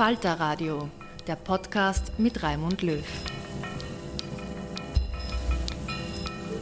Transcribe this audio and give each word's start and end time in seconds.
Falter 0.00 0.40
Radio, 0.40 0.88
der 1.26 1.36
Podcast 1.36 2.18
mit 2.18 2.42
Raimund 2.42 2.80
Löw. 2.80 3.04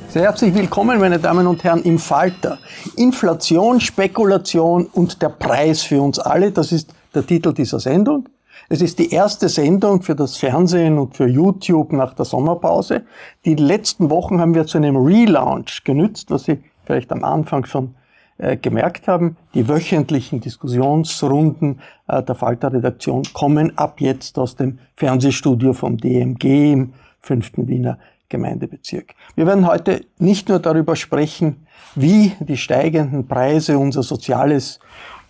Sehr 0.09 0.23
herzlich 0.23 0.53
willkommen, 0.57 0.99
meine 0.99 1.21
Damen 1.21 1.47
und 1.47 1.63
Herren, 1.63 1.85
im 1.85 2.01
Falter. 2.01 2.59
Inflation, 2.97 3.81
Spekulation 3.81 4.87
und 4.87 5.23
der 5.23 5.29
Preis 5.29 5.83
für 5.83 6.03
uns 6.03 6.19
alle, 6.19 6.51
das 6.51 6.73
ist 6.73 6.93
der 7.15 7.25
Titel 7.25 7.53
dieser 7.55 7.79
Sendung. 7.79 8.29
Es 8.69 8.83
ist 8.83 8.99
die 8.99 9.13
erste 9.13 9.49
Sendung 9.49 10.03
für 10.03 10.17
das 10.17 10.37
Fernsehen 10.37 10.99
und 10.99 11.17
für 11.17 11.29
YouTube 11.29 11.93
nach 11.93 12.15
der 12.15 12.25
Sommerpause. 12.25 13.05
Die 13.45 13.55
letzten 13.55 14.11
Wochen 14.11 14.41
haben 14.41 14.57
wir 14.57 14.67
zu 14.67 14.79
einem 14.79 14.97
Relaunch 14.97 15.85
genützt, 15.85 16.33
was 16.33 16.43
Sie 16.43 16.59
vielleicht 16.87 17.13
am 17.13 17.23
Anfang 17.23 17.65
schon 17.67 17.95
äh, 18.39 18.57
gemerkt 18.57 19.09
haben, 19.09 19.37
die 19.55 19.69
wöchentlichen 19.69 20.41
Diskussionsrunden 20.41 21.81
äh, 22.07 22.23
der 22.23 22.37
Falter-Redaktion 22.37 23.25
kommen 23.33 23.77
ab 23.77 24.01
jetzt 24.01 24.39
aus 24.39 24.55
dem 24.55 24.79
Fernsehstudio 24.95 25.73
vom 25.73 25.97
DMG 25.97 26.73
im 26.73 26.95
5. 27.21 27.53
Wiener 27.57 27.99
Gemeindebezirk. 28.29 29.15
Wir 29.35 29.47
werden 29.47 29.67
heute 29.67 30.05
nicht 30.19 30.49
nur 30.49 30.61
darüber 30.61 30.95
sprechen, 30.95 31.67
wie 31.97 32.33
die 32.39 32.57
steigenden 32.57 33.27
Preise 33.27 33.77
unser 33.77 34.05
soziales 34.05 34.79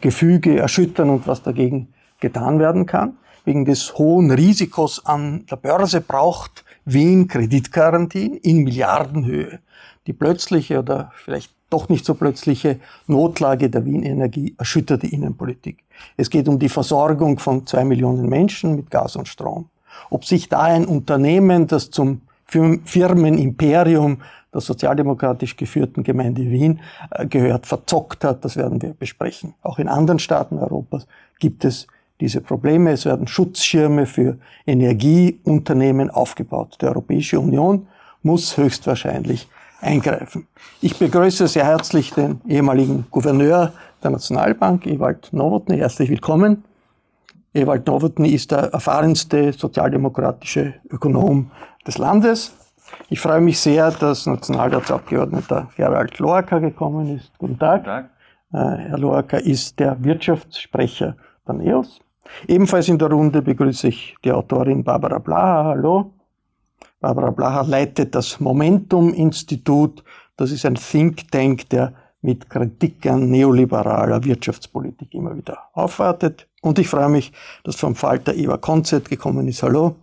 Gefüge 0.02 0.58
erschüttern 0.58 1.08
und 1.08 1.26
was 1.26 1.42
dagegen 1.42 1.88
getan 2.20 2.58
werden 2.58 2.84
kann. 2.84 3.16
Wegen 3.46 3.64
des 3.64 3.96
hohen 3.96 4.30
Risikos 4.30 5.06
an 5.06 5.46
der 5.50 5.56
Börse 5.56 6.02
braucht 6.02 6.64
Wien 6.90 7.28
Kreditgarantien 7.28 8.38
in 8.38 8.64
Milliardenhöhe. 8.64 9.60
Die 10.06 10.14
plötzliche 10.14 10.78
oder 10.78 11.12
vielleicht 11.14 11.52
doch 11.68 11.90
nicht 11.90 12.06
so 12.06 12.14
plötzliche 12.14 12.80
Notlage 13.06 13.68
der 13.68 13.84
Wien 13.84 14.02
Energie 14.02 14.54
erschüttert 14.56 15.02
die 15.02 15.12
Innenpolitik. 15.12 15.84
Es 16.16 16.30
geht 16.30 16.48
um 16.48 16.58
die 16.58 16.70
Versorgung 16.70 17.38
von 17.38 17.66
zwei 17.66 17.84
Millionen 17.84 18.26
Menschen 18.26 18.74
mit 18.74 18.90
Gas 18.90 19.16
und 19.16 19.28
Strom. 19.28 19.68
Ob 20.08 20.24
sich 20.24 20.48
da 20.48 20.62
ein 20.62 20.86
Unternehmen, 20.86 21.66
das 21.66 21.90
zum 21.90 22.22
Firmenimperium 22.46 24.22
der 24.54 24.62
sozialdemokratisch 24.62 25.56
geführten 25.56 26.02
Gemeinde 26.02 26.50
Wien 26.50 26.80
äh, 27.10 27.26
gehört, 27.26 27.66
verzockt 27.66 28.24
hat, 28.24 28.46
das 28.46 28.56
werden 28.56 28.80
wir 28.80 28.94
besprechen. 28.94 29.52
Auch 29.60 29.78
in 29.78 29.88
anderen 29.88 30.18
Staaten 30.18 30.58
Europas 30.58 31.06
gibt 31.38 31.66
es 31.66 31.86
diese 32.20 32.40
Probleme. 32.40 32.92
Es 32.92 33.04
werden 33.04 33.26
Schutzschirme 33.26 34.06
für 34.06 34.38
Energieunternehmen 34.66 36.10
aufgebaut. 36.10 36.78
Die 36.80 36.86
Europäische 36.86 37.38
Union 37.40 37.86
muss 38.22 38.56
höchstwahrscheinlich 38.56 39.48
eingreifen. 39.80 40.46
Ich 40.80 40.98
begrüße 40.98 41.46
sehr 41.46 41.64
herzlich 41.64 42.12
den 42.12 42.40
ehemaligen 42.46 43.06
Gouverneur 43.10 43.72
der 44.02 44.10
Nationalbank, 44.10 44.86
Ewald 44.86 45.32
Nowotny. 45.32 45.78
Herzlich 45.78 46.10
willkommen. 46.10 46.64
Ewald 47.54 47.86
Nowotny 47.86 48.30
ist 48.30 48.50
der 48.50 48.72
erfahrenste 48.72 49.52
sozialdemokratische 49.52 50.74
Ökonom 50.90 51.50
des 51.86 51.98
Landes. 51.98 52.54
Ich 53.08 53.20
freue 53.20 53.40
mich 53.40 53.58
sehr, 53.58 53.90
dass 53.90 54.26
Nationalratsabgeordneter 54.26 55.68
Gerald 55.76 56.18
Loacker 56.18 56.60
gekommen 56.60 57.16
ist. 57.16 57.30
Guten 57.38 57.58
Tag. 57.58 57.84
Guten 57.84 57.86
Tag. 57.86 58.10
Äh, 58.52 58.88
Herr 58.88 58.98
Loacker 58.98 59.40
ist 59.40 59.78
der 59.78 60.02
Wirtschaftssprecher 60.02 61.16
der 61.46 61.54
NEOS. 61.54 62.00
Ebenfalls 62.46 62.88
in 62.88 62.98
der 62.98 63.10
Runde 63.10 63.42
begrüße 63.42 63.88
ich 63.88 64.16
die 64.24 64.32
Autorin 64.32 64.84
Barbara 64.84 65.18
Blaha. 65.18 65.64
Hallo. 65.64 66.12
Barbara 67.00 67.30
Blacher 67.30 67.64
leitet 67.64 68.14
das 68.14 68.40
Momentum-Institut. 68.40 70.02
Das 70.36 70.50
ist 70.50 70.66
ein 70.66 70.74
Think 70.74 71.30
Tank, 71.30 71.68
der 71.70 71.92
mit 72.20 72.50
Kritik 72.50 73.06
an 73.06 73.30
neoliberaler 73.30 74.24
Wirtschaftspolitik 74.24 75.14
immer 75.14 75.36
wieder 75.36 75.58
aufwartet. 75.72 76.48
Und 76.62 76.78
ich 76.78 76.88
freue 76.88 77.08
mich, 77.08 77.32
dass 77.62 77.76
vom 77.76 77.94
Falter 77.94 78.34
Eva 78.34 78.56
Konzett 78.56 79.08
gekommen 79.08 79.46
ist. 79.46 79.62
Hallo. 79.62 79.94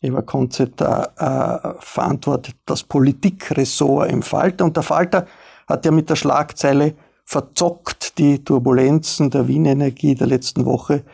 Eva 0.00 0.22
Konzett 0.22 0.80
äh, 0.80 0.84
äh, 0.84 1.74
verantwortet 1.78 2.56
das 2.66 2.82
Politikressort 2.82 4.10
im 4.10 4.22
Falter. 4.22 4.64
Und 4.64 4.76
der 4.76 4.82
Falter 4.82 5.26
hat 5.68 5.84
ja 5.84 5.90
mit 5.90 6.08
der 6.10 6.16
Schlagzeile 6.16 6.94
verzockt 7.24 8.18
die 8.18 8.42
Turbulenzen 8.42 9.30
der 9.30 9.46
Wienenergie 9.46 10.14
der 10.14 10.26
letzten 10.26 10.64
Woche 10.64 11.04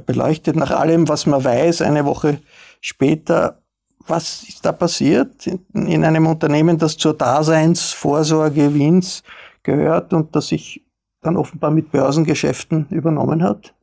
beleuchtet. 0.00 0.56
Nach 0.56 0.70
allem, 0.70 1.08
was 1.08 1.26
man 1.26 1.44
weiß, 1.44 1.82
eine 1.82 2.04
Woche 2.04 2.38
später 2.80 3.62
was 4.06 4.44
ist 4.48 4.64
da 4.64 4.72
passiert 4.72 5.46
in 5.46 6.04
einem 6.04 6.26
Unternehmen, 6.26 6.78
das 6.78 6.96
zur 6.96 7.14
Daseinsvorsorge 7.14 8.74
Wiens 8.74 9.22
gehört 9.62 10.12
und 10.12 10.34
das 10.34 10.48
sich 10.48 10.84
dann 11.20 11.36
offenbar 11.36 11.70
mit 11.70 11.92
Börsengeschäften 11.92 12.86
übernommen 12.90 13.42
hat? 13.42 13.74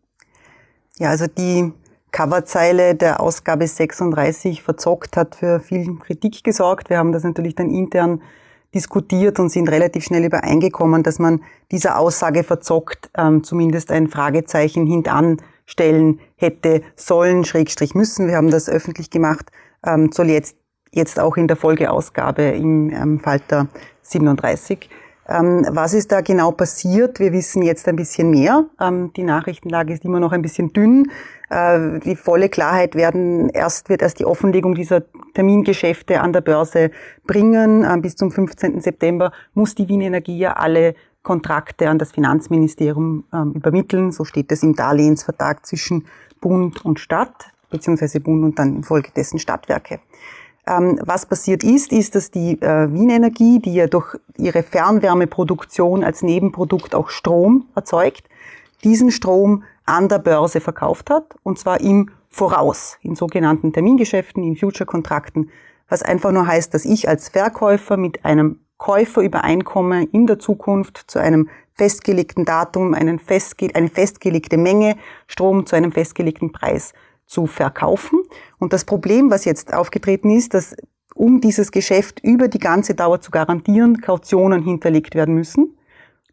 Ja, 0.97 1.09
also 1.09 1.27
die 1.27 1.71
Coverzeile 2.11 2.95
der 2.95 3.21
Ausgabe 3.21 3.67
36 3.67 4.61
verzockt 4.61 5.15
hat 5.15 5.35
für 5.35 5.59
viel 5.59 5.95
Kritik 5.99 6.43
gesorgt. 6.43 6.89
Wir 6.89 6.97
haben 6.97 7.11
das 7.11 7.23
natürlich 7.23 7.55
dann 7.55 7.69
intern 7.69 8.21
diskutiert 8.73 9.39
und 9.39 9.49
sind 9.49 9.69
relativ 9.69 10.03
schnell 10.03 10.25
übereingekommen, 10.25 11.01
dass 11.01 11.17
man 11.17 11.41
dieser 11.71 11.97
Aussage 11.97 12.43
verzockt 12.43 13.09
ähm, 13.17 13.43
zumindest 13.43 13.91
ein 13.91 14.07
Fragezeichen 14.07 14.85
hintanstellen 15.69 16.19
hätte 16.35 16.81
sollen, 16.95 17.45
Schrägstrich 17.45 17.95
müssen. 17.95 18.27
Wir 18.27 18.35
haben 18.35 18.51
das 18.51 18.69
öffentlich 18.69 19.09
gemacht 19.09 19.51
ähm, 19.85 20.11
soll 20.11 20.29
jetzt, 20.29 20.57
jetzt 20.91 21.19
auch 21.19 21.37
in 21.37 21.47
der 21.47 21.57
Folgeausgabe 21.57 22.43
im 22.43 22.89
ähm, 22.89 23.19
Falter 23.19 23.67
37 24.01 24.89
Ähm, 25.31 25.63
was 25.69 25.93
ist 25.93 26.11
da 26.11 26.21
genau 26.21 26.51
passiert? 26.51 27.19
Wir 27.19 27.31
wissen 27.31 27.61
jetzt 27.61 27.87
ein 27.87 27.95
bisschen 27.95 28.31
mehr. 28.31 28.65
Ähm, 28.81 29.13
die 29.15 29.21
Nachrichtenlage 29.23 29.93
ist 29.93 30.03
immer 30.03 30.19
noch 30.19 30.31
ein 30.31 30.41
bisschen 30.41 30.73
dünn. 30.73 31.11
Äh, 31.51 31.99
die 31.99 32.15
volle 32.15 32.49
Klarheit 32.49 32.95
werden 32.95 33.49
erst, 33.49 33.89
wird 33.89 34.01
erst 34.01 34.19
die 34.19 34.25
Offenlegung 34.25 34.73
dieser 34.73 35.03
Termingeschäfte 35.35 36.21
an 36.21 36.33
der 36.33 36.41
Börse 36.41 36.89
bringen. 37.27 37.85
Ähm, 37.87 38.01
bis 38.01 38.15
zum 38.15 38.31
15. 38.31 38.81
September 38.81 39.31
muss 39.53 39.75
die 39.75 39.87
Wien 39.87 40.01
Energie 40.01 40.39
ja 40.39 40.53
alle 40.53 40.95
Kontrakte 41.23 41.89
an 41.89 41.99
das 41.99 42.11
Finanzministerium 42.11 43.25
ähm, 43.33 43.53
übermitteln. 43.53 44.11
So 44.11 44.25
steht 44.25 44.51
es 44.51 44.63
im 44.63 44.75
Darlehensvertrag 44.75 45.65
zwischen 45.65 46.05
Bund 46.41 46.83
und 46.85 46.99
Stadt, 46.99 47.51
beziehungsweise 47.69 48.19
Bund 48.19 48.43
und 48.43 48.59
dann 48.59 48.75
infolgedessen 48.77 49.39
Stadtwerke. 49.39 49.99
Ähm, 50.65 50.99
was 51.03 51.25
passiert 51.25 51.63
ist, 51.63 51.91
ist, 51.91 52.15
dass 52.15 52.31
die 52.31 52.61
äh, 52.61 52.91
Wien 52.93 53.09
Energie, 53.09 53.59
die 53.59 53.73
ja 53.73 53.87
durch 53.87 54.15
ihre 54.37 54.63
Fernwärmeproduktion 54.63 56.03
als 56.03 56.21
Nebenprodukt 56.21 56.95
auch 56.95 57.09
Strom 57.09 57.67
erzeugt, 57.75 58.29
diesen 58.83 59.11
Strom 59.11 59.63
an 59.85 60.07
der 60.07 60.19
Börse 60.19 60.61
verkauft 60.61 61.09
hat, 61.09 61.35
und 61.43 61.57
zwar 61.57 61.81
im 61.81 62.11
Voraus, 62.29 62.97
in 63.01 63.15
sogenannten 63.15 63.73
Termingeschäften, 63.73 64.43
in 64.43 64.55
Future-Kontrakten, 64.55 65.49
was 65.89 66.03
einfach 66.03 66.31
nur 66.31 66.45
heißt, 66.45 66.73
dass 66.73 66.85
ich 66.85 67.09
als 67.09 67.29
Verkäufer 67.29 67.97
mit 67.97 68.23
einem 68.23 68.59
Käufer 68.79 69.21
übereinkomme, 69.21 70.05
in 70.05 70.25
der 70.25 70.39
Zukunft 70.39 71.03
zu 71.07 71.19
einem 71.19 71.49
festgelegten 71.73 72.45
Datum 72.45 72.95
einen 72.95 73.19
festge 73.19 73.69
eine 73.75 73.89
festgelegte 73.89 74.57
Menge 74.57 74.95
Strom 75.27 75.65
zu 75.65 75.75
einem 75.75 75.91
festgelegten 75.91 76.51
Preis 76.51 76.93
zu 77.27 77.45
verkaufen. 77.45 78.23
Und 78.57 78.73
das 78.73 78.85
Problem, 78.85 79.29
was 79.29 79.45
jetzt 79.45 79.73
aufgetreten 79.73 80.31
ist, 80.31 80.53
dass 80.53 80.75
um 81.13 81.41
dieses 81.41 81.71
Geschäft 81.71 82.21
über 82.23 82.47
die 82.47 82.59
ganze 82.59 82.95
Dauer 82.95 83.19
zu 83.19 83.31
garantieren, 83.31 84.01
Kautionen 84.01 84.63
hinterlegt 84.63 85.13
werden 85.13 85.35
müssen. 85.35 85.77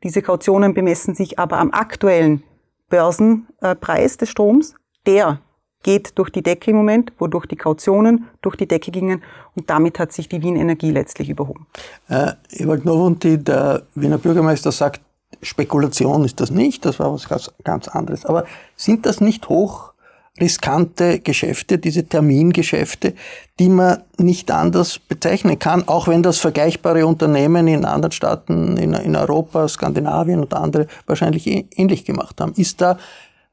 Diese 0.02 0.22
Kautionen 0.22 0.72
bemessen 0.72 1.14
sich 1.14 1.38
aber 1.38 1.58
am 1.58 1.72
aktuellen 1.72 2.42
Börsenpreis 2.88 4.16
des 4.16 4.31
Stroms. 4.31 4.75
Der 5.06 5.40
geht 5.87 6.19
durch 6.19 6.31
die 6.31 6.43
Decke 6.43 6.73
im 6.73 6.77
Moment, 6.77 7.12
wodurch 7.19 7.47
die 7.47 7.55
Kautionen 7.55 8.27
durch 8.43 8.56
die 8.56 8.67
Decke 8.67 8.91
gingen 8.91 9.23
und 9.55 9.71
damit 9.71 10.00
hat 10.00 10.11
sich 10.12 10.29
die 10.29 10.43
Wien 10.43 10.56
Energie 10.56 10.91
letztlich 10.91 11.31
überhoben. 11.31 11.67
Äh, 12.09 12.33
Ewald 12.50 12.85
Nowunti, 12.85 13.38
der 13.38 13.83
Wiener 13.94 14.19
Bürgermeister, 14.19 14.73
sagt, 14.73 15.00
Spekulation 15.43 16.25
ist 16.25 16.41
das 16.41 16.50
nicht, 16.50 16.85
das 16.85 16.99
war 16.99 17.12
was 17.12 17.29
ganz, 17.29 17.53
ganz 17.62 17.87
anderes. 17.87 18.27
Aber 18.27 18.47
sind 18.75 19.06
das 19.06 19.21
nicht 19.21 19.49
hoch 19.49 19.93
riskante 20.41 21.21
Geschäfte, 21.21 21.79
diese 21.79 22.05
Termingeschäfte, 22.05 23.15
die 23.59 23.69
man 23.69 24.03
nicht 24.19 24.50
anders 24.50 24.99
bezeichnen 24.99 25.59
kann, 25.59 25.87
auch 25.87 26.09
wenn 26.09 26.23
das 26.23 26.38
vergleichbare 26.38 27.06
Unternehmen 27.06 27.69
in 27.69 27.85
anderen 27.85 28.12
Staaten 28.12 28.77
in, 28.77 28.93
in 28.93 29.17
Europa, 29.17 29.69
Skandinavien 29.69 30.41
und 30.41 30.53
andere 30.53 30.88
wahrscheinlich 31.06 31.47
ähnlich 31.47 32.05
gemacht 32.05 32.41
haben. 32.41 32.53
Ist 32.56 32.81
da 32.81 32.99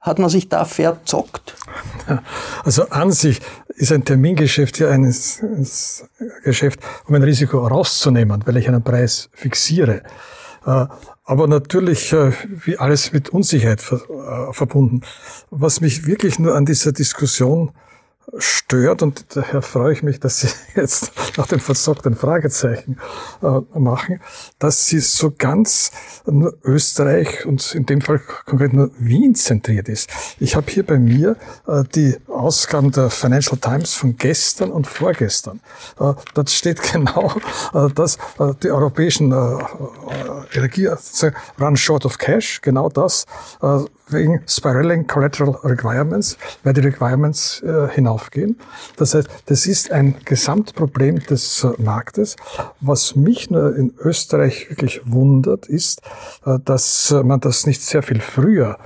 hat 0.03 0.19
man 0.19 0.29
sich 0.29 0.49
da 0.49 0.65
verzockt? 0.65 1.55
Also 2.63 2.89
an 2.89 3.11
sich 3.11 3.39
ist 3.69 3.91
ein 3.91 4.03
Termingeschäft 4.03 4.77
ja 4.77 4.89
ein 4.89 5.03
Geschäft, 6.43 6.79
um 7.07 7.15
ein 7.15 7.23
Risiko 7.23 7.65
rauszunehmen, 7.65 8.43
weil 8.45 8.57
ich 8.57 8.67
einen 8.67 8.83
Preis 8.83 9.29
fixiere. 9.33 10.03
Äh, 10.65 10.85
aber 11.23 11.47
natürlich 11.47 12.11
äh, 12.11 12.33
wie 12.65 12.77
alles 12.77 13.13
mit 13.13 13.29
Unsicherheit 13.29 13.81
äh, 13.91 14.53
verbunden. 14.53 15.01
Was 15.49 15.79
mich 15.79 16.05
wirklich 16.05 16.37
nur 16.37 16.55
an 16.55 16.65
dieser 16.65 16.91
Diskussion 16.91 17.71
stört 18.37 19.01
und 19.03 19.35
daher 19.35 19.61
freue 19.61 19.93
ich 19.93 20.03
mich, 20.03 20.19
dass 20.19 20.41
Sie 20.41 20.47
jetzt 20.75 21.11
nach 21.37 21.47
dem 21.47 21.59
verzockten 21.59 22.15
Fragezeichen 22.15 22.97
äh, 23.41 23.79
machen, 23.79 24.21
dass 24.59 24.87
Sie 24.87 24.99
so 24.99 25.31
ganz 25.31 25.91
nur 26.25 26.57
Österreich 26.63 27.45
und 27.45 27.75
in 27.75 27.85
dem 27.85 28.01
Fall 28.01 28.19
konkret 28.45 28.73
nur 28.73 28.91
Wien 28.97 29.35
zentriert 29.35 29.89
ist. 29.89 30.09
Ich 30.39 30.55
habe 30.55 30.69
hier 30.71 30.85
bei 30.85 30.97
mir 30.97 31.35
äh, 31.67 31.83
die 31.95 32.17
Ausgaben 32.27 32.91
der 32.91 33.09
Financial 33.09 33.57
Times 33.57 33.93
von 33.93 34.17
gestern 34.17 34.71
und 34.71 34.87
vorgestern. 34.87 35.59
Äh, 35.99 36.13
dort 36.33 36.49
steht 36.49 36.81
genau, 36.91 37.33
äh, 37.73 37.89
dass 37.93 38.17
äh, 38.39 38.53
die 38.63 38.71
europäischen 38.71 39.31
äh, 39.31 39.35
äh, 39.35 40.57
Energie 40.57 40.89
run 41.59 41.77
short 41.77 42.05
of 42.05 42.17
cash, 42.17 42.61
genau 42.61 42.89
das 42.89 43.25
wegen 44.07 44.41
Spiraling 44.47 45.07
Collateral 45.07 45.57
Requirements, 45.63 46.37
weil 46.63 46.73
die 46.73 46.81
Requirements 46.81 47.61
äh, 47.63 47.87
hinaufgehen. 47.89 48.57
Das 48.97 49.13
heißt, 49.13 49.29
das 49.45 49.65
ist 49.65 49.91
ein 49.91 50.15
Gesamtproblem 50.25 51.19
des 51.19 51.63
äh, 51.63 51.81
Marktes. 51.81 52.35
Was 52.81 53.15
mich 53.15 53.49
nur 53.49 53.75
in 53.75 53.93
Österreich 53.99 54.69
wirklich 54.69 55.01
wundert, 55.05 55.67
ist, 55.67 56.01
äh, 56.45 56.59
dass 56.63 57.11
äh, 57.11 57.23
man 57.23 57.39
das 57.39 57.65
nicht 57.65 57.81
sehr 57.81 58.03
viel 58.03 58.21
früher 58.21 58.77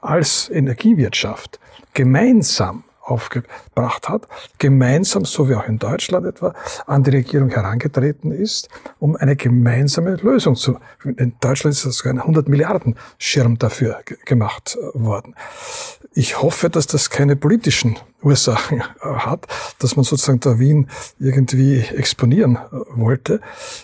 als 0.00 0.48
Energiewirtschaft 0.50 1.58
gemeinsam 1.94 2.84
aufgebracht 3.06 4.08
hat, 4.08 4.28
gemeinsam, 4.58 5.24
so 5.24 5.48
wie 5.48 5.54
auch 5.54 5.66
in 5.66 5.78
Deutschland 5.78 6.26
etwa, 6.26 6.54
an 6.86 7.02
die 7.02 7.10
Regierung 7.10 7.50
herangetreten 7.50 8.32
ist, 8.32 8.68
um 8.98 9.16
eine 9.16 9.36
gemeinsame 9.36 10.16
Lösung 10.16 10.56
zu. 10.56 10.78
In 11.04 11.34
Deutschland 11.40 11.74
ist 11.74 11.82
sogar 11.82 12.14
ein 12.14 12.20
100 12.20 12.48
Milliarden 12.48 12.96
Schirm 13.18 13.58
dafür 13.58 14.00
gemacht 14.24 14.76
äh, 14.76 14.98
worden. 14.98 15.34
Ich 16.12 16.40
hoffe, 16.40 16.70
dass 16.70 16.86
das 16.86 17.10
keine 17.10 17.36
politischen 17.36 17.96
Ursachen 18.22 18.82
hat, 19.00 19.46
dass 19.78 19.96
man 19.96 20.04
sozusagen 20.04 20.40
da 20.40 20.58
Wien 20.58 20.88
irgendwie 21.18 21.80
exponieren 21.80 22.56
äh, 22.56 22.76
wollte. 22.94 23.40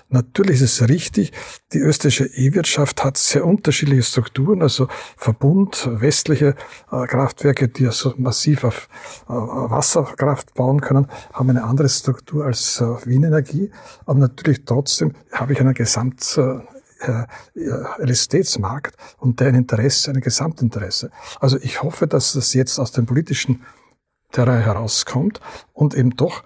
Natürlich 0.08 0.60
ist 0.60 0.80
es 0.80 0.88
richtig, 0.88 1.32
die 1.72 1.78
österreichische 1.78 2.26
E-Wirtschaft 2.26 3.04
hat 3.04 3.16
sehr 3.16 3.44
unterschiedliche 3.44 4.02
Strukturen, 4.02 4.62
also 4.62 4.88
Verbund, 5.16 5.88
westliche 5.90 6.54
äh, 6.90 7.06
Kraftwerke, 7.06 7.68
die 7.68 7.86
also 7.86 8.14
massiv 8.16 8.64
auf 8.64 8.88
äh, 9.28 9.32
Wasserkraft 9.32 10.54
bauen 10.54 10.80
können, 10.80 11.08
haben 11.32 11.50
eine 11.50 11.64
andere 11.64 11.88
Struktur 11.88 12.44
als 12.44 12.82
Wien 13.04 13.24
Energie, 13.24 13.70
aber 14.06 14.18
natürlich 14.18 14.64
trotzdem 14.64 15.12
habe 15.32 15.52
ich 15.52 15.60
einen 15.60 15.74
Gesamt 15.74 16.38
Elektrizitätsmarkt 17.98 18.96
und 19.18 19.40
der 19.40 19.48
ein 19.48 19.56
Interesse, 19.56 20.12
ein 20.12 20.20
Gesamtinteresse. 20.20 21.10
Also 21.40 21.58
ich 21.60 21.82
hoffe, 21.82 22.06
dass 22.06 22.34
das 22.34 22.54
jetzt 22.54 22.78
aus 22.78 22.92
den 22.92 23.06
politischen 23.06 23.64
Terrain 24.32 24.62
herauskommt 24.62 25.40
und 25.72 25.94
eben 25.94 26.16
doch 26.16 26.42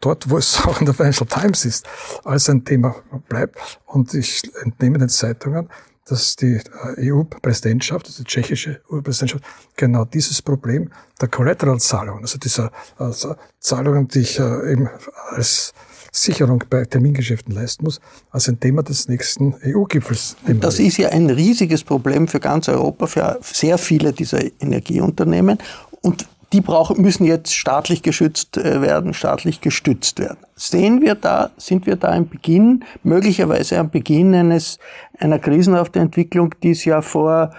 dort, 0.00 0.30
wo 0.30 0.36
es 0.36 0.60
auch 0.66 0.80
in 0.80 0.86
der 0.86 0.94
Financial 0.94 1.26
Times 1.26 1.64
ist, 1.64 1.86
als 2.24 2.48
ein 2.48 2.64
Thema 2.64 2.94
bleibt. 3.28 3.58
Und 3.86 4.14
ich 4.14 4.42
entnehme 4.62 4.98
den 4.98 5.08
Zeitungen, 5.08 5.68
dass 6.04 6.36
die 6.36 6.60
äh, 6.96 7.10
EU-Präsidentschaft, 7.12 8.06
also 8.06 8.22
die 8.22 8.28
tschechische 8.28 8.80
EU-Präsidentschaft, 8.90 9.44
genau 9.76 10.04
dieses 10.04 10.42
Problem 10.42 10.90
der 11.20 11.28
Collateral-Zahlungen, 11.28 12.22
also 12.22 12.38
dieser 12.38 12.72
also 12.98 13.36
Zahlungen, 13.60 14.08
die 14.08 14.20
ich 14.20 14.38
äh, 14.38 14.72
eben 14.72 14.88
als 15.30 15.72
Sicherung 16.10 16.62
bei 16.68 16.84
Termingeschäften 16.84 17.54
leisten 17.54 17.84
muss, 17.84 18.00
als 18.30 18.48
ein 18.48 18.60
Thema 18.60 18.82
des 18.82 19.08
nächsten 19.08 19.54
EU-Gipfels. 19.64 20.36
Das 20.60 20.78
ist 20.78 20.98
ja 20.98 21.08
ein 21.08 21.30
riesiges 21.30 21.84
Problem 21.84 22.28
für 22.28 22.38
ganz 22.38 22.68
Europa, 22.68 23.06
für 23.06 23.40
sehr 23.40 23.78
viele 23.78 24.12
dieser 24.12 24.40
Energieunternehmen. 24.60 25.56
Und 26.02 26.26
die 26.52 26.60
brauchen, 26.60 27.00
müssen 27.00 27.24
jetzt 27.24 27.54
staatlich 27.54 28.02
geschützt 28.02 28.56
äh, 28.56 28.82
werden, 28.82 29.14
staatlich 29.14 29.60
gestützt 29.60 30.18
werden. 30.18 30.38
Sehen 30.54 31.00
wir 31.00 31.14
da, 31.14 31.50
sind 31.56 31.86
wir 31.86 31.96
da 31.96 32.12
am 32.12 32.28
Beginn, 32.28 32.84
möglicherweise 33.02 33.78
am 33.78 33.90
Beginn 33.90 34.34
eines, 34.34 34.78
einer 35.18 35.38
krisenhaften 35.38 36.02
Entwicklung, 36.02 36.54
die 36.62 36.70
es 36.70 36.84
ja 36.84 37.02
vor 37.02 37.50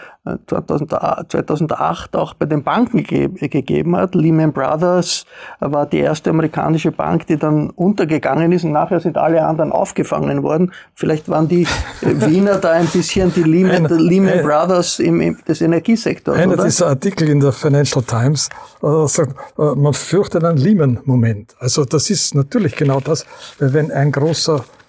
2008 0.48 2.16
auch 2.16 2.34
bei 2.34 2.46
den 2.46 2.64
Banken 2.64 3.04
gegeben 3.04 3.96
hat. 3.98 4.16
Lehman 4.16 4.54
Brothers 4.54 5.26
war 5.60 5.86
die 5.86 6.00
erste 6.00 6.30
amerikanische 6.30 6.92
Bank, 6.94 7.28
die 7.28 7.38
dann 7.38 7.70
untergegangen 7.72 8.54
ist 8.54 8.64
und 8.64 8.72
nachher 8.72 9.02
sind 9.02 9.18
alle 9.18 9.46
anderen 9.46 9.74
aufgefangen 9.74 10.42
worden. 10.42 10.72
Vielleicht 10.96 11.28
waren 11.28 11.50
die 11.50 11.68
Wiener 12.02 12.58
da 12.58 12.72
ein 12.72 12.88
bisschen 12.88 13.34
die 13.34 13.44
Lehman, 13.44 13.86
ein, 13.86 14.00
Lehman 14.00 14.40
ein, 14.40 14.46
Brothers 14.46 15.00
im, 15.00 15.20
im, 15.20 15.38
des 15.46 15.60
Energiesektors. 15.60 16.38
Einer 16.38 16.54
oder? 16.54 16.64
dieser 16.64 16.88
Artikel 16.88 17.28
in 17.28 17.42
der 17.42 17.52
Financial 17.52 18.04
Times 18.04 18.48
äh, 18.82 19.08
sagt, 19.08 19.36
äh, 19.60 19.76
man 19.76 19.94
fürchtet 19.94 20.46
einen 20.46 20.58
Lehman-Moment. 20.58 21.56
Also 21.60 21.84
das 21.84 22.10
ist 22.10 22.34
natürlich 22.34 22.78
genau 22.78 23.02
das, 23.02 23.26
wenn 23.60 23.92
ein 23.92 24.14
großer 24.14 24.56
äh, 24.56 24.83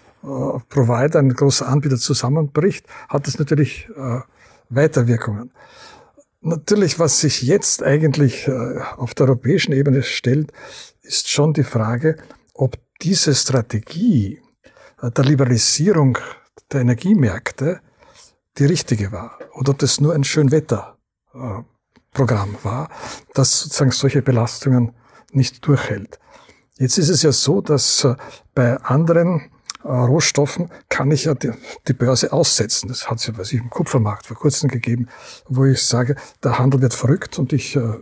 Provider, 0.69 1.19
ein 1.19 1.35
großer 1.35 1.69
Anbieter 1.69 1.99
zusammenbricht, 1.99 2.87
hat 3.09 3.27
das 3.27 3.39
natürlich 3.39 3.89
äh, 3.97 4.21
Weiterwirkungen. 4.71 5.53
Natürlich, 6.41 6.99
was 6.99 7.21
sich 7.21 7.43
jetzt 7.43 7.83
eigentlich 7.83 8.49
äh, 8.49 8.81
auf 8.97 9.15
der 9.15 9.27
europäischen 9.27 9.73
Ebene 9.73 10.03
stellt, 10.03 10.53
ist 11.03 11.31
schon 11.31 11.53
die 11.53 11.65
Frage, 11.65 12.17
ob 12.55 12.79
diese 13.03 13.35
Strategie 13.35 14.41
äh, 15.03 15.11
der 15.11 15.25
Liberalisierung 15.25 16.19
der 16.73 16.83
Energiemärkte 16.83 17.81
die 18.59 18.67
richtige 18.67 19.11
war 19.13 19.39
oder 19.55 19.73
ob 19.73 19.79
das 19.79 20.01
nur 20.01 20.15
ein 20.15 20.25
Schönwetterprogramm 20.25 22.57
war, 22.63 22.89
das 23.35 23.61
sozusagen 23.61 23.91
solche 23.91 24.23
Belastungen 24.23 24.93
nicht 25.33 25.67
durchhält. 25.67 26.19
Jetzt 26.77 26.99
ist 26.99 27.09
es 27.09 27.23
ja 27.23 27.33
so, 27.33 27.61
dass 27.61 28.05
äh, 28.05 28.15
bei 28.55 28.77
anderen 28.79 29.41
äh, 29.41 29.54
Rohstoffen 29.85 30.71
kann 30.89 31.11
ich 31.11 31.25
ja 31.25 31.35
die, 31.35 31.53
die 31.87 31.93
Börse 31.93 32.33
aussetzen. 32.33 32.89
Das 32.89 33.09
hat 33.09 33.19
es 33.19 33.27
ja, 33.27 33.37
was 33.37 33.53
ich 33.53 33.61
im 33.61 33.71
Kupfermarkt 33.71 34.27
vor 34.27 34.37
kurzem 34.37 34.69
gegeben, 34.71 35.09
wo 35.49 35.65
ich 35.65 35.83
sage, 35.83 36.17
der 36.43 36.59
Handel 36.59 36.81
wird 36.81 36.95
verrückt 36.95 37.39
und 37.39 37.53
ich 37.53 37.77
äh, 37.77 37.81
äh 37.81 37.99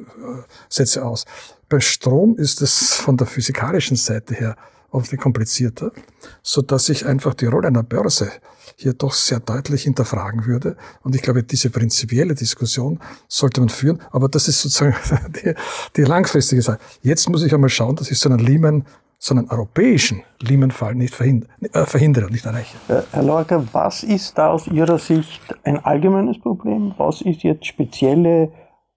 setze 0.69 1.05
aus. 1.05 1.25
Bei 1.69 1.81
Strom 1.81 2.37
ist 2.37 2.63
es 2.63 2.95
von 2.95 3.17
der 3.17 3.27
physikalischen 3.27 3.97
Seite 3.97 4.35
her 4.35 4.57
oft 4.91 5.17
komplizierter, 5.17 5.91
so 6.43 6.63
dass 6.63 6.89
ich 6.89 7.07
einfach 7.07 7.35
die 7.35 7.47
Rolle 7.47 7.69
einer 7.69 7.83
Börse 7.83 8.31
hier 8.77 8.93
doch 8.95 9.13
sehr 9.13 9.41
deutlich 9.41 9.85
hinterfragen 9.85 10.47
würde. 10.47 10.77
Und 11.03 11.15
ich 11.15 11.23
glaube, 11.23 11.43
diese 11.43 11.71
prinzipielle 11.71 12.35
Diskussion 12.35 13.01
sollte 13.29 13.61
man 13.61 13.69
führen. 13.69 14.01
Aber 14.11 14.29
das 14.29 14.49
ist 14.49 14.61
sozusagen 14.61 14.97
die, 15.45 15.55
die 15.97 16.03
langfristige 16.03 16.63
Sache. 16.63 16.79
Jetzt 17.01 17.29
muss 17.29 17.43
ich 17.43 17.55
einmal 17.55 17.71
schauen, 17.71 17.97
dass 17.97 18.11
ich 18.11 18.19
so 18.19 18.29
einen 18.29 18.39
Lehman 18.39 18.85
so 19.25 19.37
einen 19.37 19.49
europäischen 19.49 20.25
Lehman-Fall 20.41 20.97
nicht 20.97 21.15
verhindere, 21.15 21.49
äh, 21.73 21.87
verhindere 21.87 22.27
und 22.27 22.33
nicht 22.33 22.45
erreiche. 22.45 22.77
Äh, 22.89 23.03
Herr 23.13 23.23
Lorca, 23.23 23.65
was 23.73 24.03
ist 24.03 24.37
da 24.37 24.51
aus 24.51 24.67
Ihrer 24.67 24.99
Sicht 24.99 25.41
ein 25.63 25.79
allgemeines 25.85 26.41
Problem? 26.41 26.93
Was 26.97 27.21
ist 27.21 27.45
jetzt 27.45 27.67
spezielle 27.67 28.51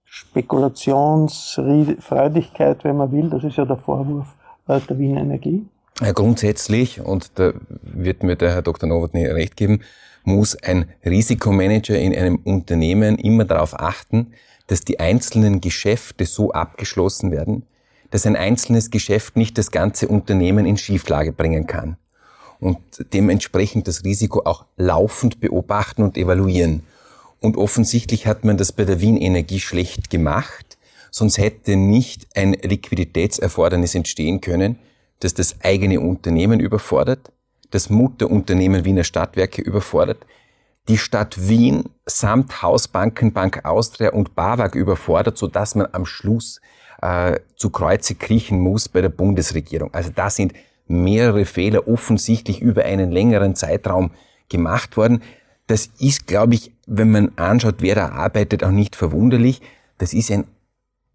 Spekulationsfreudigkeit, 0.04 2.82
wenn 2.82 2.96
man 2.96 3.12
will? 3.12 3.30
Das 3.30 3.44
ist 3.44 3.56
ja 3.56 3.64
der 3.64 3.76
Vorwurf 3.76 4.26
der 4.66 4.98
Wiener 4.98 5.20
Energie. 5.20 5.64
Ja, 6.00 6.10
grundsätzlich, 6.10 7.00
und 7.00 7.38
da 7.38 7.52
wird 7.82 8.24
mir 8.24 8.34
der 8.34 8.52
Herr 8.52 8.62
Dr. 8.62 8.88
Nowotny 8.88 9.26
recht 9.26 9.56
geben, 9.56 9.82
muss 10.24 10.60
ein 10.60 10.86
Risikomanager 11.04 11.96
in 11.96 12.12
einem 12.12 12.40
Unternehmen 12.42 13.16
immer 13.16 13.44
darauf 13.44 13.78
achten, 13.78 14.32
dass 14.66 14.80
die 14.80 14.98
einzelnen 14.98 15.60
Geschäfte 15.60 16.24
so 16.24 16.50
abgeschlossen 16.50 17.30
werden, 17.30 17.62
dass 18.10 18.26
ein 18.26 18.36
einzelnes 18.36 18.90
Geschäft 18.90 19.36
nicht 19.36 19.58
das 19.58 19.70
ganze 19.70 20.08
Unternehmen 20.08 20.66
in 20.66 20.76
Schieflage 20.76 21.32
bringen 21.32 21.66
kann. 21.66 21.96
Und 22.58 22.78
dementsprechend 23.12 23.86
das 23.86 24.04
Risiko 24.04 24.42
auch 24.44 24.64
laufend 24.76 25.40
beobachten 25.40 26.02
und 26.02 26.16
evaluieren. 26.16 26.82
Und 27.40 27.56
offensichtlich 27.56 28.26
hat 28.26 28.44
man 28.44 28.56
das 28.56 28.72
bei 28.72 28.84
der 28.84 29.00
Wien 29.00 29.16
Energie 29.16 29.60
schlecht 29.60 30.08
gemacht, 30.08 30.78
sonst 31.10 31.38
hätte 31.38 31.76
nicht 31.76 32.26
ein 32.34 32.52
Liquiditätserfordernis 32.52 33.94
entstehen 33.94 34.40
können, 34.40 34.78
das 35.20 35.34
das 35.34 35.56
eigene 35.62 36.00
Unternehmen 36.00 36.60
überfordert, 36.60 37.32
das 37.70 37.90
Mutterunternehmen 37.90 38.84
Wiener 38.84 39.04
Stadtwerke 39.04 39.62
überfordert, 39.62 40.24
die 40.88 40.98
Stadt 40.98 41.48
Wien 41.48 41.84
samt 42.06 42.62
Hausbanken, 42.62 43.32
Bank 43.32 43.64
Austria 43.64 44.12
und 44.12 44.36
BAWAG 44.36 44.76
überfordert, 44.76 45.36
so 45.36 45.48
dass 45.48 45.74
man 45.74 45.88
am 45.92 46.06
Schluss 46.06 46.60
äh, 47.02 47.38
zu 47.56 47.70
Kreuze 47.70 48.14
kriechen 48.14 48.60
muss 48.60 48.88
bei 48.88 49.00
der 49.00 49.08
Bundesregierung. 49.08 49.92
Also 49.92 50.10
da 50.14 50.30
sind 50.30 50.52
mehrere 50.88 51.44
Fehler 51.44 51.88
offensichtlich 51.88 52.60
über 52.60 52.84
einen 52.84 53.10
längeren 53.10 53.54
Zeitraum 53.54 54.12
gemacht 54.48 54.96
worden. 54.96 55.22
Das 55.66 55.90
ist, 55.98 56.26
glaube 56.26 56.54
ich, 56.54 56.72
wenn 56.86 57.10
man 57.10 57.32
anschaut, 57.36 57.76
wer 57.78 57.96
da 57.96 58.10
arbeitet, 58.10 58.62
auch 58.62 58.70
nicht 58.70 58.94
verwunderlich. 58.94 59.60
Das 59.98 60.14
ist 60.14 60.30
ein 60.30 60.44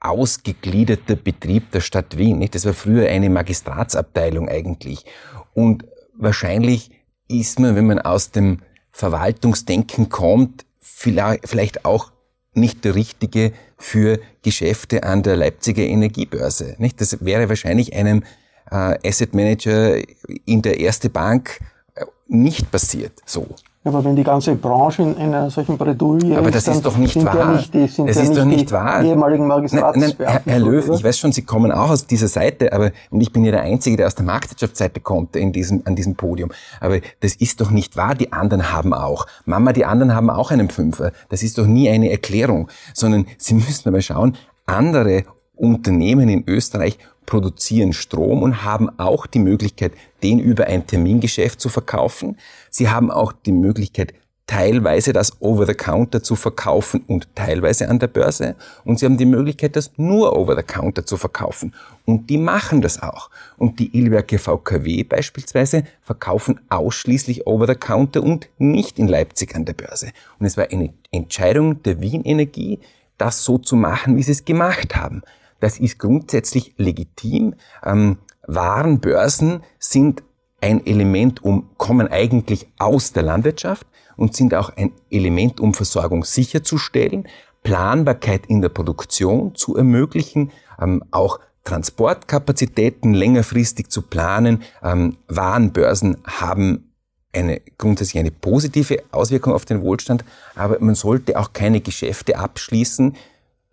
ausgegliederter 0.01 1.15
Betrieb 1.15 1.71
der 1.71 1.81
Stadt 1.81 2.17
Wien. 2.17 2.39
Nicht? 2.39 2.55
Das 2.55 2.65
war 2.65 2.73
früher 2.73 3.07
eine 3.07 3.29
Magistratsabteilung 3.29 4.49
eigentlich. 4.49 5.05
Und 5.53 5.85
wahrscheinlich 6.17 6.91
ist 7.27 7.59
man, 7.59 7.75
wenn 7.75 7.87
man 7.87 7.99
aus 7.99 8.31
dem 8.31 8.59
Verwaltungsdenken 8.91 10.09
kommt, 10.09 10.65
vielleicht 10.79 11.85
auch 11.85 12.11
nicht 12.53 12.83
der 12.83 12.95
richtige 12.95 13.53
für 13.77 14.19
Geschäfte 14.41 15.03
an 15.03 15.23
der 15.23 15.37
Leipziger 15.37 15.83
Energiebörse. 15.83 16.75
Nicht? 16.77 16.99
Das 17.01 17.23
wäre 17.23 17.49
wahrscheinlich 17.49 17.93
einem 17.93 18.23
äh, 18.69 18.97
Asset 19.07 19.33
Manager 19.33 19.97
in 20.45 20.61
der 20.61 20.79
Erste 20.79 21.09
Bank 21.09 21.59
äh, 21.95 22.05
nicht 22.27 22.71
passiert. 22.71 23.13
So. 23.25 23.47
Aber 23.83 24.03
wenn 24.05 24.15
die 24.15 24.23
ganze 24.23 24.53
Branche 24.55 25.01
in 25.01 25.17
einer 25.17 25.49
solchen 25.49 25.75
Bredouille 25.75 26.37
Aber 26.37 26.51
das 26.51 26.67
ist 26.67 26.85
doch 26.85 26.97
nicht 26.97 27.15
wahr. 27.25 27.35
Ja 27.35 27.51
nicht 27.53 27.73
die, 27.73 27.87
sind 27.87 28.07
das 28.07 28.17
ja 28.17 28.21
ist 28.21 28.29
nicht 28.29 28.39
doch 28.39 28.45
nicht 28.45 28.71
wahr. 28.71 29.03
ehemaligen 29.03 29.47
Magistratsbeamten. 29.47 30.23
Herr, 30.23 30.41
Herr 30.45 30.59
Löw, 30.59 30.87
oder? 30.87 30.97
ich 30.97 31.03
weiß 31.03 31.17
schon, 31.17 31.31
Sie 31.31 31.41
kommen 31.41 31.71
auch 31.71 31.89
aus 31.89 32.05
dieser 32.05 32.27
Seite, 32.27 32.73
aber, 32.73 32.91
und 33.09 33.21
ich 33.21 33.33
bin 33.33 33.43
ja 33.43 33.49
der 33.49 33.61
Einzige, 33.61 33.97
der 33.97 34.05
aus 34.05 34.13
der 34.13 34.25
Marktwirtschaftsseite 34.25 34.99
kommt 34.99 35.35
in 35.35 35.51
diesem, 35.51 35.81
an 35.85 35.95
diesem 35.95 36.13
Podium. 36.13 36.51
Aber 36.79 36.99
das 37.21 37.33
ist 37.33 37.59
doch 37.59 37.71
nicht 37.71 37.97
wahr. 37.97 38.13
Die 38.13 38.31
anderen 38.31 38.71
haben 38.71 38.93
auch. 38.93 39.25
Mama, 39.45 39.73
die 39.73 39.85
anderen 39.85 40.13
haben 40.13 40.29
auch 40.29 40.51
einen 40.51 40.69
Fünfer. 40.69 41.11
Das 41.29 41.41
ist 41.41 41.57
doch 41.57 41.65
nie 41.65 41.89
eine 41.89 42.11
Erklärung, 42.11 42.67
sondern 42.93 43.25
Sie 43.39 43.55
müssen 43.55 43.89
aber 43.89 44.01
schauen, 44.01 44.37
andere 44.67 45.23
Unternehmen 45.61 46.27
in 46.27 46.43
Österreich 46.47 46.97
produzieren 47.25 47.93
Strom 47.93 48.41
und 48.41 48.63
haben 48.63 48.89
auch 48.99 49.25
die 49.25 49.39
Möglichkeit, 49.39 49.93
den 50.23 50.39
über 50.39 50.65
ein 50.65 50.87
Termingeschäft 50.87 51.61
zu 51.61 51.69
verkaufen. 51.69 52.37
Sie 52.69 52.89
haben 52.89 53.11
auch 53.11 53.31
die 53.31 53.51
Möglichkeit, 53.51 54.13
teilweise 54.47 55.13
das 55.13 55.41
Over-the-Counter 55.41 56.23
zu 56.23 56.35
verkaufen 56.35 57.05
und 57.07 57.33
teilweise 57.35 57.87
an 57.87 57.99
der 57.99 58.07
Börse. 58.07 58.55
Und 58.83 58.99
sie 58.99 59.05
haben 59.05 59.15
die 59.15 59.25
Möglichkeit, 59.25 59.77
das 59.77 59.91
nur 59.95 60.35
Over-the-Counter 60.37 61.05
zu 61.05 61.15
verkaufen. 61.15 61.73
Und 62.03 62.29
die 62.29 62.37
machen 62.37 62.81
das 62.81 63.01
auch. 63.01 63.29
Und 63.57 63.79
die 63.79 63.97
Ilwerke 63.97 64.39
VKW 64.39 65.03
beispielsweise 65.03 65.85
verkaufen 66.01 66.59
ausschließlich 66.67 67.47
Over-the-Counter 67.47 68.21
und 68.21 68.49
nicht 68.57 68.99
in 68.99 69.07
Leipzig 69.07 69.55
an 69.55 69.63
der 69.63 69.73
Börse. 69.73 70.09
Und 70.37 70.45
es 70.45 70.57
war 70.57 70.67
eine 70.69 70.91
Entscheidung 71.11 71.81
der 71.83 72.01
Wien 72.01 72.25
Energie, 72.25 72.79
das 73.17 73.45
so 73.45 73.57
zu 73.57 73.77
machen, 73.77 74.17
wie 74.17 74.23
sie 74.23 74.33
es 74.33 74.43
gemacht 74.43 74.97
haben. 74.97 75.21
Das 75.61 75.79
ist 75.79 75.99
grundsätzlich 75.99 76.73
legitim. 76.75 77.55
Ähm, 77.85 78.17
Warenbörsen 78.45 79.63
sind 79.79 80.23
ein 80.59 80.85
Element, 80.85 81.43
um, 81.43 81.69
kommen 81.77 82.07
eigentlich 82.09 82.67
aus 82.77 83.13
der 83.13 83.23
Landwirtschaft 83.23 83.87
und 84.17 84.35
sind 84.35 84.53
auch 84.53 84.75
ein 84.75 84.91
Element, 85.09 85.59
um 85.59 85.73
Versorgung 85.73 86.25
sicherzustellen, 86.25 87.27
Planbarkeit 87.63 88.47
in 88.47 88.61
der 88.61 88.69
Produktion 88.69 89.55
zu 89.55 89.77
ermöglichen, 89.77 90.51
ähm, 90.79 91.03
auch 91.11 91.39
Transportkapazitäten 91.63 93.13
längerfristig 93.13 93.89
zu 93.89 94.01
planen. 94.01 94.63
Ähm, 94.83 95.17
Warenbörsen 95.27 96.17
haben 96.25 96.91
eine, 97.33 97.61
grundsätzlich 97.77 98.19
eine 98.19 98.31
positive 98.31 99.03
Auswirkung 99.11 99.53
auf 99.53 99.65
den 99.65 99.81
Wohlstand, 99.81 100.25
aber 100.55 100.79
man 100.79 100.95
sollte 100.95 101.39
auch 101.39 101.53
keine 101.53 101.81
Geschäfte 101.81 102.37
abschließen, 102.37 103.15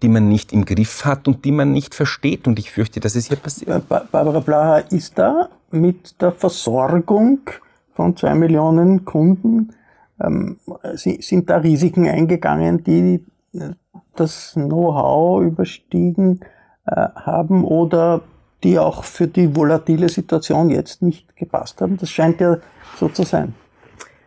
die 0.03 0.09
man 0.09 0.29
nicht 0.29 0.53
im 0.53 0.65
Griff 0.65 1.05
hat 1.05 1.27
und 1.27 1.45
die 1.45 1.53
man 1.53 1.73
nicht 1.73 1.95
versteht. 1.95 2.47
Und 2.47 2.59
ich 2.59 2.71
fürchte, 2.71 3.01
dass 3.01 3.15
es 3.17 3.27
hier 3.27 3.37
passiert. 3.37 3.89
Barbara 3.89 4.41
Blaha, 4.41 4.79
ist 4.79 5.19
da 5.19 5.49
mit 5.71 6.21
der 6.21 6.33
Versorgung 6.33 7.41
von 7.95 8.17
zwei 8.17 8.35
Millionen 8.35 9.05
Kunden, 9.05 9.75
ähm, 10.21 10.59
sind 10.95 11.51
da 11.51 11.59
Risiken 11.59 12.09
eingegangen, 12.09 12.85
die 12.85 13.25
das 14.15 14.53
Know-how 14.55 15.43
überstiegen 15.43 16.41
äh, 16.87 17.09
haben 17.15 17.65
oder 17.65 18.23
die 18.65 18.79
auch 18.79 19.05
für 19.05 19.27
die 19.27 19.55
volatile 19.55 20.09
Situation 20.09 20.71
jetzt 20.71 21.03
nicht 21.03 21.37
gepasst 21.37 21.81
haben? 21.81 21.97
Das 21.97 22.11
scheint 22.11 22.41
ja 22.41 22.59
so 22.99 23.09
zu 23.09 23.23
sein. 23.23 23.55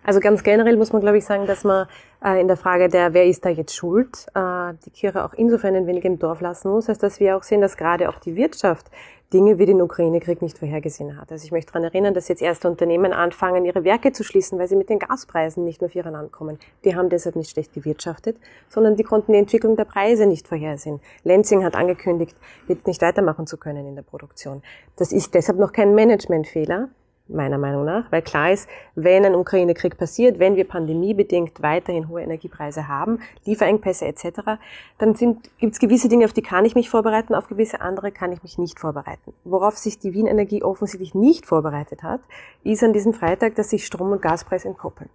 Also 0.04 0.20
ganz 0.20 0.44
generell 0.44 0.78
muss 0.78 0.92
man, 0.94 1.02
glaube 1.02 1.18
ich, 1.18 1.26
sagen, 1.26 1.46
dass 1.46 1.64
man 1.64 1.88
äh, 2.24 2.40
in 2.42 2.48
der 2.48 2.58
Frage 2.58 2.90
der, 2.90 3.14
wer 3.14 3.26
ist 3.26 3.46
da 3.46 3.50
jetzt 3.50 3.76
schuld, 3.76 4.26
äh, 4.34 4.74
die 4.86 4.90
Kirche 4.90 5.24
auch 5.24 5.34
insofern 5.34 5.76
ein 5.76 5.88
wenig 5.88 6.06
im 6.06 6.18
Dorf 6.20 6.42
lassen 6.42 6.72
muss, 6.72 6.90
als 6.90 6.98
dass 6.98 7.20
wir 7.20 7.38
auch 7.38 7.44
sehen, 7.44 7.62
dass 7.62 7.78
gerade 7.78 8.10
auch 8.10 8.20
die 8.20 8.36
Wirtschaft 8.36 8.90
Dinge 9.34 9.58
wie 9.60 9.66
den 9.66 9.82
Ukraine-Krieg 9.82 10.42
nicht 10.42 10.58
vorhergesehen 10.58 11.20
hat. 11.20 11.32
Also 11.32 11.46
ich 11.46 11.52
möchte 11.52 11.72
daran 11.72 11.86
erinnern, 11.86 12.14
dass 12.14 12.28
jetzt 12.28 12.42
erste 12.42 12.68
Unternehmen 12.68 13.14
anfangen, 13.14 13.64
ihre 13.64 13.86
Werke 13.86 14.12
zu 14.12 14.24
schließen, 14.24 14.60
weil 14.60 14.68
sie 14.68 14.76
mit 14.76 14.90
den 14.90 15.00
Gaspreisen 15.00 15.64
nicht 15.64 15.80
mehr 15.80 15.88
auf 15.88 15.96
ihren 15.96 16.12
Land 16.12 16.34
kommen. 16.34 16.60
Die 16.84 16.96
haben 16.96 17.08
deshalb 17.08 17.38
nicht 17.38 17.52
schlecht 17.52 17.74
gewirtschaftet, 17.74 18.38
sondern 18.68 18.98
die 18.98 19.04
konnten 19.04 19.32
die 19.32 19.40
Entwicklung 19.40 19.78
der 19.78 19.86
Preise 19.86 20.26
nicht 20.26 20.50
vorhersehen. 20.50 21.00
Lenzing 21.24 21.64
hat 21.64 21.76
angekündigt, 21.76 22.36
jetzt 22.68 22.88
nicht 22.88 23.02
weitermachen 23.02 23.48
zu 23.48 23.56
können 23.58 23.88
in 23.88 23.96
der 23.96 24.04
Produktion. 24.04 24.64
Das 24.98 25.14
ist 25.14 25.34
deshalb 25.34 25.60
noch 25.60 25.72
kein 25.72 25.96
Managementfehler, 25.96 26.90
meiner 27.34 27.58
Meinung 27.58 27.86
nach, 27.86 28.12
weil 28.12 28.22
klar 28.22 28.52
ist, 28.52 28.68
wenn 28.96 29.26
ein 29.26 29.36
Ukraine-Krieg 29.36 29.98
passiert, 29.98 30.40
wenn 30.40 30.56
wir 30.56 30.68
pandemiebedingt 30.68 31.62
weiterhin 31.62 32.10
hohe 32.10 32.22
Energiepreise 32.22 32.88
haben, 32.88 33.20
Lieferengpässe 33.46 34.06
etc., 34.06 34.60
dann 34.98 35.14
gibt 35.14 35.74
es 35.74 35.80
gewisse 35.80 36.10
Dinge, 36.10 36.26
auf 36.26 36.34
die 36.34 36.42
kann 36.42 36.66
ich 36.66 36.76
mich 36.76 36.90
vorbereiten, 36.90 37.34
auf 37.36 37.48
gewisse 37.48 37.82
andere 37.82 38.12
kann 38.12 38.32
ich 38.32 38.44
mich 38.44 38.58
nicht 38.58 38.80
vorbereiten. 38.80 39.34
Worauf 39.44 39.78
sich 39.78 40.00
die 40.00 40.14
Wien 40.14 40.28
Energie 40.28 40.64
offensichtlich 40.64 41.16
nicht 41.16 41.46
vorbereitet 41.46 42.04
hat, 42.04 42.22
ist 42.64 42.84
an 42.84 42.94
diesem 42.94 43.14
Freitag, 43.14 43.56
dass 43.56 43.70
sich 43.70 43.86
Strom- 43.86 44.12
und 44.12 44.22
Gaspreis 44.22 44.66
entkoppeln. 44.66 45.10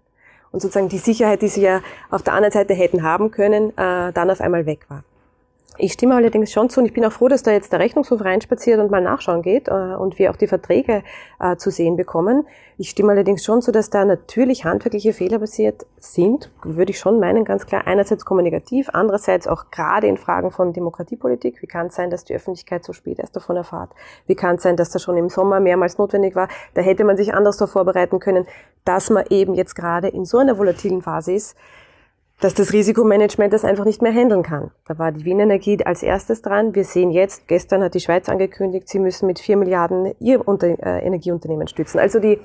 Und 0.53 0.61
sozusagen 0.61 0.89
die 0.89 0.99
Sicherheit, 0.99 1.43
die 1.43 1.49
sie 1.49 1.63
ja 1.63 1.81
auf 2.11 2.23
der 2.23 2.33
anderen 2.33 2.53
Seite 2.53 2.75
hätten 2.75 3.03
haben 3.03 3.31
können, 3.31 3.71
äh, 3.77 4.13
dann 4.13 4.31
auf 4.31 4.41
einmal 4.41 4.65
weg 4.65 4.87
war. 4.89 5.05
Ich 5.79 5.93
stimme 5.93 6.15
allerdings 6.15 6.53
schon 6.53 6.71
zu 6.71 6.81
und 6.81 6.87
ich 6.87 6.95
bin 6.95 7.05
auch 7.05 7.13
froh, 7.13 7.29
dass 7.29 7.43
da 7.43 7.51
jetzt 7.51 7.73
der 7.73 7.81
Rechnungshof 7.81 8.25
reinspaziert 8.25 8.81
und 8.81 8.91
mal 8.91 9.03
nachschauen 9.03 9.43
geht 9.43 9.69
äh, 9.69 9.73
und 9.73 10.19
wir 10.19 10.31
auch 10.31 10.37
die 10.37 10.47
Verträge 10.47 11.03
äh, 11.39 11.57
zu 11.57 11.71
sehen 11.71 11.97
bekommen. 11.97 12.47
Ich 12.79 12.91
stimme 12.91 13.13
allerdings 13.13 13.45
schon 13.45 13.61
zu, 13.61 13.73
dass 13.73 13.91
da 13.91 14.05
natürlich 14.05 14.65
handwerkliche 14.65 15.13
Fehler 15.13 15.39
passiert 15.39 15.87
sind, 15.99 16.51
würde 16.63 16.93
ich 16.93 16.99
schon 16.99 17.21
meinen, 17.21 17.45
ganz 17.45 17.67
klar. 17.67 17.87
Einerseits 17.87 18.25
kommunikativ, 18.25 18.89
andererseits 18.93 19.47
auch 19.47 19.71
gerade 19.71 20.07
in 20.07 20.17
Fragen 20.17 20.51
von 20.51 20.73
Demokratiepolitik. 20.73 21.61
Wie 21.61 21.67
kann 21.67 21.89
es 21.89 21.95
sein, 21.95 22.11
dass 22.11 22.25
die 22.25 22.35
Öffentlichkeit 22.35 22.85
so 22.85 22.93
spät 22.93 23.19
erst 23.19 23.37
davon 23.37 23.57
erfahrt? 23.57 23.91
Wie 24.27 24.35
kann 24.35 24.57
es 24.57 24.63
sein, 24.63 24.77
dass 24.77 24.91
das 24.91 25.03
schon 25.03 25.17
im 25.17 25.29
Sommer 25.29 25.61
mehrmals 25.61 25.99
notwendig 25.99 26.35
war? 26.35 26.49
Da 26.75 26.83
hätte 26.83 27.05
man 27.05 27.17
sich 27.17 27.35
anders 27.35 27.59
darauf 27.59 27.73
vorbereiten 27.73 28.19
können, 28.19 28.47
dass 28.85 29.11
man 29.11 29.25
eben 29.31 29.55
jetzt 29.55 29.75
gerade 29.75 30.09
in 30.09 30.25
so 30.25 30.39
einer 30.39 30.59
volatilen 30.59 31.03
Phase 31.03 31.33
ist 31.33 31.57
dass 32.41 32.53
das 32.53 32.73
Risikomanagement 32.73 33.53
das 33.53 33.65
einfach 33.65 33.85
nicht 33.85 34.03
mehr 34.03 34.13
handeln 34.13 34.43
kann. 34.43 34.71
Da 34.87 34.99
war 34.99 35.11
die 35.11 35.25
Wien 35.25 35.41
Energie 35.41 35.79
als 35.85 36.03
erstes 36.03 36.43
dran. 36.43 36.75
Wir 36.75 36.85
sehen 36.85 37.11
jetzt, 37.11 37.49
gestern 37.49 37.83
hat 37.83 37.95
die 37.95 38.01
Schweiz 38.01 38.29
angekündigt, 38.29 38.89
sie 38.89 38.99
müssen 38.99 39.27
mit 39.27 39.39
vier 39.39 39.57
Milliarden 39.57 40.15
ihr 40.21 40.47
Unter 40.47 40.67
äh, 40.67 41.05
Energieunternehmen 41.07 41.67
stützen. 41.67 41.99
Also 41.99 42.19
die, 42.19 42.39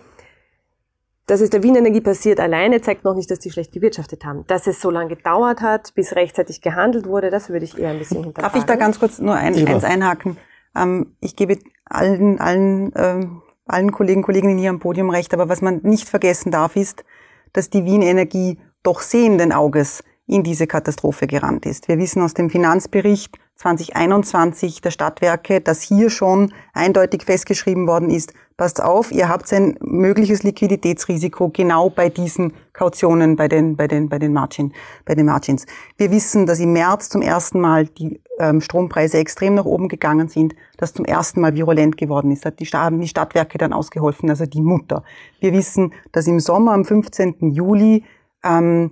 dass 1.27 1.41
es 1.41 1.49
der 1.49 1.61
Wien 1.61 1.75
Energie 1.75 1.99
passiert 1.99 2.39
alleine, 2.39 2.81
zeigt 2.81 3.03
noch 3.03 3.15
nicht, 3.15 3.29
dass 3.29 3.39
die 3.39 3.51
schlecht 3.51 3.73
gewirtschaftet 3.73 4.23
haben. 4.23 4.45
Dass 4.47 4.65
es 4.65 4.79
so 4.79 4.89
lange 4.91 5.09
gedauert 5.15 5.61
hat, 5.61 5.93
bis 5.93 6.15
rechtzeitig 6.15 6.61
gehandelt 6.61 7.05
wurde, 7.05 7.29
das 7.29 7.49
würde 7.49 7.65
ich 7.65 7.77
eher 7.77 7.89
ein 7.89 7.99
bisschen 7.99 8.23
hinterfragen. 8.23 8.53
Darf 8.53 8.55
ich 8.55 8.63
da 8.63 8.75
ganz 8.77 8.97
kurz 8.97 9.19
nur 9.19 9.35
ein, 9.35 9.55
eins 9.67 9.83
einhaken? 9.83 10.37
Ähm, 10.73 11.17
ich 11.19 11.35
gebe 11.35 11.57
allen, 11.83 12.39
allen, 12.39 12.93
ähm, 12.95 13.41
allen 13.65 13.91
Kollegen, 13.91 14.21
Kolleginnen 14.23 14.57
hier 14.57 14.69
am 14.69 14.79
Podium 14.79 15.09
recht, 15.09 15.33
aber 15.33 15.49
was 15.49 15.61
man 15.61 15.81
nicht 15.83 16.07
vergessen 16.07 16.49
darf, 16.49 16.77
ist, 16.77 17.03
dass 17.51 17.69
die 17.69 17.83
Wien 17.83 18.01
Energie 18.01 18.57
doch 18.83 19.01
sehenden 19.01 19.51
Auges 19.51 20.03
in 20.27 20.43
diese 20.43 20.67
Katastrophe 20.67 21.27
gerannt 21.27 21.65
ist. 21.65 21.87
Wir 21.87 21.97
wissen 21.97 22.21
aus 22.21 22.33
dem 22.33 22.49
Finanzbericht 22.49 23.37
2021 23.57 24.81
der 24.81 24.91
Stadtwerke, 24.91 25.61
dass 25.61 25.81
hier 25.81 26.09
schon 26.09 26.53
eindeutig 26.73 27.23
festgeschrieben 27.23 27.85
worden 27.85 28.09
ist, 28.09 28.33
passt 28.57 28.81
auf, 28.81 29.11
ihr 29.11 29.29
habt 29.29 29.51
ein 29.53 29.77
mögliches 29.81 30.43
Liquiditätsrisiko 30.43 31.49
genau 31.49 31.89
bei 31.89 32.09
diesen 32.09 32.53
Kautionen, 32.73 33.35
bei 33.35 33.47
den, 33.47 33.75
bei 33.75 33.87
den, 33.87 34.09
bei 34.09 34.19
den, 34.19 34.33
Margin, 34.33 34.73
bei 35.05 35.15
den 35.15 35.25
Margins. 35.25 35.65
Wir 35.97 36.11
wissen, 36.11 36.45
dass 36.45 36.59
im 36.59 36.73
März 36.73 37.09
zum 37.09 37.21
ersten 37.21 37.59
Mal 37.59 37.87
die 37.87 38.19
ähm, 38.39 38.61
Strompreise 38.61 39.17
extrem 39.17 39.55
nach 39.55 39.65
oben 39.65 39.89
gegangen 39.89 40.27
sind, 40.27 40.55
dass 40.77 40.93
zum 40.93 41.05
ersten 41.05 41.41
Mal 41.41 41.53
virulent 41.55 41.97
geworden 41.97 42.31
ist, 42.31 42.45
hat 42.45 42.59
die, 42.59 42.65
haben 42.65 43.01
die 43.01 43.07
Stadtwerke 43.07 43.57
dann 43.57 43.73
ausgeholfen, 43.73 44.29
also 44.29 44.45
die 44.45 44.61
Mutter. 44.61 45.03
Wir 45.39 45.53
wissen, 45.53 45.93
dass 46.11 46.25
im 46.25 46.39
Sommer 46.39 46.73
am 46.73 46.85
15. 46.85 47.51
Juli 47.51 48.03
ähm, 48.43 48.91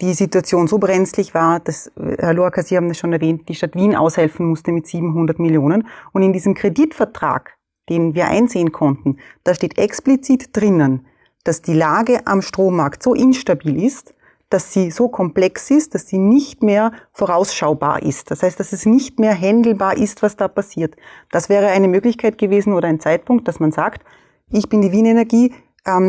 die 0.00 0.14
Situation 0.14 0.66
so 0.66 0.78
brenzlig 0.78 1.34
war, 1.34 1.60
dass, 1.60 1.92
Herr 2.18 2.32
Loacker, 2.32 2.62
Sie 2.62 2.76
haben 2.76 2.88
das 2.88 2.98
schon 2.98 3.12
erwähnt, 3.12 3.48
die 3.48 3.54
Stadt 3.54 3.74
Wien 3.74 3.94
aushelfen 3.94 4.46
musste 4.46 4.72
mit 4.72 4.86
700 4.86 5.38
Millionen. 5.38 5.86
Und 6.12 6.22
in 6.22 6.32
diesem 6.32 6.54
Kreditvertrag, 6.54 7.56
den 7.88 8.14
wir 8.14 8.28
einsehen 8.28 8.72
konnten, 8.72 9.18
da 9.44 9.54
steht 9.54 9.78
explizit 9.78 10.56
drinnen, 10.56 11.06
dass 11.44 11.62
die 11.62 11.74
Lage 11.74 12.26
am 12.26 12.42
Strommarkt 12.42 13.02
so 13.02 13.14
instabil 13.14 13.82
ist, 13.82 14.14
dass 14.48 14.72
sie 14.72 14.90
so 14.90 15.08
komplex 15.08 15.70
ist, 15.70 15.94
dass 15.94 16.08
sie 16.08 16.18
nicht 16.18 16.62
mehr 16.62 16.92
vorausschaubar 17.12 18.02
ist. 18.02 18.30
Das 18.30 18.42
heißt, 18.42 18.58
dass 18.58 18.72
es 18.72 18.84
nicht 18.84 19.20
mehr 19.20 19.32
händelbar 19.32 19.96
ist, 19.96 20.22
was 20.22 20.36
da 20.36 20.48
passiert. 20.48 20.96
Das 21.30 21.48
wäre 21.48 21.68
eine 21.68 21.88
Möglichkeit 21.88 22.36
gewesen 22.36 22.72
oder 22.72 22.88
ein 22.88 23.00
Zeitpunkt, 23.00 23.46
dass 23.46 23.60
man 23.60 23.70
sagt, 23.70 24.04
ich 24.50 24.68
bin 24.68 24.82
die 24.82 24.90
Wien 24.90 25.06
Energie, 25.06 25.54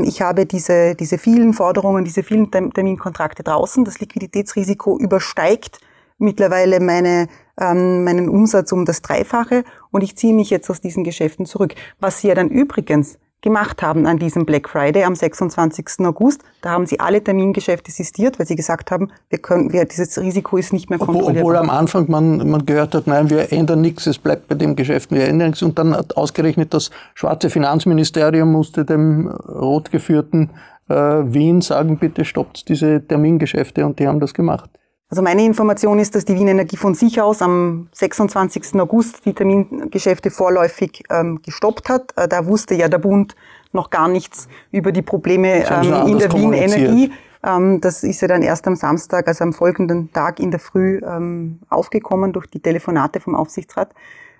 ich 0.03 0.21
habe 0.21 0.45
diese, 0.45 0.95
diese 0.95 1.17
vielen 1.17 1.53
Forderungen, 1.53 2.03
diese 2.03 2.23
vielen 2.23 2.51
Terminkontrakte 2.51 3.43
draußen. 3.43 3.85
Das 3.85 3.99
Liquiditätsrisiko 3.99 4.97
übersteigt 4.97 5.79
mittlerweile 6.17 6.79
meine, 6.79 7.27
ähm, 7.59 8.03
meinen 8.03 8.29
Umsatz 8.29 8.71
um 8.71 8.85
das 8.85 9.01
Dreifache 9.01 9.63
und 9.89 10.03
ich 10.03 10.15
ziehe 10.15 10.33
mich 10.33 10.49
jetzt 10.49 10.69
aus 10.69 10.81
diesen 10.81 11.03
Geschäften 11.03 11.45
zurück. 11.45 11.73
Was 11.99 12.19
Sie 12.19 12.27
ja 12.27 12.35
dann 12.35 12.49
übrigens 12.49 13.17
gemacht 13.41 13.81
haben 13.81 14.05
an 14.05 14.17
diesem 14.17 14.45
Black 14.45 14.69
Friday 14.69 15.03
am 15.03 15.15
26. 15.15 16.05
August. 16.05 16.43
Da 16.62 16.71
haben 16.71 16.86
sie 16.86 17.00
alle 17.00 17.24
Termingeschäfte 17.24 17.91
sistiert, 17.91 18.39
weil 18.39 18.45
sie 18.45 18.55
gesagt 18.55 18.91
haben, 18.91 19.12
wir 19.29 19.39
können, 19.39 19.74
wir, 19.74 19.86
dieses 19.86 20.19
Risiko 20.19 20.57
ist 20.57 20.74
nicht 20.74 20.89
mehr 20.89 21.00
kontrollierbar. 21.00 21.41
Obwohl 21.41 21.55
am 21.57 21.69
Anfang 21.69 22.10
man, 22.10 22.50
man 22.50 22.65
gehört 22.65 22.93
hat, 22.93 23.07
nein, 23.07 23.29
wir 23.29 23.51
ändern 23.51 23.81
nichts, 23.81 24.05
es 24.05 24.17
bleibt 24.17 24.48
bei 24.48 24.55
dem 24.55 24.75
Geschäft, 24.75 25.12
wir 25.12 25.27
ändern 25.27 25.50
nichts. 25.50 25.63
Und 25.63 25.79
dann 25.79 25.95
hat 25.95 26.15
ausgerechnet 26.17 26.74
das 26.74 26.91
schwarze 27.15 27.50
Finanzministerium 27.50 28.51
musste 28.51 28.86
dem 28.86 29.27
rot 29.27 29.91
geführten 29.91 30.51
äh, 30.88 30.93
Wien 30.93 31.62
sagen, 31.62 31.98
bitte 31.98 32.25
stoppt 32.25 32.69
diese 32.69 33.05
Termingeschäfte 33.05 33.86
und 33.86 34.00
die 34.00 34.07
haben 34.07 34.19
das 34.19 34.33
gemacht. 34.33 34.69
Also 35.12 35.22
meine 35.22 35.43
Information 35.43 36.00
ist, 36.00 36.15
dass 36.15 36.24
die 36.24 36.36
Wien 36.36 36.47
Energie 36.47 36.78
von 36.78 36.95
sich 36.95 37.19
aus 37.19 37.41
am 37.41 37.89
26. 37.91 38.80
August 38.80 39.26
die 39.26 39.34
Termingeschäfte 39.34 40.32
vorläufig 40.32 41.04
ähm, 41.10 41.41
gestoppt 41.41 41.89
hat. 41.89 42.13
Äh, 42.15 42.30
da 42.30 42.45
wusste 42.45 42.76
ja 42.76 42.88
der 42.88 43.00
Bund 43.00 43.36
noch 43.74 43.89
gar 43.89 44.08
nichts 44.08 44.47
über 44.71 44.93
die 44.93 45.02
Probleme 45.02 45.69
ähm, 45.69 46.08
in 46.08 46.17
der 46.17 46.32
Wien 46.32 46.54
Energie. 46.54 47.12
Ähm, 47.43 47.82
das 47.82 48.06
ist 48.06 48.21
ja 48.21 48.30
dann 48.30 48.41
erst 48.41 48.65
am 48.67 48.78
Samstag, 48.78 49.28
also 49.28 49.43
am 49.43 49.52
folgenden 49.52 50.13
Tag 50.13 50.39
in 50.39 50.50
der 50.50 50.62
Früh 50.62 51.02
ähm, 51.06 51.60
aufgekommen 51.67 52.32
durch 52.32 52.47
die 52.47 52.62
Telefonate 52.62 53.19
vom 53.19 53.36
Aufsichtsrat. 53.36 53.93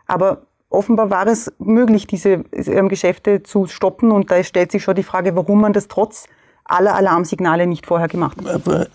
Aber 0.08 0.44
offenbar 0.70 1.10
war 1.10 1.28
es 1.28 1.52
möglich, 1.60 2.08
diese 2.08 2.46
ähm, 2.54 2.88
Geschäfte 2.88 3.44
zu 3.44 3.68
stoppen 3.68 4.14
und 4.14 4.32
da 4.32 4.42
stellt 4.42 4.72
sich 4.72 4.84
schon 4.84 4.96
die 4.96 5.04
Frage, 5.04 5.36
warum 5.36 5.60
man 5.60 5.74
das 5.74 5.90
trotz 5.90 6.28
aller 6.66 6.96
Alarmsignale 6.96 7.68
nicht 7.68 7.86
vorher 7.86 8.08
gemacht. 8.08 8.38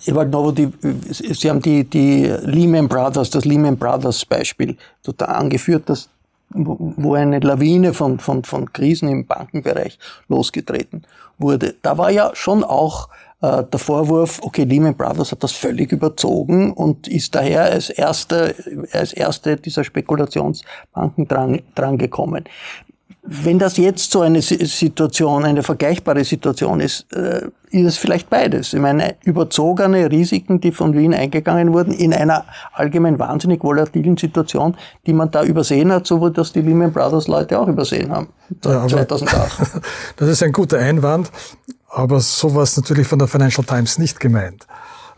Ewald 0.06 0.30
Novo, 0.30 0.52
die, 0.52 0.72
Sie 1.10 1.50
haben 1.50 1.60
die, 1.60 1.84
die 1.84 2.26
Lehman 2.42 2.88
Brothers, 2.88 3.30
das 3.30 3.44
Lehman 3.44 3.76
Brothers 3.76 4.24
Beispiel 4.24 4.76
total 5.02 5.36
angeführt, 5.36 5.88
dass, 5.88 6.08
wo 6.50 7.14
eine 7.14 7.40
Lawine 7.40 7.92
von, 7.92 8.18
von, 8.18 8.44
von 8.44 8.72
Krisen 8.72 9.08
im 9.08 9.26
Bankenbereich 9.26 9.98
losgetreten 10.28 11.02
wurde. 11.38 11.74
Da 11.82 11.98
war 11.98 12.10
ja 12.10 12.30
schon 12.34 12.64
auch 12.64 13.08
äh, 13.42 13.64
der 13.64 13.78
Vorwurf, 13.78 14.40
okay, 14.42 14.64
Lehman 14.64 14.96
Brothers 14.96 15.32
hat 15.32 15.42
das 15.42 15.52
völlig 15.52 15.92
überzogen 15.92 16.72
und 16.72 17.06
ist 17.06 17.34
daher 17.34 17.64
als 17.64 17.90
erste, 17.90 18.54
als 18.92 19.12
erste 19.12 19.56
dieser 19.56 19.84
Spekulationsbanken 19.84 21.28
dran, 21.28 21.62
dran 21.74 21.98
gekommen. 21.98 22.44
Wenn 23.28 23.58
das 23.58 23.76
jetzt 23.76 24.12
so 24.12 24.20
eine 24.20 24.40
Situation, 24.40 25.44
eine 25.44 25.62
vergleichbare 25.62 26.24
Situation 26.24 26.80
ist, 26.80 27.12
äh, 27.12 27.48
ist 27.70 27.86
es 27.86 27.96
vielleicht 27.98 28.30
beides. 28.30 28.72
Ich 28.72 28.80
meine, 28.80 29.16
überzogene 29.24 30.10
Risiken, 30.10 30.60
die 30.60 30.72
von 30.72 30.94
Wien 30.94 31.12
eingegangen 31.12 31.72
wurden, 31.72 31.92
in 31.92 32.14
einer 32.14 32.44
allgemein 32.72 33.18
wahnsinnig 33.18 33.62
volatilen 33.62 34.16
Situation, 34.16 34.76
die 35.06 35.12
man 35.12 35.30
da 35.30 35.44
übersehen 35.44 35.92
hat, 35.92 36.06
so 36.06 36.20
wie 36.22 36.32
das 36.32 36.52
die 36.52 36.60
Lehman 36.60 36.92
Brothers 36.92 37.26
Leute 37.26 37.58
auch 37.58 37.68
übersehen 37.68 38.10
haben. 38.10 38.28
Ja, 38.64 38.86
2008. 38.86 39.82
das 40.16 40.28
ist 40.28 40.42
ein 40.42 40.52
guter 40.52 40.78
Einwand, 40.78 41.30
aber 41.90 42.20
so 42.20 42.54
war 42.54 42.62
es 42.62 42.76
natürlich 42.76 43.06
von 43.06 43.18
der 43.18 43.28
Financial 43.28 43.64
Times 43.64 43.98
nicht 43.98 44.20
gemeint. 44.20 44.66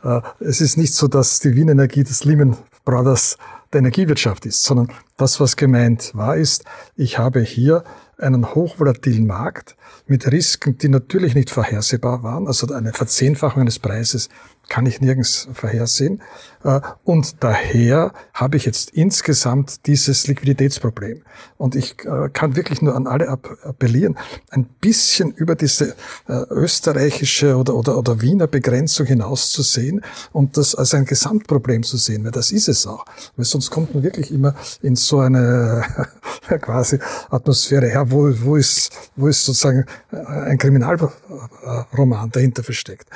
Äh, 0.02 0.20
es 0.40 0.60
ist 0.60 0.76
nicht 0.76 0.94
so, 0.94 1.08
dass 1.08 1.40
die 1.40 1.54
Wien 1.54 1.68
Energie 1.68 2.04
des 2.04 2.24
Lehman 2.24 2.56
Brothers 2.84 3.36
der 3.72 3.80
Energiewirtschaft 3.80 4.46
ist, 4.46 4.62
sondern 4.62 4.92
das, 5.16 5.40
was 5.40 5.56
gemeint 5.56 6.12
war, 6.14 6.36
ist, 6.36 6.64
ich 6.96 7.18
habe 7.18 7.40
hier 7.40 7.84
einen 8.16 8.54
hochvolatilen 8.54 9.26
Markt 9.26 9.76
mit 10.06 10.30
Risiken, 10.30 10.78
die 10.78 10.88
natürlich 10.88 11.34
nicht 11.34 11.50
vorhersehbar 11.50 12.22
waren, 12.22 12.46
also 12.46 12.72
eine 12.72 12.92
Verzehnfachung 12.92 13.62
eines 13.62 13.78
Preises 13.78 14.28
kann 14.68 14.86
ich 14.86 15.00
nirgends 15.00 15.48
vorhersehen. 15.52 16.22
Äh, 16.62 16.80
und 17.04 17.42
daher 17.42 18.12
habe 18.34 18.56
ich 18.56 18.64
jetzt 18.64 18.90
insgesamt 18.90 19.86
dieses 19.86 20.26
Liquiditätsproblem. 20.26 21.22
Und 21.56 21.74
ich 21.74 21.96
äh, 22.04 22.28
kann 22.32 22.56
wirklich 22.56 22.82
nur 22.82 22.94
an 22.94 23.06
alle 23.06 23.28
appellieren, 23.28 24.16
ein 24.50 24.64
bisschen 24.64 25.32
über 25.32 25.54
diese 25.54 25.94
äh, 26.28 26.42
österreichische 26.50 27.56
oder, 27.56 27.74
oder, 27.74 27.96
oder 27.96 28.20
Wiener 28.20 28.46
Begrenzung 28.46 29.06
hinauszusehen 29.06 30.02
und 30.32 30.56
das 30.56 30.74
als 30.74 30.94
ein 30.94 31.04
Gesamtproblem 31.04 31.82
zu 31.82 31.96
sehen, 31.96 32.24
weil 32.24 32.32
das 32.32 32.52
ist 32.52 32.68
es 32.68 32.86
auch. 32.86 33.04
Weil 33.36 33.46
sonst 33.46 33.70
kommt 33.70 33.94
man 33.94 34.02
wirklich 34.02 34.30
immer 34.30 34.54
in 34.82 34.96
so 34.96 35.20
eine 35.20 35.84
quasi 36.60 36.98
Atmosphäre 37.30 37.86
her, 37.86 38.10
wo, 38.10 38.30
wo, 38.42 38.56
ist, 38.56 38.92
wo 39.16 39.28
ist 39.28 39.44
sozusagen 39.44 39.86
ein 40.10 40.58
Kriminalroman 40.58 42.30
dahinter 42.30 42.62
versteckt 42.62 43.08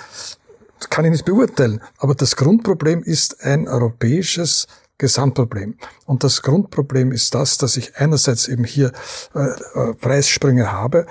kann 0.90 1.04
ich 1.04 1.10
nicht 1.12 1.24
beurteilen. 1.24 1.80
Aber 1.98 2.14
das 2.14 2.36
Grundproblem 2.36 3.02
ist 3.02 3.44
ein 3.44 3.68
europäisches 3.68 4.66
Gesamtproblem. 4.98 5.76
Und 6.06 6.22
das 6.22 6.42
Grundproblem 6.42 7.12
ist 7.12 7.34
das, 7.34 7.58
dass 7.58 7.76
ich 7.76 7.96
einerseits 7.96 8.48
eben 8.48 8.64
hier 8.64 8.92
äh, 9.34 9.40
äh 9.40 9.94
Preissprünge 9.94 10.70
habe, 10.70 11.06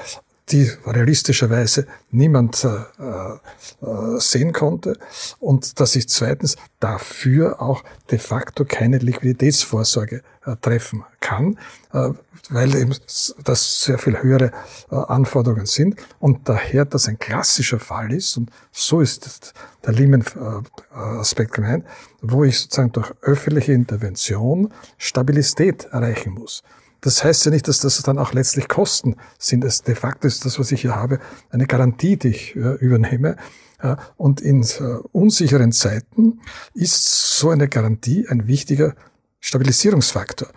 die 0.50 0.70
realistischerweise 0.86 1.88
niemand 2.10 2.64
äh, 2.64 2.70
äh, 2.70 4.20
sehen 4.20 4.54
konnte 4.54 4.98
und 5.40 5.80
dass 5.80 5.96
ich 5.96 6.10
zweitens 6.10 6.58
dafür 6.80 7.62
auch 7.62 7.84
de 8.10 8.20
facto 8.20 8.66
keine 8.66 8.98
Liquiditätsvorsorge 8.98 10.24
äh, 10.46 10.56
treffen 10.60 11.06
kann, 11.20 11.58
äh, 11.94 12.10
weil 12.50 12.76
eben 12.76 12.96
das 13.44 13.82
sehr 13.82 13.98
viel 13.98 14.22
höhere 14.22 14.52
äh, 14.92 14.96
Anforderungen 14.96 15.68
sind 15.68 16.02
und 16.20 16.50
daher 16.50 16.86
das 16.86 17.08
ein 17.08 17.20
klassischer 17.20 17.80
Fall 17.80 18.12
ist 18.12 18.38
und 18.38 18.52
so 18.72 19.02
ist 19.02 19.54
der 19.86 19.94
Lehman-Aspekt 19.94 21.54
gemeint, 21.54 21.86
wo 22.22 22.44
ich 22.44 22.60
sozusagen 22.60 22.92
durch 22.92 23.12
öffentliche 23.22 23.74
Intervention 23.74 24.74
Stabilität 24.98 25.86
erreichen 25.86 26.34
muss. 26.34 26.64
Das 27.02 27.24
heißt 27.24 27.46
ja 27.46 27.52
nicht, 27.52 27.68
dass 27.68 27.80
das 27.80 28.02
dann 28.04 28.20
auch 28.20 28.34
letztlich 28.34 28.68
Kosten 28.68 29.16
sind. 29.40 29.64
Es 29.64 29.82
de 29.82 29.96
facto 29.96 30.28
ist 30.28 30.46
das, 30.46 30.60
was 30.60 30.72
ich 30.72 30.82
hier 30.82 30.96
habe, 30.96 31.20
eine 31.50 31.66
Garantie, 31.66 32.16
die 32.16 32.30
ich 32.30 32.56
äh, 32.56 32.76
übernehme. 32.76 33.38
Äh, 33.80 33.96
und 34.18 34.40
in 34.40 34.62
äh, 34.62 34.98
unsicheren 35.12 35.72
Zeiten 35.72 36.42
ist 36.74 37.40
so 37.40 37.50
eine 37.50 37.68
Garantie 37.68 38.28
ein 38.30 38.48
wichtiger 38.48 38.94
Stabilisierungsfaktor. 39.40 40.50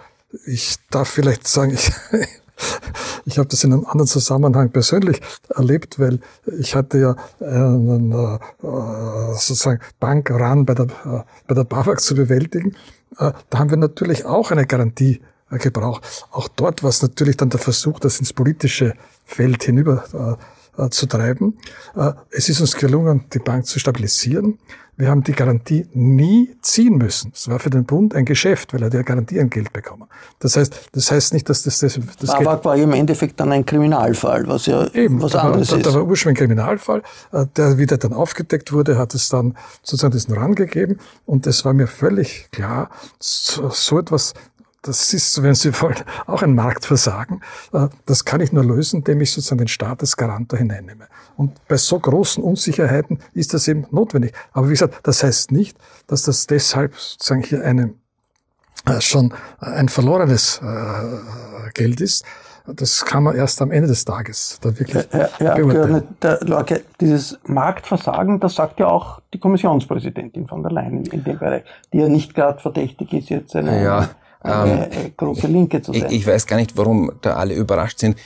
Ich 0.46 0.76
darf 0.90 1.08
vielleicht 1.08 1.48
sagen, 1.48 1.72
ich, 1.72 1.90
ich 3.24 3.38
habe 3.38 3.48
das 3.48 3.64
in 3.64 3.72
einem 3.72 3.86
anderen 3.86 4.08
Zusammenhang 4.08 4.70
persönlich 4.70 5.22
erlebt, 5.48 5.98
weil 5.98 6.20
ich 6.58 6.74
hatte 6.74 6.98
ja 6.98 7.16
einen 7.40 8.12
äh, 8.12 8.38
sozusagen 9.32 9.80
Bankrun 9.98 10.66
bei 10.66 10.74
der, 10.74 10.86
äh, 10.86 11.22
bei 11.46 11.54
der 11.54 11.64
BAWAG 11.64 12.00
zu 12.00 12.14
bewältigen. 12.14 12.76
Äh, 13.18 13.32
da 13.48 13.58
haben 13.58 13.70
wir 13.70 13.78
natürlich 13.78 14.26
auch 14.26 14.50
eine 14.50 14.66
Garantie 14.66 15.22
Gebrauch. 15.58 16.00
Auch 16.30 16.48
dort 16.48 16.82
war 16.82 16.90
es 16.90 17.02
natürlich 17.02 17.36
dann 17.36 17.50
der 17.50 17.60
Versuch, 17.60 17.98
das 18.00 18.18
ins 18.18 18.32
politische 18.32 18.94
Feld 19.24 19.62
hinüber 19.64 20.38
äh, 20.76 20.88
zu 20.90 21.06
treiben. 21.06 21.58
Äh, 21.96 22.12
es 22.30 22.48
ist 22.48 22.60
uns 22.60 22.76
gelungen, 22.76 23.24
die 23.32 23.38
Bank 23.38 23.66
zu 23.66 23.78
stabilisieren. 23.78 24.58
Wir 24.96 25.08
haben 25.08 25.24
die 25.24 25.32
Garantie 25.32 25.88
nie 25.92 26.56
ziehen 26.62 26.96
müssen. 26.98 27.32
Es 27.34 27.48
war 27.48 27.58
für 27.58 27.70
den 27.70 27.84
Bund 27.84 28.14
ein 28.14 28.24
Geschäft, 28.24 28.72
weil 28.72 28.82
er 28.82 28.90
der 28.90 29.02
Garantie 29.02 29.40
ein 29.40 29.50
Geld 29.50 29.72
bekommen. 29.72 30.04
Das 30.38 30.56
heißt, 30.56 30.90
das 30.92 31.10
heißt 31.10 31.32
nicht, 31.32 31.48
dass 31.48 31.62
das 31.62 31.80
das, 31.80 31.98
das 32.20 32.30
Babak 32.30 32.64
war 32.64 32.76
im 32.76 32.92
Endeffekt 32.92 33.40
dann 33.40 33.50
ein 33.50 33.66
Kriminalfall, 33.66 34.46
was 34.46 34.66
ja 34.66 34.86
Eben, 34.94 35.20
was 35.20 35.34
anderes 35.34 35.72
war, 35.72 35.78
ist. 35.78 35.86
Da 35.86 35.94
war 35.94 36.04
ursprünglich 36.04 36.42
ein 36.42 36.46
Kriminalfall, 36.46 37.02
äh, 37.32 37.44
der 37.56 37.76
wieder 37.78 37.98
dann 37.98 38.12
aufgedeckt 38.12 38.72
wurde, 38.72 38.96
hat 38.96 39.14
es 39.14 39.28
dann 39.28 39.56
sozusagen 39.82 40.12
diesen 40.12 40.34
Rang 40.34 40.54
gegeben 40.54 40.98
und 41.26 41.48
es 41.48 41.64
war 41.64 41.72
mir 41.72 41.88
völlig 41.88 42.48
klar, 42.52 42.88
so, 43.18 43.70
so 43.70 43.98
etwas 43.98 44.34
das 44.84 45.14
ist, 45.14 45.42
wenn 45.42 45.54
Sie 45.54 45.72
wollen, 45.80 45.96
auch 46.26 46.42
ein 46.42 46.54
Marktversagen. 46.54 47.40
Äh, 47.72 47.88
das 48.06 48.24
kann 48.24 48.40
ich 48.40 48.52
nur 48.52 48.64
lösen, 48.64 48.98
indem 48.98 49.20
ich 49.22 49.32
sozusagen 49.32 49.58
den 49.58 49.68
Staat 49.68 50.00
als 50.00 50.16
Garant 50.16 50.52
da 50.52 50.58
hineinnehme. 50.58 51.06
Und 51.36 51.66
bei 51.68 51.76
so 51.76 51.98
großen 51.98 52.44
Unsicherheiten 52.44 53.18
ist 53.32 53.54
das 53.54 53.66
eben 53.66 53.86
notwendig. 53.90 54.34
Aber 54.52 54.68
wie 54.68 54.72
gesagt, 54.72 55.00
das 55.02 55.22
heißt 55.22 55.52
nicht, 55.52 55.76
dass 56.06 56.22
das 56.22 56.46
deshalb 56.46 56.94
sozusagen 56.96 57.42
hier 57.42 57.64
eine, 57.64 57.94
äh, 58.86 59.00
schon 59.00 59.32
ein 59.58 59.88
verlorenes 59.88 60.60
äh, 60.62 61.70
Geld 61.72 62.00
ist. 62.00 62.24
Das 62.66 63.04
kann 63.04 63.24
man 63.24 63.36
erst 63.36 63.60
am 63.60 63.70
Ende 63.70 63.88
des 63.88 64.06
Tages 64.06 64.58
da 64.62 64.78
wirklich 64.78 65.06
ja, 65.12 65.28
ja, 65.38 65.54
beurteilen. 65.54 66.04
Der 66.22 66.40
Lorke, 66.44 66.82
dieses 66.98 67.38
Marktversagen, 67.46 68.40
das 68.40 68.54
sagt 68.54 68.80
ja 68.80 68.86
auch 68.86 69.20
die 69.34 69.38
Kommissionspräsidentin 69.38 70.46
von 70.46 70.62
der 70.62 70.72
Leyen 70.72 71.04
in 71.04 71.24
dem 71.24 71.38
Bereich, 71.38 71.64
die 71.92 71.98
ja 71.98 72.08
nicht 72.08 72.34
gerade 72.34 72.60
verdächtig 72.60 73.12
ist, 73.12 73.28
jetzt 73.28 73.54
eine, 73.54 73.82
ja 73.82 74.08
eine 74.44 74.94
ähm, 74.94 75.12
große 75.16 75.46
Linke 75.46 75.82
zu 75.82 75.92
sein. 75.92 76.06
Ich, 76.06 76.20
ich 76.20 76.26
weiß 76.26 76.46
gar 76.46 76.56
nicht, 76.56 76.76
warum 76.76 77.12
da 77.22 77.34
alle 77.34 77.54
überrascht 77.54 77.98
sind. 77.98 78.18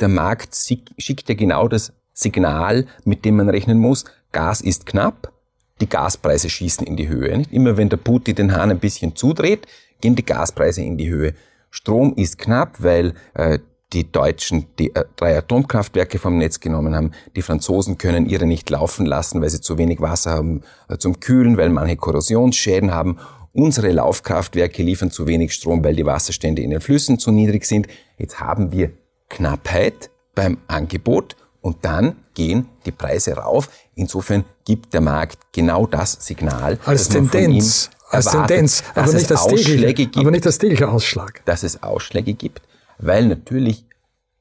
Der 0.00 0.08
Markt 0.08 0.54
schickt 0.98 1.28
ja 1.28 1.34
genau 1.34 1.68
das 1.68 1.92
Signal, 2.12 2.86
mit 3.04 3.24
dem 3.24 3.36
man 3.36 3.48
rechnen 3.48 3.78
muss. 3.78 4.04
Gas 4.32 4.60
ist 4.60 4.86
knapp, 4.86 5.32
die 5.80 5.88
Gaspreise 5.88 6.50
schießen 6.50 6.86
in 6.86 6.96
die 6.96 7.08
Höhe. 7.08 7.36
Nicht 7.38 7.52
immer, 7.52 7.76
wenn 7.76 7.88
der 7.88 7.96
Putin 7.96 8.34
den 8.34 8.54
Hahn 8.54 8.70
ein 8.70 8.78
bisschen 8.78 9.16
zudreht, 9.16 9.66
gehen 10.00 10.14
die 10.14 10.24
Gaspreise 10.24 10.82
in 10.82 10.98
die 10.98 11.08
Höhe. 11.08 11.34
Strom 11.70 12.14
ist 12.16 12.38
knapp, 12.38 12.82
weil 12.82 13.14
äh, 13.34 13.58
die 13.92 14.10
Deutschen 14.10 14.66
die 14.78 14.94
äh, 14.94 15.04
drei 15.16 15.36
Atomkraftwerke 15.36 16.18
vom 16.18 16.38
Netz 16.38 16.60
genommen 16.60 16.94
haben. 16.94 17.12
Die 17.36 17.42
Franzosen 17.42 17.98
können 17.98 18.26
ihre 18.26 18.46
nicht 18.46 18.68
laufen 18.70 19.06
lassen, 19.06 19.40
weil 19.40 19.50
sie 19.50 19.60
zu 19.60 19.78
wenig 19.78 20.00
Wasser 20.00 20.32
haben 20.32 20.62
äh, 20.88 20.98
zum 20.98 21.20
Kühlen, 21.20 21.56
weil 21.56 21.70
manche 21.70 21.96
Korrosionsschäden 21.96 22.92
haben. 22.92 23.18
Unsere 23.56 23.90
Laufkraftwerke 23.90 24.82
liefern 24.82 25.10
zu 25.10 25.26
wenig 25.26 25.54
Strom, 25.54 25.82
weil 25.82 25.96
die 25.96 26.04
Wasserstände 26.04 26.60
in 26.60 26.70
den 26.70 26.82
Flüssen 26.82 27.18
zu 27.18 27.30
niedrig 27.30 27.64
sind. 27.64 27.88
Jetzt 28.18 28.38
haben 28.38 28.70
wir 28.70 28.90
Knappheit 29.30 30.10
beim 30.34 30.58
Angebot 30.66 31.36
und 31.62 31.82
dann 31.82 32.16
gehen 32.34 32.68
die 32.84 32.92
Preise 32.92 33.32
rauf. 33.32 33.70
Insofern 33.94 34.44
gibt 34.66 34.92
der 34.92 35.00
Markt 35.00 35.38
genau 35.52 35.86
das 35.86 36.12
Signal. 36.12 36.78
Als 36.84 37.08
Tendenz. 37.08 37.88
Als 38.10 38.26
erwartet, 38.26 38.48
Tendenz, 38.48 38.84
aber 38.94 39.12
nicht, 39.14 39.30
das 39.30 39.46
tägliche, 39.46 39.94
gibt, 39.94 40.16
aber 40.18 40.30
nicht 40.30 40.44
das 40.44 40.58
tägliche 40.58 40.88
Ausschlag. 40.88 41.42
Dass 41.46 41.62
es 41.62 41.82
Ausschläge 41.82 42.34
gibt, 42.34 42.60
weil 42.98 43.26
natürlich 43.26 43.86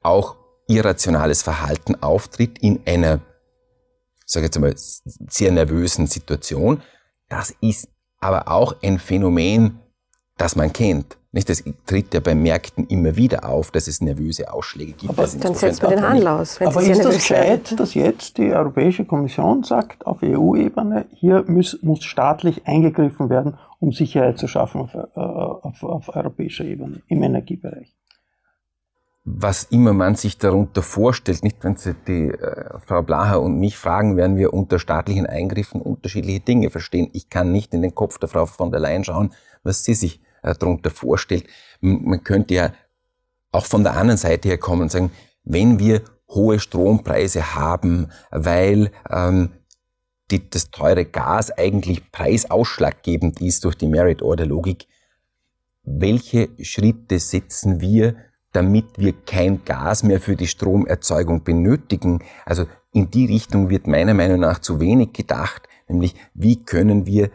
auch 0.03 0.35
irrationales 0.67 1.41
Verhalten 1.41 1.95
auftritt 2.03 2.59
in 2.59 2.81
einer, 2.85 3.21
sage 4.25 4.45
ich 4.45 4.49
jetzt 4.49 4.57
einmal, 4.57 4.75
sehr 4.75 5.51
nervösen 5.51 6.05
Situation. 6.05 6.83
Das 7.29 7.55
ist 7.61 7.87
aber 8.25 8.51
auch 8.51 8.75
ein 8.81 8.99
Phänomen, 8.99 9.79
das 10.37 10.55
man 10.55 10.73
kennt. 10.73 11.17
Nicht, 11.31 11.49
das 11.49 11.63
tritt 11.85 12.13
ja 12.13 12.21
bei 12.21 12.33
Märkten 12.33 12.87
immer 12.87 13.17
wieder 13.17 13.47
auf, 13.47 13.69
dass 13.69 13.87
es 13.87 13.99
nervöse 13.99 14.53
Ausschläge 14.53 14.93
gibt. 14.93 15.09
Aber 15.09 15.27
dann 15.27 15.53
setzt 15.53 15.83
man 15.83 15.91
den 15.91 16.01
Handel 16.01 16.27
aus. 16.29 16.61
aber 16.61 16.81
ist 16.81 17.03
das 17.03 17.15
gescheit, 17.15 17.77
dass 17.77 17.93
jetzt 17.93 18.37
die 18.37 18.53
Europäische 18.53 19.03
Kommission 19.03 19.63
sagt, 19.63 20.07
auf 20.07 20.23
EU-Ebene, 20.23 21.07
hier 21.11 21.43
muss, 21.47 21.77
muss, 21.81 22.05
staatlich 22.05 22.65
eingegriffen 22.65 23.29
werden, 23.29 23.57
um 23.79 23.91
Sicherheit 23.91 24.37
zu 24.37 24.47
schaffen 24.47 24.81
auf, 24.81 24.95
äh, 24.95 25.19
auf, 25.19 25.83
auf 25.83 26.15
europäischer 26.15 26.63
Ebene 26.63 27.01
im 27.07 27.21
Energiebereich? 27.21 27.93
Was 29.27 29.63
immer 29.63 29.91
man 29.93 30.13
sich 30.15 30.37
darunter 30.37 30.83
vorstellt, 30.83 31.43
nicht 31.43 31.63
wenn 31.63 31.75
Sie 31.75 31.95
die 32.07 32.29
äh, 32.29 32.77
Frau 32.85 33.01
Blacher 33.01 33.41
und 33.41 33.59
mich 33.59 33.75
fragen, 33.75 34.17
werden 34.17 34.37
wir 34.37 34.53
unter 34.53 34.77
staatlichen 34.77 35.25
Eingriffen 35.25 35.81
unterschiedliche 35.81 36.41
Dinge 36.41 36.69
verstehen. 36.69 37.09
Ich 37.13 37.31
kann 37.31 37.51
nicht 37.51 37.73
in 37.73 37.81
den 37.81 37.95
Kopf 37.95 38.19
der 38.19 38.29
Frau 38.29 38.45
von 38.45 38.71
der 38.71 38.79
Leyen 38.79 39.03
schauen, 39.03 39.33
was 39.63 39.83
sie 39.83 39.95
sich 39.95 40.21
äh, 40.43 40.53
darunter 40.53 40.91
vorstellt. 40.91 41.47
Man, 41.81 42.03
man 42.03 42.23
könnte 42.23 42.53
ja 42.53 42.71
auch 43.51 43.65
von 43.65 43.83
der 43.83 43.97
anderen 43.97 44.17
Seite 44.17 44.47
her 44.47 44.59
kommen 44.59 44.83
und 44.83 44.91
sagen, 44.91 45.11
wenn 45.43 45.79
wir 45.79 46.03
hohe 46.29 46.59
Strompreise 46.59 47.55
haben, 47.55 48.11
weil 48.29 48.91
ähm, 49.09 49.49
die, 50.29 50.47
das 50.49 50.69
teure 50.69 51.05
Gas 51.05 51.49
eigentlich 51.49 52.11
preisausschlaggebend 52.11 53.41
ist 53.41 53.63
durch 53.63 53.75
die 53.75 53.87
Merit-Order-Logik, 53.87 54.87
welche 55.83 56.49
Schritte 56.61 57.19
setzen 57.19 57.81
wir, 57.81 58.15
damit 58.55 58.97
wir 58.97 59.13
kein 59.13 59.65
Gas 59.65 60.03
mehr 60.03 60.21
für 60.21 60.35
die 60.35 60.47
Stromerzeugung 60.47 61.43
benötigen. 61.43 62.23
Also 62.45 62.65
in 62.93 63.11
die 63.11 63.25
Richtung 63.25 63.69
wird 63.69 63.87
meiner 63.87 64.13
Meinung 64.13 64.39
nach 64.39 64.59
zu 64.59 64.79
wenig 64.79 65.13
gedacht, 65.13 65.67
nämlich 65.87 66.15
wie 66.33 66.63
können 66.63 67.05
wir 67.05 67.29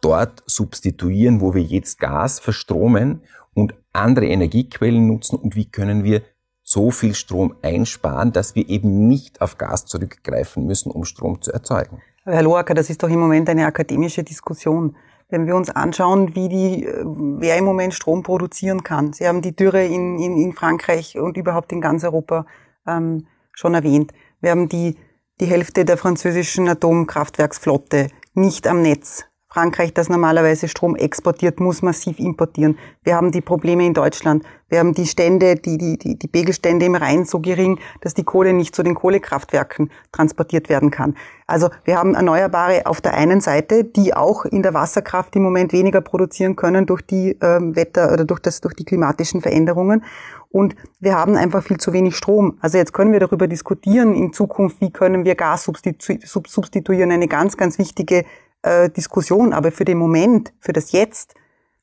dort 0.00 0.42
substituieren, 0.46 1.40
wo 1.40 1.54
wir 1.54 1.62
jetzt 1.62 2.00
Gas 2.00 2.40
verstromen 2.40 3.20
und 3.52 3.74
andere 3.92 4.26
Energiequellen 4.26 5.06
nutzen 5.06 5.36
und 5.36 5.56
wie 5.56 5.66
können 5.66 6.04
wir 6.04 6.22
so 6.62 6.90
viel 6.90 7.14
Strom 7.14 7.56
einsparen, 7.62 8.32
dass 8.32 8.54
wir 8.54 8.68
eben 8.68 9.08
nicht 9.08 9.42
auf 9.42 9.58
Gas 9.58 9.86
zurückgreifen 9.86 10.66
müssen, 10.66 10.90
um 10.90 11.04
Strom 11.04 11.42
zu 11.42 11.52
erzeugen. 11.52 12.00
Herr 12.24 12.42
Loacker, 12.42 12.74
das 12.74 12.90
ist 12.90 13.02
doch 13.02 13.08
im 13.08 13.18
Moment 13.18 13.48
eine 13.48 13.66
akademische 13.66 14.22
Diskussion 14.22 14.96
wenn 15.30 15.46
wir 15.46 15.56
uns 15.56 15.70
anschauen, 15.70 16.34
wie 16.34 16.48
die, 16.48 16.84
äh, 16.84 17.04
wer 17.04 17.56
im 17.56 17.64
Moment 17.64 17.94
Strom 17.94 18.22
produzieren 18.22 18.84
kann. 18.84 19.12
Sie 19.12 19.26
haben 19.26 19.42
die 19.42 19.54
Dürre 19.54 19.84
in, 19.84 20.18
in, 20.18 20.36
in 20.36 20.52
Frankreich 20.52 21.18
und 21.18 21.36
überhaupt 21.36 21.72
in 21.72 21.80
ganz 21.80 22.04
Europa 22.04 22.46
ähm, 22.86 23.26
schon 23.52 23.74
erwähnt. 23.74 24.12
Wir 24.40 24.50
haben 24.50 24.68
die, 24.68 24.96
die 25.40 25.46
Hälfte 25.46 25.84
der 25.84 25.96
französischen 25.96 26.68
Atomkraftwerksflotte 26.68 28.08
nicht 28.34 28.66
am 28.66 28.82
Netz. 28.82 29.24
Frankreich, 29.52 29.92
das 29.92 30.08
normalerweise 30.08 30.68
Strom 30.68 30.94
exportiert, 30.94 31.58
muss 31.58 31.82
massiv 31.82 32.20
importieren. 32.20 32.78
Wir 33.02 33.16
haben 33.16 33.32
die 33.32 33.40
Probleme 33.40 33.84
in 33.84 33.94
Deutschland. 33.94 34.44
Wir 34.68 34.78
haben 34.78 34.94
die 34.94 35.06
Stände, 35.06 35.56
die, 35.56 35.76
die, 35.76 35.98
die, 35.98 36.16
die 36.16 36.28
Pegelstände 36.28 36.86
im 36.86 36.94
Rhein 36.94 37.24
so 37.24 37.40
gering, 37.40 37.80
dass 38.00 38.14
die 38.14 38.22
Kohle 38.22 38.52
nicht 38.52 38.76
zu 38.76 38.84
den 38.84 38.94
Kohlekraftwerken 38.94 39.90
transportiert 40.12 40.68
werden 40.68 40.92
kann. 40.92 41.16
Also 41.48 41.68
wir 41.82 41.98
haben 41.98 42.14
Erneuerbare 42.14 42.86
auf 42.86 43.00
der 43.00 43.14
einen 43.14 43.40
Seite, 43.40 43.82
die 43.82 44.14
auch 44.14 44.44
in 44.44 44.62
der 44.62 44.72
Wasserkraft 44.72 45.34
im 45.34 45.42
Moment 45.42 45.72
weniger 45.72 46.00
produzieren 46.00 46.54
können 46.54 46.86
durch 46.86 47.02
die 47.02 47.36
ähm, 47.42 47.74
Wetter 47.74 48.12
oder 48.12 48.24
durch, 48.24 48.38
das, 48.38 48.60
durch 48.60 48.74
die 48.74 48.84
klimatischen 48.84 49.40
Veränderungen. 49.40 50.04
Und 50.50 50.76
wir 51.00 51.16
haben 51.16 51.34
einfach 51.34 51.64
viel 51.64 51.78
zu 51.78 51.92
wenig 51.92 52.16
Strom. 52.16 52.56
Also 52.60 52.78
jetzt 52.78 52.92
können 52.92 53.10
wir 53.10 53.18
darüber 53.18 53.48
diskutieren 53.48 54.14
in 54.14 54.32
Zukunft, 54.32 54.80
wie 54.80 54.92
können 54.92 55.24
wir 55.24 55.34
Gas 55.34 55.64
substituieren. 55.64 57.10
Eine 57.10 57.26
ganz, 57.26 57.56
ganz 57.56 57.78
wichtige 57.78 58.24
äh, 58.62 58.90
Diskussion, 58.90 59.52
aber 59.52 59.72
für 59.72 59.84
den 59.84 59.98
Moment, 59.98 60.52
für 60.60 60.72
das 60.72 60.92
Jetzt, 60.92 61.34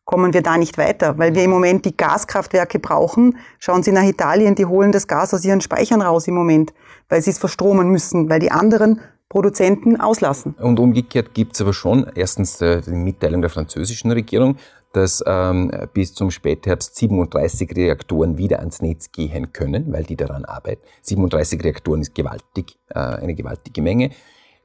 kommen 0.08 0.34
wir 0.34 0.42
da 0.42 0.58
nicht 0.58 0.78
weiter, 0.78 1.18
weil 1.18 1.36
wir 1.36 1.44
im 1.44 1.52
Moment 1.52 1.84
die 1.84 1.96
Gaskraftwerke 1.96 2.80
brauchen. 2.80 3.38
Schauen 3.60 3.84
Sie 3.84 3.92
nach 3.92 4.04
Italien, 4.04 4.56
die 4.56 4.66
holen 4.66 4.94
das 4.94 5.08
Gas 5.08 5.34
aus 5.34 5.44
ihren 5.44 5.60
Speichern 5.60 6.02
raus 6.02 6.28
im 6.28 6.34
Moment, 6.34 6.74
weil 7.10 7.22
sie 7.22 7.32
es 7.32 7.38
verstromen 7.38 7.90
müssen, 7.90 8.30
weil 8.30 8.40
die 8.40 8.52
anderen 8.52 9.02
Produzenten 9.28 10.00
auslassen. 10.00 10.56
Und 10.60 10.80
umgekehrt 10.80 11.34
gibt 11.34 11.56
es 11.56 11.62
aber 11.62 11.74
schon 11.74 12.10
erstens 12.16 12.62
äh, 12.62 12.82
die 12.82 12.92
Mitteilung 12.92 13.42
der 13.42 13.50
französischen 13.50 14.10
Regierung, 14.12 14.56
dass 14.94 15.22
ähm, 15.28 15.72
bis 15.94 16.14
zum 16.14 16.32
Spätherbst 16.32 16.96
37 16.96 17.76
Reaktoren 17.76 18.38
wieder 18.38 18.60
ans 18.60 18.82
Netz 18.82 19.12
gehen 19.12 19.52
können, 19.52 19.92
weil 19.92 20.04
die 20.04 20.16
daran 20.16 20.46
arbeiten. 20.46 20.82
37 21.02 21.62
Reaktoren 21.62 22.02
ist 22.02 22.16
gewaltig, 22.16 22.80
äh, 22.90 23.00
eine 23.00 23.36
gewaltige 23.36 23.82
Menge. 23.82 24.12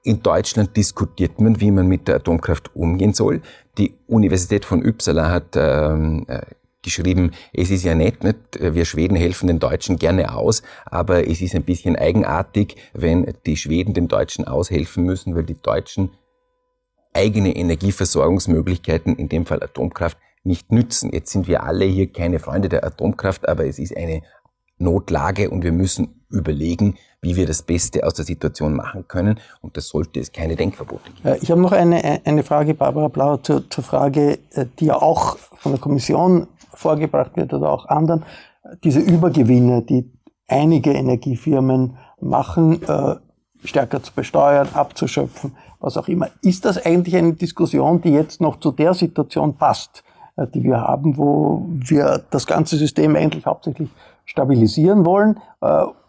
In 0.05 0.23
Deutschland 0.23 0.77
diskutiert 0.77 1.41
man, 1.41 1.61
wie 1.61 1.71
man 1.71 1.87
mit 1.87 2.09
der 2.09 2.17
Atomkraft 2.17 2.75
umgehen 2.75 3.15
soll. 3.15 3.41
Die 3.79 3.95
Universität 4.09 4.65
von 4.65 4.85
Uppsala 4.85 5.31
hat 5.31 5.55
ähm, 5.55 6.25
äh, 6.27 6.41
geschrieben, 6.83 7.31
es 7.53 7.71
ist 7.71 7.85
ja 7.85 7.95
nett, 7.95 8.25
nicht? 8.25 8.37
wir 8.61 8.85
Schweden 8.85 9.17
helfen 9.17 9.47
den 9.47 9.61
Deutschen 9.61 9.99
gerne 9.99 10.35
aus, 10.35 10.63
aber 10.85 11.29
es 11.29 11.41
ist 11.41 11.55
ein 11.55 11.63
bisschen 11.63 11.95
eigenartig, 11.95 12.77
wenn 12.93 13.33
die 13.47 13.57
Schweden 13.57 13.95
den 13.95 14.09
Deutschen 14.09 14.47
aushelfen 14.47 15.05
müssen, 15.05 15.37
weil 15.37 15.45
die 15.45 15.61
Deutschen 15.61 16.11
eigene 17.15 17.55
Energieversorgungsmöglichkeiten, 17.55 19.17
in 19.17 19.29
dem 19.29 19.47
Fall 19.47 19.63
Atomkraft, 19.63 20.19
nicht 20.45 20.73
nützen. 20.73 21.13
Jetzt 21.13 21.31
sind 21.31 21.47
wir 21.47 21.63
alle 21.63 21.85
hier 21.85 22.13
keine 22.13 22.41
Freunde 22.41 22.69
der 22.69 22.85
Atomkraft, 22.85 23.49
aber 23.49 23.67
es 23.67 23.79
ist 23.79 23.97
eine 23.97 24.23
Notlage 24.79 25.51
und 25.51 25.63
wir 25.63 25.73
müssen 25.73 26.25
überlegen, 26.31 26.97
wie 27.23 27.37
wir 27.37 27.47
das 27.47 27.63
Beste 27.63 28.05
aus 28.05 28.15
der 28.15 28.25
Situation 28.25 28.75
machen 28.75 29.07
können. 29.07 29.39
Und 29.61 29.77
das 29.77 29.89
sollte 29.89 30.19
es 30.19 30.33
keine 30.33 30.57
Denkverbote 30.57 31.11
geben. 31.13 31.37
Ich 31.41 31.51
habe 31.51 31.61
noch 31.61 31.73
eine, 31.73 32.21
eine 32.25 32.43
Frage, 32.43 32.75
Barbara 32.75 33.09
Blau, 33.09 33.37
zur, 33.37 33.71
zur 33.71 33.85
Frage, 33.85 34.41
äh, 34.51 34.67
die 34.79 34.87
ja 34.87 35.01
auch 35.01 35.39
von 35.39 35.73
der 35.73 35.81
Kommission 35.81 36.49
vorgebracht 36.75 37.37
wird 37.37 37.55
oder 37.55 37.71
auch 37.71 37.87
anderen. 37.87 38.25
Diese 38.83 38.99
Übergewinne, 38.99 39.83
die 39.83 40.11
einige 40.49 40.93
Energiefirmen 40.93 41.97
machen, 42.21 42.83
äh, 42.83 43.17
stärker 43.65 44.03
zu 44.03 44.13
besteuern, 44.13 44.69
abzuschöpfen, 44.75 45.55
was 45.79 45.97
auch 45.97 46.09
immer. 46.09 46.29
Ist 46.43 46.65
das 46.65 46.85
eigentlich 46.85 47.15
eine 47.15 47.35
Diskussion, 47.35 48.01
die 48.01 48.11
jetzt 48.11 48.41
noch 48.41 48.59
zu 48.59 48.73
der 48.73 48.95
Situation 48.95 49.55
passt, 49.55 50.03
äh, 50.37 50.49
die 50.49 50.65
wir 50.65 50.81
haben, 50.81 51.17
wo 51.17 51.65
wir 51.69 52.25
das 52.31 52.49
ganze 52.49 52.77
System 52.77 53.15
eigentlich 53.15 53.47
hauptsächlich 53.47 53.91
stabilisieren 54.25 55.05
wollen? 55.05 55.39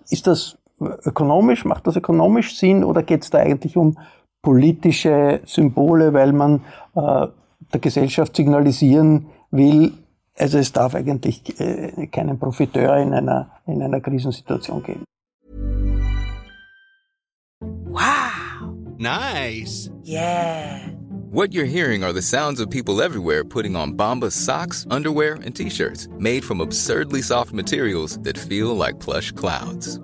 Ist 0.10 0.28
das 0.28 0.58
ökonomisch, 1.06 1.66
macht 1.66 1.88
das 1.88 1.96
ökonomisch 1.96 2.58
Sinn 2.58 2.84
oder 2.84 3.04
geht 3.04 3.24
es 3.24 3.30
da 3.30 3.40
eigentlich 3.40 3.78
um 3.78 3.98
politische 4.42 5.42
Symbole, 5.46 6.14
weil 6.14 6.34
man 6.34 6.62
äh, 6.96 7.28
der 7.74 7.80
Gesellschaft 7.80 8.36
signalisieren 8.36 9.28
will, 9.52 9.94
also 10.38 10.58
es 10.58 10.72
darf 10.72 10.96
eigentlich 10.96 11.60
äh, 11.60 12.08
keinen 12.08 12.40
Profiteur 12.40 12.98
in 12.98 13.14
einer, 13.14 13.52
in 13.66 13.82
einer 13.82 14.02
Krisensituation 14.02 14.84
geben. 14.84 15.04
Wow! 17.90 18.74
Nice! 18.98 19.92
Yeah! 20.04 20.94
What 21.34 21.52
you're 21.52 21.66
hearing 21.66 22.04
are 22.04 22.14
the 22.14 22.22
sounds 22.22 22.60
of 22.60 22.70
people 22.70 23.02
everywhere 23.02 23.44
putting 23.44 23.76
on 23.76 23.94
Bombas 23.94 24.34
socks, 24.34 24.86
underwear, 24.92 25.36
and 25.44 25.56
t-shirts 25.56 26.08
made 26.20 26.44
from 26.44 26.62
absurdly 26.62 27.24
soft 27.24 27.54
materials 27.54 28.20
that 28.20 28.38
feel 28.38 28.76
like 28.76 29.00
plush 29.00 29.32
clouds. 29.32 30.00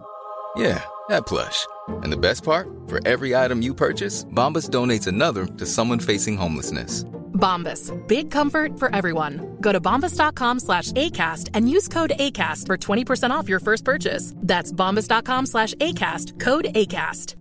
Yeah, 0.55 0.83
that 1.09 1.25
plush. 1.25 1.65
And 2.03 2.11
the 2.11 2.17
best 2.17 2.43
part, 2.43 2.67
for 2.87 2.99
every 3.07 3.35
item 3.35 3.61
you 3.61 3.73
purchase, 3.73 4.25
Bombas 4.25 4.69
donates 4.69 5.07
another 5.07 5.45
to 5.45 5.65
someone 5.65 5.99
facing 5.99 6.37
homelessness. 6.37 7.05
Bombas, 7.33 7.91
big 8.07 8.31
comfort 8.31 8.77
for 8.77 8.93
everyone. 8.93 9.57
Go 9.61 9.71
to 9.71 9.79
bombas.com 9.79 10.59
slash 10.59 10.91
ACAST 10.91 11.49
and 11.53 11.69
use 11.69 11.87
code 11.87 12.11
ACAST 12.19 12.65
for 12.67 12.77
20% 12.77 13.31
off 13.31 13.47
your 13.47 13.61
first 13.61 13.85
purchase. 13.85 14.33
That's 14.37 14.71
bombas.com 14.73 15.45
slash 15.45 15.73
ACAST, 15.75 16.39
code 16.39 16.67
ACAST. 16.75 17.35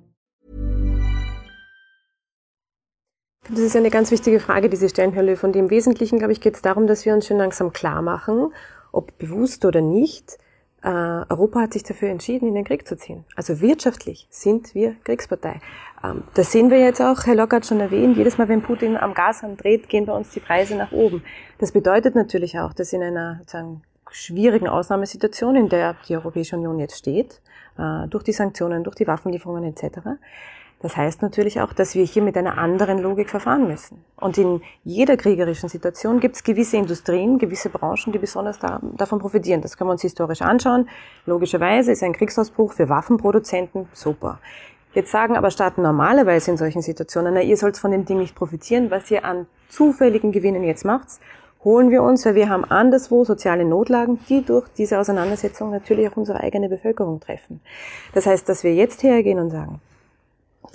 Das 3.50 3.60
ist 3.60 3.76
eine 3.76 3.88
ganz 3.88 4.10
wichtige 4.10 4.40
Frage, 4.40 4.68
die 4.68 4.76
Sie 4.76 4.90
stellen, 4.90 5.14
Herr 5.14 5.22
Löw. 5.22 5.42
Und 5.42 5.56
im 5.56 5.70
Wesentlichen, 5.70 6.18
glaube 6.18 6.32
ich, 6.32 6.42
geht 6.42 6.54
es 6.54 6.60
darum, 6.60 6.86
dass 6.86 7.06
wir 7.06 7.14
uns 7.14 7.26
schon 7.26 7.38
langsam 7.38 7.72
klar 7.72 8.02
machen, 8.02 8.52
ob 8.92 9.16
bewusst 9.16 9.64
oder 9.64 9.80
nicht, 9.80 10.36
äh, 10.82 10.88
Europa 10.88 11.62
hat 11.62 11.72
sich 11.72 11.82
dafür 11.82 12.08
entschieden, 12.08 12.48
in 12.48 12.54
den 12.54 12.64
Krieg 12.64 12.86
zu 12.86 12.96
ziehen. 12.96 13.24
Also 13.34 13.60
wirtschaftlich 13.60 14.26
sind 14.30 14.74
wir 14.74 14.94
Kriegspartei. 15.04 15.60
Ähm, 16.04 16.22
das 16.34 16.52
sehen 16.52 16.70
wir 16.70 16.78
jetzt 16.78 17.00
auch, 17.00 17.26
Herr 17.26 17.34
Locker 17.34 17.56
hat 17.56 17.66
schon 17.66 17.80
erwähnt, 17.80 18.16
jedes 18.16 18.38
Mal, 18.38 18.48
wenn 18.48 18.62
Putin 18.62 18.96
am 18.96 19.14
Gashahn 19.14 19.56
dreht, 19.56 19.88
gehen 19.88 20.06
bei 20.06 20.12
uns 20.12 20.30
die 20.30 20.40
Preise 20.40 20.76
nach 20.76 20.92
oben. 20.92 21.24
Das 21.58 21.72
bedeutet 21.72 22.14
natürlich 22.14 22.58
auch, 22.58 22.72
dass 22.72 22.92
in 22.92 23.02
einer 23.02 23.38
sozusagen, 23.40 23.82
schwierigen 24.10 24.68
Ausnahmesituation, 24.68 25.54
in 25.56 25.68
der 25.68 25.96
die 26.08 26.16
Europäische 26.16 26.56
Union 26.56 26.78
jetzt 26.78 26.96
steht, 26.96 27.42
äh, 27.76 28.06
durch 28.08 28.24
die 28.24 28.32
Sanktionen, 28.32 28.84
durch 28.84 28.96
die 28.96 29.06
Waffenlieferungen 29.06 29.64
etc., 29.64 29.98
das 30.80 30.96
heißt 30.96 31.22
natürlich 31.22 31.60
auch, 31.60 31.72
dass 31.72 31.96
wir 31.96 32.04
hier 32.04 32.22
mit 32.22 32.36
einer 32.36 32.56
anderen 32.56 32.98
Logik 32.98 33.30
verfahren 33.30 33.66
müssen. 33.66 34.04
Und 34.16 34.38
in 34.38 34.62
jeder 34.84 35.16
kriegerischen 35.16 35.68
Situation 35.68 36.20
gibt 36.20 36.36
es 36.36 36.44
gewisse 36.44 36.76
Industrien, 36.76 37.38
gewisse 37.38 37.68
Branchen, 37.68 38.12
die 38.12 38.18
besonders 38.18 38.60
da, 38.60 38.80
davon 38.96 39.18
profitieren. 39.18 39.60
Das 39.60 39.76
können 39.76 39.88
wir 39.88 39.92
uns 39.92 40.02
historisch 40.02 40.40
anschauen. 40.40 40.88
Logischerweise 41.26 41.92
ist 41.92 42.04
ein 42.04 42.12
Kriegsausbruch 42.12 42.74
für 42.74 42.88
Waffenproduzenten 42.88 43.88
super. 43.92 44.38
Jetzt 44.94 45.10
sagen 45.10 45.36
aber 45.36 45.50
Staaten 45.50 45.82
normalerweise 45.82 46.52
in 46.52 46.56
solchen 46.56 46.82
Situationen, 46.82 47.34
na, 47.34 47.42
ihr 47.42 47.56
sollt 47.56 47.76
von 47.76 47.90
dem 47.90 48.04
Ding 48.04 48.18
nicht 48.18 48.34
profitieren, 48.34 48.90
was 48.90 49.10
ihr 49.10 49.24
an 49.24 49.46
zufälligen 49.68 50.32
Gewinnen 50.32 50.62
jetzt 50.62 50.84
macht, 50.84 51.08
holen 51.64 51.90
wir 51.90 52.02
uns, 52.02 52.24
weil 52.24 52.36
wir 52.36 52.48
haben 52.48 52.64
anderswo 52.64 53.24
soziale 53.24 53.64
Notlagen, 53.64 54.20
die 54.28 54.44
durch 54.44 54.68
diese 54.68 54.98
Auseinandersetzung 54.98 55.70
natürlich 55.70 56.08
auch 56.08 56.16
unsere 56.16 56.40
eigene 56.40 56.68
Bevölkerung 56.68 57.20
treffen. 57.20 57.60
Das 58.14 58.26
heißt, 58.26 58.48
dass 58.48 58.64
wir 58.64 58.74
jetzt 58.74 59.02
hergehen 59.02 59.38
und 59.38 59.50
sagen, 59.50 59.80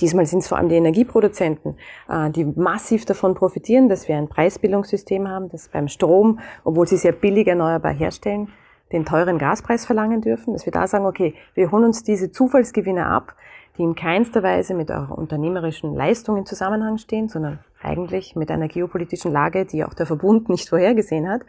Diesmal 0.01 0.25
sind 0.25 0.39
es 0.39 0.47
vor 0.47 0.57
allem 0.57 0.69
die 0.69 0.75
Energieproduzenten, 0.75 1.75
äh, 2.09 2.29
die 2.31 2.45
massiv 2.45 3.05
davon 3.05 3.35
profitieren, 3.35 3.89
dass 3.89 4.07
wir 4.07 4.17
ein 4.17 4.27
Preisbildungssystem 4.27 5.27
haben, 5.27 5.49
das 5.49 5.69
beim 5.69 5.87
Strom, 5.87 6.39
obwohl 6.63 6.87
sie 6.87 6.97
sehr 6.97 7.11
billig 7.11 7.47
erneuerbar 7.47 7.93
herstellen, 7.93 8.49
den 8.91 9.05
teuren 9.05 9.37
Gaspreis 9.37 9.85
verlangen 9.85 10.21
dürfen, 10.21 10.53
dass 10.53 10.65
wir 10.65 10.73
da 10.73 10.87
sagen, 10.87 11.05
okay, 11.05 11.33
wir 11.55 11.71
holen 11.71 11.85
uns 11.85 12.03
diese 12.03 12.31
Zufallsgewinne 12.31 13.05
ab, 13.05 13.35
die 13.77 13.83
in 13.83 13.95
keinster 13.95 14.43
Weise 14.43 14.75
mit 14.75 14.91
eurer 14.91 15.17
unternehmerischen 15.17 15.95
Leistung 15.95 16.37
in 16.37 16.45
Zusammenhang 16.45 16.97
stehen, 16.97 17.27
sondern 17.27 17.59
eigentlich 17.81 18.35
mit 18.35 18.51
einer 18.51 18.67
geopolitischen 18.67 19.31
Lage, 19.31 19.65
die 19.65 19.83
auch 19.83 19.93
der 19.93 20.05
Verbund 20.05 20.47
nicht 20.49 20.69
vorhergesehen 20.69 21.27
hat. 21.29 21.41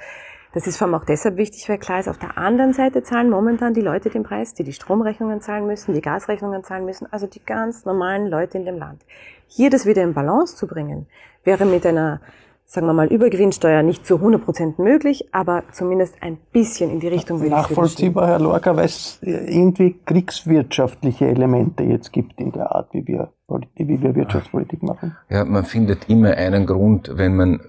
Das 0.54 0.66
ist 0.66 0.76
vor 0.76 0.86
allem 0.86 0.94
auch 0.94 1.04
deshalb 1.04 1.36
wichtig, 1.36 1.68
weil 1.68 1.78
klar 1.78 2.00
ist, 2.00 2.08
auf 2.08 2.18
der 2.18 2.38
anderen 2.38 2.72
Seite 2.72 3.02
zahlen 3.02 3.28
momentan 3.28 3.74
die 3.74 3.80
Leute 3.80 4.08
den 4.08 4.22
Preis, 4.22 4.54
die 4.54 4.64
die 4.64 4.72
Stromrechnungen 4.72 5.40
zahlen 5.40 5.66
müssen, 5.66 5.94
die 5.94 6.00
Gasrechnungen 6.00 6.62
zahlen 6.62 6.84
müssen, 6.84 7.06
also 7.12 7.26
die 7.26 7.44
ganz 7.44 7.84
normalen 7.84 8.28
Leute 8.28 8.58
in 8.58 8.64
dem 8.64 8.78
Land. 8.78 9.02
Hier 9.48 9.68
das 9.68 9.84
wieder 9.84 10.02
in 10.02 10.14
Balance 10.14 10.56
zu 10.56 10.66
bringen, 10.66 11.06
wäre 11.42 11.64
mit 11.66 11.84
einer 11.84 12.20
sagen 12.66 12.86
wir 12.86 12.92
mal, 12.92 13.06
Übergewinnsteuer 13.06 13.82
nicht 13.82 14.06
zu 14.06 14.16
100 14.16 14.42
Prozent 14.42 14.78
möglich, 14.78 15.28
aber 15.32 15.64
zumindest 15.72 16.16
ein 16.22 16.38
bisschen 16.52 16.90
in 16.90 17.00
die 17.00 17.08
Richtung 17.08 17.40
würde 17.40 17.50
Nachvollziehbar, 17.50 18.26
Herr 18.26 18.40
Lorca, 18.40 18.74
weil 18.74 18.86
es 18.86 19.18
irgendwie 19.22 19.96
kriegswirtschaftliche 20.04 21.26
Elemente 21.26 21.84
jetzt 21.84 22.12
gibt 22.12 22.40
in 22.40 22.52
der 22.52 22.74
Art, 22.74 22.88
wie 22.92 23.06
wir, 23.06 23.32
wie 23.76 24.02
wir 24.02 24.14
Wirtschaftspolitik 24.14 24.82
machen. 24.82 25.16
Ja, 25.28 25.44
man 25.44 25.64
findet 25.64 26.08
immer 26.08 26.30
einen 26.30 26.66
Grund, 26.66 27.12
wenn 27.14 27.36
man 27.36 27.60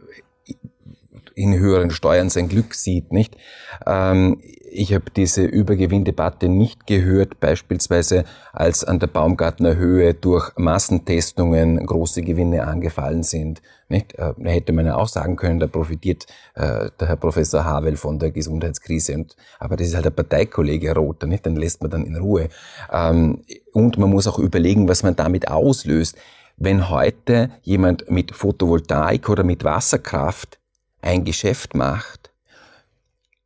in 1.36 1.58
höheren 1.58 1.92
Steuern 1.92 2.30
sein 2.30 2.48
Glück 2.48 2.74
sieht, 2.74 3.12
nicht? 3.12 3.38
Ähm, 3.86 4.42
ich 4.78 4.94
habe 4.94 5.06
diese 5.16 5.44
Übergewinndebatte 5.44 6.50
nicht 6.50 6.86
gehört, 6.86 7.40
beispielsweise 7.40 8.26
als 8.52 8.84
an 8.84 9.00
der 9.00 9.08
Baumgartner 9.08 9.78
Höhe 9.78 10.14
durch 10.14 10.52
Massentestungen 10.58 11.86
große 11.86 12.22
Gewinne 12.24 12.68
angefallen 12.68 13.24
sind. 13.24 13.62
Nicht? 13.88 14.16
Äh, 14.16 14.34
da 14.38 14.50
hätte 14.50 14.74
man 14.74 14.86
ja 14.86 14.96
auch 14.96 15.08
sagen 15.08 15.36
können, 15.36 15.60
da 15.60 15.68
profitiert 15.68 16.26
äh, 16.56 16.90
der 17.00 17.08
Herr 17.08 17.16
Professor 17.16 17.64
Havel 17.64 17.96
von 17.96 18.20
der 18.20 18.32
Gesundheitskrise. 18.32 19.14
Und, 19.16 19.36
aber 19.60 19.78
das 19.78 19.88
ist 19.88 19.96
halt 19.96 20.06
der 20.06 20.12
Parteikollege 20.12 20.94
Roter, 20.94 21.28
nicht? 21.28 21.46
dann 21.46 21.56
lässt 21.56 21.82
man 21.82 21.92
dann 21.92 22.06
in 22.06 22.18
Ruhe. 22.18 22.50
Ähm, 22.92 23.44
und 23.72 23.98
man 23.98 24.10
muss 24.10 24.28
auch 24.28 24.40
überlegen, 24.40 24.90
was 24.90 25.04
man 25.04 25.16
damit 25.16 25.50
auslöst. 25.50 26.18
Wenn 26.58 26.90
heute 26.90 27.50
jemand 27.64 28.10
mit 28.10 28.34
Photovoltaik 28.34 29.30
oder 29.30 29.44
mit 29.44 29.64
Wasserkraft 29.64 30.60
ein 31.06 31.24
Geschäft 31.24 31.76
macht, 31.76 32.32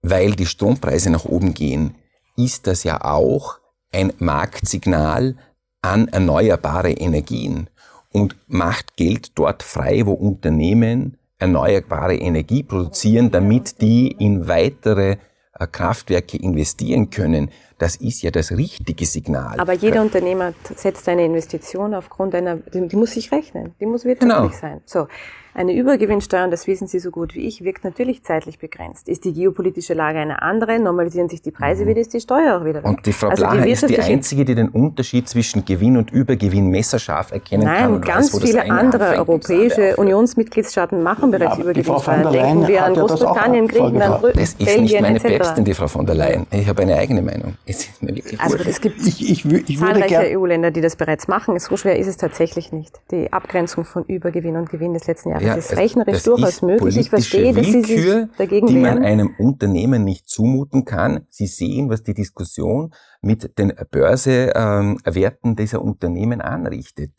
weil 0.02 0.32
die 0.32 0.46
Strompreise 0.46 1.10
nach 1.10 1.26
oben 1.26 1.54
gehen, 1.54 1.96
ist 2.38 2.68
das 2.68 2.84
ja 2.84 3.04
auch 3.04 3.60
ein 3.92 4.14
Marktsignal 4.20 5.36
an 5.82 6.08
erneuerbare 6.08 6.92
Energien 6.92 7.70
und 8.12 8.36
macht 8.48 8.96
Geld 8.96 9.32
dort 9.36 9.64
frei, 9.64 10.06
wo 10.06 10.14
Unternehmen 10.14 11.18
erneuerbare 11.38 12.16
Energie 12.16 12.64
produzieren, 12.64 13.32
damit 13.32 13.82
die 13.82 14.12
in 14.12 14.48
weitere 14.48 15.18
äh, 15.54 15.68
Kraftwerke 15.68 16.38
investieren 16.38 17.10
können. 17.10 17.50
Das 17.80 17.96
ist 17.96 18.22
ja 18.22 18.30
das 18.30 18.52
richtige 18.52 19.06
Signal. 19.06 19.60
Aber 19.60 19.74
jeder 19.74 20.02
Unternehmer 20.02 20.54
setzt 20.76 21.06
seine 21.06 21.26
Investition 21.26 21.94
aufgrund 21.94 22.36
einer, 22.36 22.58
die, 22.58 22.88
die 22.88 22.96
muss 22.96 23.12
sich 23.12 23.32
rechnen, 23.32 23.74
die 23.80 23.86
muss 23.86 24.06
wirtschaftlich 24.06 24.52
genau. 24.52 24.62
sein. 24.62 24.82
So. 24.86 25.08
Eine 25.56 25.74
Übergewinnsteuer, 25.74 26.46
und 26.46 26.52
das 26.52 26.68
wissen 26.68 26.88
Sie 26.88 27.00
so 27.00 27.10
gut 27.10 27.34
wie 27.34 27.48
ich, 27.48 27.64
wirkt 27.64 27.84
natürlich 27.84 28.24
zeitlich 28.24 28.60
begrenzt. 28.60 29.10
Ist 29.10 29.26
die 29.26 29.34
geopolitische 29.34 29.96
Lage 29.96 30.20
eine 30.20 30.42
andere, 30.44 30.80
normalisieren 30.80 31.28
sich 31.28 31.42
die 31.42 31.50
Preise 31.52 31.84
mhm. 31.84 31.90
wieder, 31.90 32.02
ist 32.02 32.14
die 32.14 32.22
Steuer 32.22 32.58
auch 32.58 32.66
wieder 32.66 32.84
weg. 32.84 32.86
Und 32.86 33.06
die 33.06 33.12
Frau 33.12 33.30
also 33.30 33.44
Blaha 33.44 33.66
ist 33.66 33.90
die 33.90 34.00
Einzige, 34.00 34.46
die 34.46 34.54
den 34.54 34.70
Unterschied 34.70 35.28
zwischen 35.28 35.66
Gewinn 35.66 35.98
und 35.98 36.12
Übergewinn 36.12 36.68
messerscharf 36.70 37.32
erkennen 37.32 37.64
Nein, 37.64 37.82
kann. 37.82 37.92
Nein, 37.94 38.02
ganz 38.02 38.34
weiß, 38.34 38.42
viele 38.42 38.72
andere 38.72 39.18
europäische 39.18 39.98
Unionsmitgliedstaaten 39.98 41.02
machen 41.02 41.32
bereits 41.32 41.58
ja, 41.58 41.64
Übergewinnsteuern. 41.64 42.32
Denken 42.32 42.68
wir 42.68 42.86
an 42.86 42.94
Großbritannien, 42.94 43.68
Griechenland, 43.68 44.22
Belgien 44.22 44.42
Das 44.42 44.54
ist 44.54 44.80
nicht 44.80 45.02
meine 45.02 45.20
Päpstin, 45.20 45.66
die 45.66 45.74
Frau 45.74 45.88
von 45.88 46.06
der 46.06 46.16
Leyen. 46.16 46.46
Ich 46.52 46.70
habe 46.70 46.84
eine 46.84 46.96
eigene 46.96 47.24
Meinung. 47.24 47.56
Ist 47.70 47.92
also 48.40 48.58
es 48.58 48.82
gibt 48.82 49.06
ich, 49.06 49.30
ich, 49.30 49.46
ich 49.46 49.78
zahlreiche 49.78 50.40
EU-Länder, 50.40 50.72
die 50.72 50.82
das 50.82 50.96
bereits 50.96 51.28
machen. 51.28 51.60
So 51.60 51.78
schwer 51.78 52.00
ist 52.00 52.08
es 52.08 52.18
tatsächlich 52.18 52.72
nicht. 52.72 53.00
Die 53.12 53.32
Abgrenzung 53.32 53.86
von 53.86 54.04
Übergewinn 54.06 54.56
und 54.56 54.72
Gewinn 54.72 54.96
des 54.96 55.06
letzten 55.06 55.30
Jahres 55.30 55.46
ja, 55.46 55.54
ist 55.54 55.78
rechnerisch 55.78 56.16
das 56.16 56.24
durchaus 56.24 56.62
möglich. 56.64 56.98
Ich 56.98 57.12
verstehe, 57.12 57.54
dass 57.54 57.68
Sie 57.68 57.84
sich 57.84 58.28
dagegen 58.40 58.66
die 58.66 58.78
man 58.78 59.04
einem 59.04 59.36
Unternehmen 59.38 60.04
nicht 60.04 60.28
zumuten 60.28 60.84
kann. 60.84 61.28
Sie 61.30 61.46
sehen, 61.46 61.92
was 61.92 62.02
die 62.02 62.16
Diskussion 62.16 62.92
mit 63.22 63.60
den 63.60 63.72
Börsewerten 63.92 65.56
dieser 65.56 65.84
Unternehmen 65.84 66.42
anrichtet. 66.42 67.12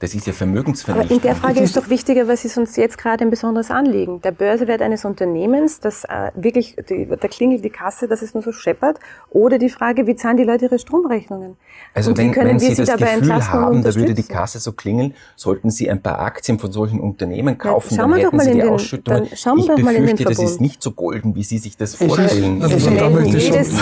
Das 0.00 0.14
ist 0.14 0.28
ja 0.28 0.32
Vermögensvernichtung. 0.32 1.06
Aber 1.06 1.14
in 1.14 1.20
der 1.20 1.34
Frage 1.34 1.60
ist 1.60 1.76
doch 1.76 1.90
wichtiger, 1.90 2.28
was 2.28 2.44
ist 2.44 2.56
uns 2.56 2.76
jetzt 2.76 2.98
gerade 2.98 3.24
ein 3.24 3.30
besonderes 3.30 3.70
Anliegen? 3.72 4.20
Der 4.22 4.30
Börsewert 4.30 4.80
eines 4.80 5.04
Unternehmens, 5.04 5.80
das 5.80 6.04
äh, 6.04 6.30
wirklich, 6.36 6.76
die, 6.88 7.06
da 7.08 7.28
klingelt 7.28 7.64
die 7.64 7.70
Kasse, 7.70 8.06
dass 8.06 8.22
es 8.22 8.32
nur 8.32 8.44
so 8.44 8.52
scheppert, 8.52 9.00
oder 9.30 9.58
die 9.58 9.68
Frage, 9.68 10.06
wie 10.06 10.14
zahlen 10.14 10.36
die 10.36 10.44
Leute 10.44 10.66
ihre 10.66 10.78
Stromrechnungen? 10.78 11.56
Also 11.94 12.16
wenn, 12.16 12.34
wenn 12.36 12.60
Sie, 12.60 12.74
Sie 12.74 12.84
das 12.84 12.96
Gefühl 12.96 13.48
haben, 13.48 13.82
da 13.82 13.92
würde 13.94 14.14
die 14.14 14.22
Kasse 14.22 14.60
so 14.60 14.72
klingeln, 14.72 15.14
sollten 15.34 15.70
Sie 15.70 15.90
ein 15.90 16.00
paar 16.00 16.20
Aktien 16.20 16.60
von 16.60 16.70
solchen 16.70 17.00
Unternehmen 17.00 17.58
kaufen, 17.58 17.96
ja, 17.96 18.06
dann 18.06 18.14
hätten 18.14 18.38
Sie 18.38 18.52
die 18.52 18.60
den, 18.60 18.68
Ausschüttungen. 18.68 19.24
ich 19.24 19.44
befürchte, 19.44 20.24
das 20.24 20.38
ist 20.38 20.60
nicht 20.60 20.80
so 20.80 20.92
golden, 20.92 21.34
wie 21.34 21.42
Sie 21.42 21.58
sich 21.58 21.76
das 21.76 21.96
vorstellen. 21.96 22.62
Also, 22.62 22.78
Sie 22.78 22.90
melden 22.90 23.26
jedes, 23.26 23.72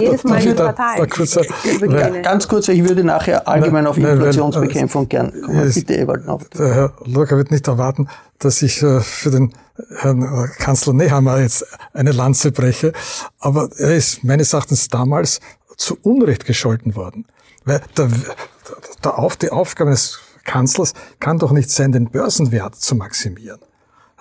jedes 0.00 0.24
Mal 0.24 0.44
im 0.44 0.56
Quartal. 0.56 1.06
Ganz 2.22 2.48
kurz, 2.48 2.68
ich 2.68 2.88
würde 2.88 3.04
nachher 3.04 3.46
allgemein 3.46 3.86
auf 3.86 3.96
Inflationsbekämpfung 3.96 5.11
gern. 5.12 5.32
Komm, 5.44 5.70
bitte, 5.72 5.94
Ewald, 5.94 6.26
auf. 6.26 6.48
Der 6.50 6.74
Herr 6.74 6.92
Lurker 7.04 7.36
wird 7.36 7.50
nicht 7.50 7.68
erwarten, 7.68 8.08
dass 8.38 8.62
ich 8.62 8.82
äh, 8.82 9.00
für 9.00 9.30
den 9.30 9.52
Herrn 9.98 10.22
äh, 10.22 10.48
Kanzler 10.58 10.94
Nehammer 10.94 11.40
jetzt 11.40 11.64
eine 11.92 12.12
Lanze 12.12 12.50
breche, 12.50 12.92
aber 13.38 13.68
er 13.78 13.94
ist 13.94 14.24
meines 14.24 14.52
Erachtens 14.52 14.88
damals 14.88 15.40
zu 15.76 15.98
Unrecht 16.02 16.46
gescholten 16.46 16.96
worden. 16.96 17.26
Weil 17.64 17.82
der, 17.96 18.08
der 19.04 19.18
auf, 19.18 19.36
die 19.36 19.50
Aufgabe 19.50 19.90
des 19.90 20.18
Kanzlers 20.44 20.94
kann 21.20 21.38
doch 21.38 21.52
nicht 21.52 21.70
sein, 21.70 21.92
den 21.92 22.10
Börsenwert 22.10 22.74
zu 22.74 22.96
maximieren. 22.96 23.60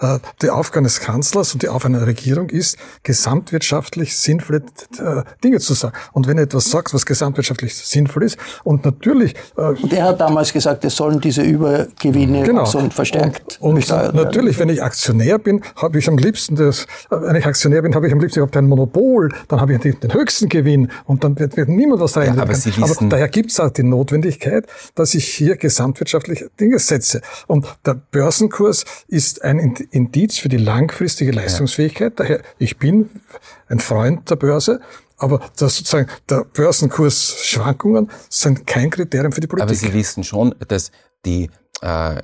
Äh, 0.02 0.20
die 0.42 0.50
Aufgabe 0.50 0.84
des 0.84 1.00
Kanzlers 1.00 1.54
und 1.54 1.62
die 1.62 1.70
Aufgabe 1.70 1.96
einer 1.96 2.08
Regierung 2.08 2.50
ist, 2.50 2.78
gesamtwirtschaftlich 3.04 4.18
sinnvolle 4.18 4.64
äh, 4.98 5.24
Dinge 5.44 5.60
zu 5.60 5.74
sagen. 5.74 5.96
Und 6.12 6.28
wenn 6.28 6.38
er 6.38 6.46
etwas 6.46 6.72
sagt, 6.72 6.94
was 6.94 7.06
gesamtwirtschaftlich 7.06 7.76
sinnvoll 7.76 8.24
ist, 8.24 8.38
und 8.64 8.84
natürlich... 8.84 9.36
Äh, 9.58 9.62
und 9.62 9.94
er 9.94 10.06
hat 10.06 10.22
damals 10.22 10.52
gesagt, 10.52 10.84
es 10.86 10.96
sollen 10.96 11.22
diese 11.22 11.44
Übergewinne 11.44 12.44
genau. 12.44 12.66
so 12.66 12.80
verstärkt 12.90 13.58
und, 13.62 13.90
und 13.92 14.14
natürlich, 14.16 14.58
wenn 14.58 14.70
ich 14.70 14.82
Aktionär 14.82 15.38
bin, 15.38 15.62
habe 15.76 16.00
ich 16.00 16.08
am 16.08 16.18
liebsten 16.18 16.56
das, 16.56 16.88
wenn 17.10 17.36
ich 17.36 17.46
Aktionär 17.46 17.82
bin, 17.82 17.94
habe 17.94 18.08
ich 18.08 18.14
am 18.14 18.20
liebsten 18.20 18.40
überhaupt 18.40 18.58
ein 18.58 18.68
Monopol, 18.68 19.32
dann 19.48 19.62
habe 19.62 19.74
ich 19.74 19.80
den, 19.80 19.98
höchsten 20.12 20.50
Gewinn 20.50 20.90
und 21.06 21.24
dann 21.24 21.38
wird, 21.38 21.58
wird 21.58 21.70
niemand 21.70 22.02
was 22.02 22.18
rein. 22.18 22.36
Ja, 22.36 22.42
aber, 22.42 22.56
Sie 22.56 22.70
wissen, 22.70 22.84
aber 22.84 23.10
daher 23.10 23.30
gibt 23.30 23.52
es 23.52 23.60
auch 23.60 23.70
die 23.70 23.84
Notwendigkeit, 23.84 24.66
dass 24.96 25.14
ich 25.14 25.28
hier 25.28 25.58
gesamtwirtschaftlich 25.58 26.46
Dinge 26.60 26.80
setze. 26.80 27.22
Und 27.48 27.68
der 27.86 27.96
Börsenkurs 27.96 28.86
ist 29.08 29.44
ein 29.44 29.60
Indiz 29.92 30.38
für 30.38 30.50
die 30.50 30.58
langfristige 30.58 31.32
Leistungsfähigkeit. 31.32 32.20
Daher, 32.20 32.42
ich 32.58 32.78
bin 32.78 33.10
ein 33.68 33.80
Freund 33.80 34.30
der 34.30 34.38
Börse, 34.38 34.82
aber 35.18 35.40
das 35.58 35.78
sozusagen 35.78 36.10
der 36.30 36.46
Börsenkursschwankungen 36.46 38.10
sind 38.30 38.66
kein 38.66 38.90
Kriterium 38.90 39.32
für 39.32 39.42
die 39.42 39.48
Politik. 39.48 39.70
Aber 39.70 39.76
Sie 39.76 39.94
wissen 39.94 40.24
schon, 40.24 40.56
dass 40.68 40.92
die 41.26 41.50
äh, 41.82 42.22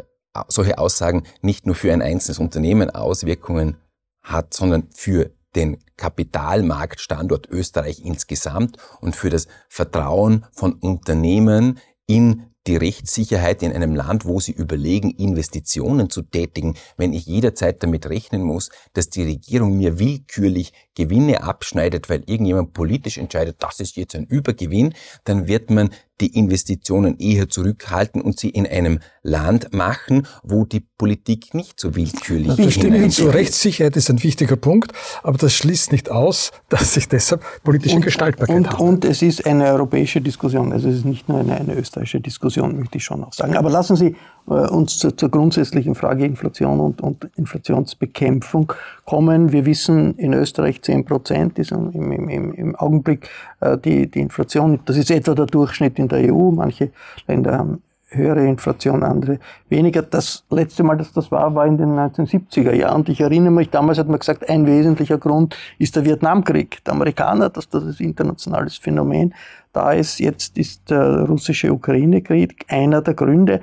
solche 0.47 0.77
Aussagen 0.77 1.23
nicht 1.41 1.65
nur 1.65 1.75
für 1.75 1.93
ein 1.93 2.01
einzelnes 2.01 2.39
Unternehmen 2.39 2.89
Auswirkungen 2.89 3.77
hat, 4.23 4.53
sondern 4.53 4.87
für 4.93 5.31
den 5.55 5.77
Kapitalmarktstandort 5.97 7.49
Österreich 7.49 8.01
insgesamt 8.03 8.77
und 9.01 9.15
für 9.15 9.29
das 9.29 9.47
Vertrauen 9.69 10.45
von 10.51 10.73
Unternehmen 10.73 11.79
in 12.05 12.47
die 12.67 12.75
Rechtssicherheit 12.75 13.63
in 13.63 13.73
einem 13.73 13.95
Land, 13.95 14.25
wo 14.25 14.39
sie 14.39 14.51
überlegen, 14.51 15.11
Investitionen 15.11 16.09
zu 16.09 16.21
tätigen, 16.21 16.75
wenn 16.97 17.13
ich 17.13 17.25
jederzeit 17.25 17.81
damit 17.81 18.07
rechnen 18.07 18.43
muss, 18.43 18.69
dass 18.93 19.09
die 19.09 19.23
Regierung 19.23 19.77
mir 19.77 19.99
willkürlich 19.99 20.73
Gewinne 20.95 21.43
abschneidet, 21.43 22.09
weil 22.09 22.23
irgendjemand 22.25 22.73
politisch 22.73 23.17
entscheidet, 23.17 23.57
das 23.59 23.79
ist 23.79 23.95
jetzt 23.95 24.15
ein 24.15 24.25
Übergewinn, 24.25 24.93
dann 25.23 25.47
wird 25.47 25.69
man 25.69 25.91
die 26.21 26.35
Investitionen 26.35 27.17
eher 27.19 27.49
zurückhalten 27.49 28.21
und 28.21 28.39
sie 28.39 28.49
in 28.49 28.65
einem 28.65 28.99
Land 29.23 29.73
machen, 29.73 30.27
wo 30.43 30.65
die 30.65 30.79
Politik 30.79 31.53
nicht 31.53 31.79
so 31.79 31.95
willkürlich 31.95 32.57
ist. 32.57 32.73
stimme 32.73 32.97
hinzu. 32.97 33.29
Rechtssicherheit 33.29 33.95
ist 33.95 34.09
ein 34.09 34.23
wichtiger 34.23 34.55
Punkt, 34.55 34.93
aber 35.23 35.37
das 35.37 35.53
schließt 35.53 35.91
nicht 35.91 36.09
aus, 36.09 36.51
dass 36.69 36.93
sich 36.93 37.07
deshalb 37.07 37.43
politische 37.63 37.97
und, 37.97 38.01
Gestaltbarkeit 38.01 38.55
und, 38.55 38.69
haben. 38.69 38.87
Und 38.87 39.05
es 39.05 39.21
ist 39.21 39.45
eine 39.45 39.65
europäische 39.65 40.21
Diskussion, 40.21 40.73
also 40.73 40.89
es 40.89 40.97
ist 40.97 41.05
nicht 41.05 41.29
nur 41.29 41.39
eine, 41.39 41.55
eine 41.55 41.75
österreichische 41.75 42.21
Diskussion, 42.21 42.77
möchte 42.79 42.97
ich 42.97 43.03
schon 43.03 43.23
auch 43.23 43.33
sagen. 43.33 43.55
Aber 43.55 43.69
lassen 43.69 43.95
Sie 43.95 44.15
uns 44.47 44.97
zur, 44.97 45.15
zur, 45.15 45.29
grundsätzlichen 45.29 45.93
Frage 45.93 46.25
Inflation 46.25 46.79
und, 46.79 47.01
und, 47.01 47.29
Inflationsbekämpfung 47.35 48.71
kommen. 49.05 49.51
Wir 49.51 49.65
wissen, 49.65 50.15
in 50.15 50.33
Österreich 50.33 50.81
10 50.81 51.05
Prozent 51.05 51.59
ist 51.59 51.71
im, 51.71 51.91
im, 52.11 52.53
im 52.53 52.75
Augenblick 52.75 53.29
äh, 53.59 53.77
die, 53.77 54.09
die 54.09 54.21
Inflation. 54.21 54.79
Das 54.85 54.95
ist 54.97 55.11
etwa 55.11 55.35
der 55.35 55.47
Durchschnitt 55.47 55.99
in 55.99 56.07
der 56.07 56.33
EU. 56.33 56.51
Manche 56.51 56.91
Länder 57.27 57.57
haben 57.57 57.81
höhere 58.09 58.47
Inflation, 58.47 59.03
andere 59.03 59.39
weniger. 59.69 60.01
Das 60.01 60.45
letzte 60.49 60.83
Mal, 60.83 60.97
dass 60.97 61.11
das 61.11 61.29
war, 61.31 61.53
war 61.53 61.65
in 61.65 61.77
den 61.77 61.89
1970er 61.89 62.73
Jahren. 62.73 63.01
Und 63.01 63.09
ich 63.09 63.19
erinnere 63.19 63.51
mich, 63.51 63.69
damals 63.69 63.97
hat 63.97 64.07
man 64.07 64.19
gesagt, 64.19 64.49
ein 64.49 64.65
wesentlicher 64.65 65.17
Grund 65.17 65.57
ist 65.77 65.95
der 65.95 66.05
Vietnamkrieg. 66.05 66.83
Der 66.85 66.93
Amerikaner, 66.93 67.49
dass 67.49 67.67
das 67.67 67.83
ist 67.83 67.99
internationales 67.99 68.77
Phänomen 68.77 69.33
da 69.73 69.91
ist. 69.91 70.19
Jetzt 70.19 70.57
ist 70.57 70.89
der 70.89 71.23
russische 71.23 71.71
Ukraine-Krieg 71.73 72.65
einer 72.69 73.01
der 73.01 73.13
Gründe 73.13 73.61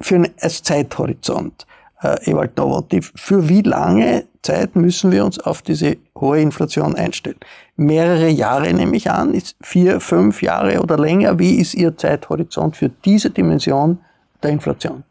für 0.00 0.16
ein, 0.16 0.28
als 0.40 0.62
Zeithorizont. 0.62 1.66
Äh, 2.00 2.30
Ewald 2.30 2.56
Nowotny, 2.56 3.02
für 3.02 3.48
wie 3.48 3.62
lange 3.62 4.24
Zeit 4.42 4.76
müssen 4.76 5.10
wir 5.10 5.24
uns 5.24 5.40
auf 5.40 5.62
diese 5.62 5.96
hohe 6.16 6.40
Inflation 6.40 6.94
einstellen? 6.94 7.38
Mehrere 7.76 8.28
Jahre 8.28 8.72
nehme 8.72 8.96
ich 8.96 9.10
an, 9.10 9.34
ist 9.34 9.56
vier, 9.60 10.00
fünf 10.00 10.42
Jahre 10.42 10.80
oder 10.80 10.96
länger. 10.96 11.38
Wie 11.38 11.56
ist 11.56 11.74
Ihr 11.74 11.96
Zeithorizont 11.96 12.76
für 12.76 12.88
diese 13.04 13.30
Dimension 13.30 13.98
der 14.42 14.50
Inflation? 14.50 15.02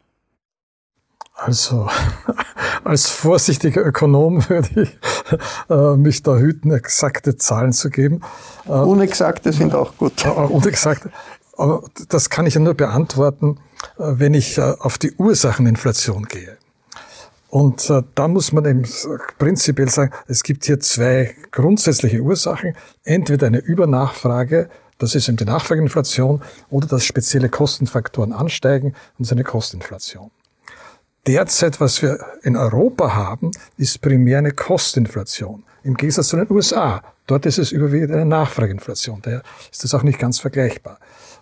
Also, 1.34 1.88
als 2.84 3.08
vorsichtiger 3.10 3.86
Ökonom 3.86 4.48
würde 4.48 4.82
ich 4.82 4.98
äh, 5.70 5.96
mich 5.96 6.22
da 6.22 6.36
hüten, 6.36 6.72
exakte 6.72 7.36
Zahlen 7.36 7.72
zu 7.72 7.90
geben. 7.90 8.22
Äh, 8.66 8.72
Unexakte 8.72 9.52
sind 9.52 9.74
auch 9.74 9.96
gut. 9.96 10.24
Äh, 10.24 10.30
unexakte. 10.30 11.10
Aber 11.56 11.84
das 12.08 12.28
kann 12.30 12.46
ich 12.46 12.54
ja 12.54 12.60
nur 12.60 12.74
beantworten, 12.74 13.58
wenn 13.96 14.34
ich 14.34 14.58
äh, 14.58 14.74
auf 14.78 14.98
die 14.98 15.12
Ursacheninflation 15.12 16.24
gehe. 16.24 16.56
Und 17.48 17.88
äh, 17.88 18.02
da 18.14 18.28
muss 18.28 18.52
man 18.52 18.64
eben 18.66 18.84
prinzipiell 19.38 19.88
sagen, 19.88 20.12
es 20.26 20.42
gibt 20.42 20.66
hier 20.66 20.80
zwei 20.80 21.34
grundsätzliche 21.50 22.20
Ursachen. 22.20 22.74
Entweder 23.04 23.46
eine 23.46 23.58
Übernachfrage, 23.58 24.68
das 24.98 25.14
ist 25.14 25.28
eben 25.28 25.38
die 25.38 25.44
Nachfrageinflation, 25.44 26.42
oder 26.70 26.86
dass 26.86 27.04
spezielle 27.04 27.48
Kostenfaktoren 27.48 28.32
ansteigen, 28.32 28.94
und 29.16 29.24
ist 29.24 29.32
eine 29.32 29.44
Kostinflation. 29.44 30.30
Derzeit, 31.26 31.80
was 31.80 32.02
wir 32.02 32.18
in 32.42 32.56
Europa 32.56 33.14
haben, 33.14 33.50
ist 33.76 34.00
primär 34.00 34.38
eine 34.38 34.52
Kostinflation. 34.52 35.64
Im 35.82 35.94
Gegensatz 35.94 36.28
zu 36.28 36.36
den 36.36 36.50
USA. 36.50 37.02
Dort 37.26 37.44
ist 37.46 37.58
es 37.58 37.72
überwiegend 37.72 38.12
eine 38.12 38.24
Nachfrageinflation. 38.24 39.20
Daher 39.22 39.42
ist 39.70 39.84
das 39.84 39.94
auch 39.94 40.02
nicht 40.02 40.18
ganz 40.18 40.38
vergleichbar. 40.38 40.98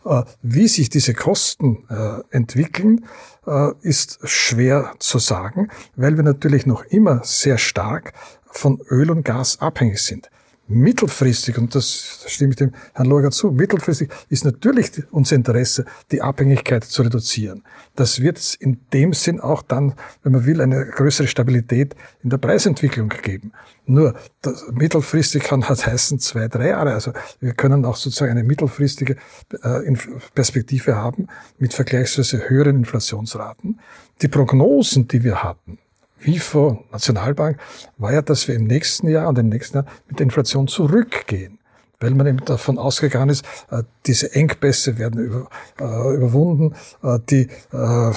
Äh, 0.07 0.23
wie 0.43 0.69
sich 0.69 0.89
diese 0.89 1.15
Kosten 1.15 1.85
äh, 1.91 2.23
entwickeln, 2.31 3.07
äh, 3.47 3.73
ist 3.83 4.19
schwer 4.23 4.95
zu 4.99 5.19
sagen, 5.19 5.69
weil 5.97 6.17
wir 6.17 6.23
natürlich 6.23 6.65
noch 6.65 6.85
immer 6.85 7.23
sehr 7.25 7.59
stark 7.59 8.13
von 8.47 8.81
Öl 8.91 9.11
und 9.11 9.25
Gas 9.25 9.61
abhängig 9.61 10.01
sind. 10.03 10.31
Mittelfristig, 10.69 11.59
und 11.59 11.75
das 11.77 12.25
stimme 12.27 12.51
ich 12.51 12.57
dem 12.57 12.73
Herrn 12.93 13.07
Lorger 13.09 13.31
zu, 13.31 13.53
mittelfristig 13.53 14.11
ist 14.29 14.45
natürlich 14.45 14.91
unser 15.13 15.37
Interesse, 15.37 15.85
die 16.11 16.23
Abhängigkeit 16.23 16.83
zu 16.83 17.03
reduzieren. 17.03 17.63
Das 17.95 18.21
wird 18.21 18.39
es 18.39 18.57
in 18.57 18.81
dem 18.93 19.13
Sinn 19.13 19.39
auch 19.41 19.63
dann, 19.63 19.95
wenn 20.25 20.33
man 20.33 20.45
will, 20.45 20.61
eine 20.61 20.85
größere 20.87 21.29
Stabilität 21.29 21.95
in 22.25 22.31
der 22.31 22.39
Preisentwicklung 22.39 23.11
geben. 23.23 23.53
Nur 23.87 24.17
das, 24.43 24.65
mittelfristig 24.73 25.45
kann 25.45 25.69
halt 25.69 25.87
heißen 25.87 26.19
zwei, 26.19 26.49
drei 26.49 26.69
Jahre. 26.69 26.95
Also 26.95 27.13
wir 27.39 27.55
können 27.55 27.85
auch 27.85 27.97
sozusagen 27.97 28.33
eine 28.33 28.43
mittelfristige 28.43 29.17
äh, 29.63 29.95
Perspektive 30.35 30.97
haben 30.97 31.29
mit 31.59 31.75
vergleichsweise 31.75 32.49
höheren 32.49 32.77
Inflationsraten. 32.77 33.79
Die 34.21 34.29
Prognosen, 34.29 35.07
die 35.07 35.23
wir 35.23 35.45
hatten, 35.45 35.79
WIFO, 36.21 36.85
Nationalbank, 36.93 37.59
war 37.99 38.13
ja, 38.13 38.23
dass 38.23 38.49
wir 38.49 38.55
im 38.55 38.65
nächsten 38.65 39.09
Jahr 39.09 39.29
und 39.29 39.39
im 39.39 39.49
nächsten 39.49 39.79
Jahr 39.79 39.87
mit 40.09 40.19
der 40.19 40.25
Inflation 40.25 40.69
zurückgehen. 40.69 41.59
Weil 41.99 42.11
man 42.11 42.27
eben 42.27 42.45
davon 42.45 42.77
ausgegangen 42.77 43.31
ist, 43.31 43.45
äh, 43.71 43.83
diese 44.05 44.35
Engpässe 44.35 44.99
werden 44.99 45.19
über, 45.19 45.49
äh, 45.81 46.15
überwunden, 46.15 46.75
äh, 47.03 47.19
die 47.31 47.49
äh, 47.73 48.13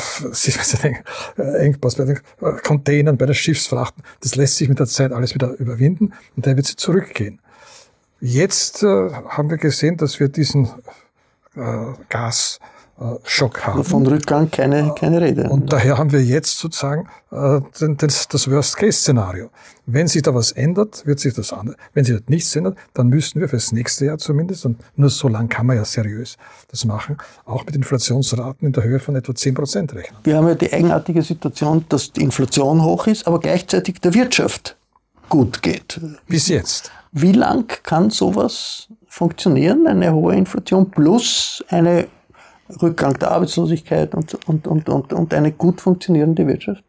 Engpass 1.59 1.95
bei 1.95 2.03
den 2.03 2.19
Containern, 2.63 3.17
bei 3.17 3.25
den 3.25 3.35
Schiffsfrachten, 3.35 4.03
das 4.19 4.35
lässt 4.35 4.57
sich 4.57 4.67
mit 4.67 4.79
der 4.79 4.87
Zeit 4.87 5.13
alles 5.13 5.33
wieder 5.33 5.53
überwinden 5.53 6.13
und 6.35 6.45
dann 6.45 6.57
wird 6.57 6.67
sie 6.67 6.75
zurückgehen. 6.75 7.39
Jetzt 8.19 8.83
äh, 8.83 8.87
haben 8.87 9.49
wir 9.49 9.57
gesehen, 9.57 9.95
dass 9.95 10.19
wir 10.19 10.27
diesen 10.27 10.65
äh, 11.55 11.93
Gas 12.09 12.59
Schock 13.23 13.65
haben. 13.65 13.83
Von 13.83 14.05
Rückgang 14.05 14.51
keine, 14.51 14.93
keine 14.97 15.21
Rede. 15.21 15.49
Und 15.49 15.71
daher 15.71 15.97
haben 15.97 16.11
wir 16.11 16.21
jetzt 16.21 16.57
sozusagen 16.57 17.07
äh, 17.31 17.61
das, 17.97 18.27
das 18.27 18.51
Worst-Case-Szenario. 18.51 19.49
Wenn 19.85 20.07
sich 20.07 20.21
da 20.21 20.35
was 20.35 20.51
ändert, 20.51 21.05
wird 21.05 21.19
sich 21.19 21.33
das 21.33 21.53
anders. 21.53 21.75
Wenn 21.93 22.03
sich 22.03 22.17
da 22.17 22.21
nichts 22.27 22.53
ändert, 22.55 22.77
dann 22.93 23.07
müssen 23.07 23.39
wir 23.39 23.47
fürs 23.47 23.71
nächste 23.71 24.05
Jahr 24.05 24.17
zumindest, 24.17 24.65
und 24.65 24.79
nur 24.97 25.09
so 25.09 25.29
lange 25.29 25.47
kann 25.47 25.65
man 25.65 25.77
ja 25.77 25.85
seriös 25.85 26.37
das 26.69 26.83
machen, 26.83 27.17
auch 27.45 27.65
mit 27.65 27.75
Inflationsraten 27.75 28.67
in 28.67 28.73
der 28.73 28.83
Höhe 28.83 28.99
von 28.99 29.15
etwa 29.15 29.33
10 29.33 29.53
Prozent 29.53 29.95
rechnen. 29.95 30.19
Wir 30.23 30.35
haben 30.35 30.47
ja 30.47 30.55
die 30.55 30.71
eigenartige 30.71 31.21
Situation, 31.21 31.85
dass 31.87 32.11
die 32.11 32.21
Inflation 32.21 32.83
hoch 32.83 33.07
ist, 33.07 33.25
aber 33.27 33.39
gleichzeitig 33.39 34.01
der 34.01 34.13
Wirtschaft 34.13 34.75
gut 35.29 35.61
geht. 35.61 36.01
Bis 36.27 36.49
jetzt. 36.49 36.91
Wie 37.11 37.31
lang 37.31 37.71
kann 37.83 38.09
sowas 38.09 38.89
funktionieren, 39.07 39.87
eine 39.87 40.13
hohe 40.13 40.35
Inflation 40.35 40.91
plus 40.91 41.63
eine 41.69 42.07
Rückgang 42.81 43.17
der 43.19 43.31
Arbeitslosigkeit 43.31 44.13
und, 44.15 44.33
und, 44.47 44.67
und, 44.67 44.89
und, 44.89 45.13
und 45.13 45.33
eine 45.33 45.51
gut 45.51 45.81
funktionierende 45.81 46.47
Wirtschaft? 46.47 46.83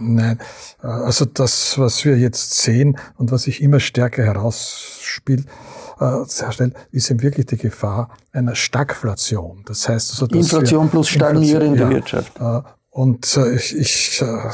Nein, 0.00 0.38
also 0.80 1.24
das, 1.24 1.76
was 1.76 2.04
wir 2.04 2.16
jetzt 2.16 2.58
sehen 2.58 2.96
und 3.16 3.32
was 3.32 3.42
sich 3.42 3.60
immer 3.60 3.80
stärker 3.80 4.22
herausspielt, 4.22 5.46
äh, 5.98 6.24
sehr 6.26 6.52
schnell, 6.52 6.72
ist 6.92 7.10
eben 7.10 7.22
wirklich 7.22 7.46
die 7.46 7.56
Gefahr 7.56 8.10
einer 8.32 8.54
Stagflation. 8.54 9.64
Das 9.66 9.88
heißt 9.88 10.10
also, 10.12 10.28
dass 10.28 10.38
Inflation 10.38 10.88
plus 10.88 11.08
stagnierende 11.08 11.82
ja, 11.82 11.90
Wirtschaft. 11.90 12.32
Äh, 12.38 12.62
und 12.90 13.36
äh, 13.36 13.56
ich, 13.56 13.76
ich, 13.76 14.22
äh, 14.22 14.50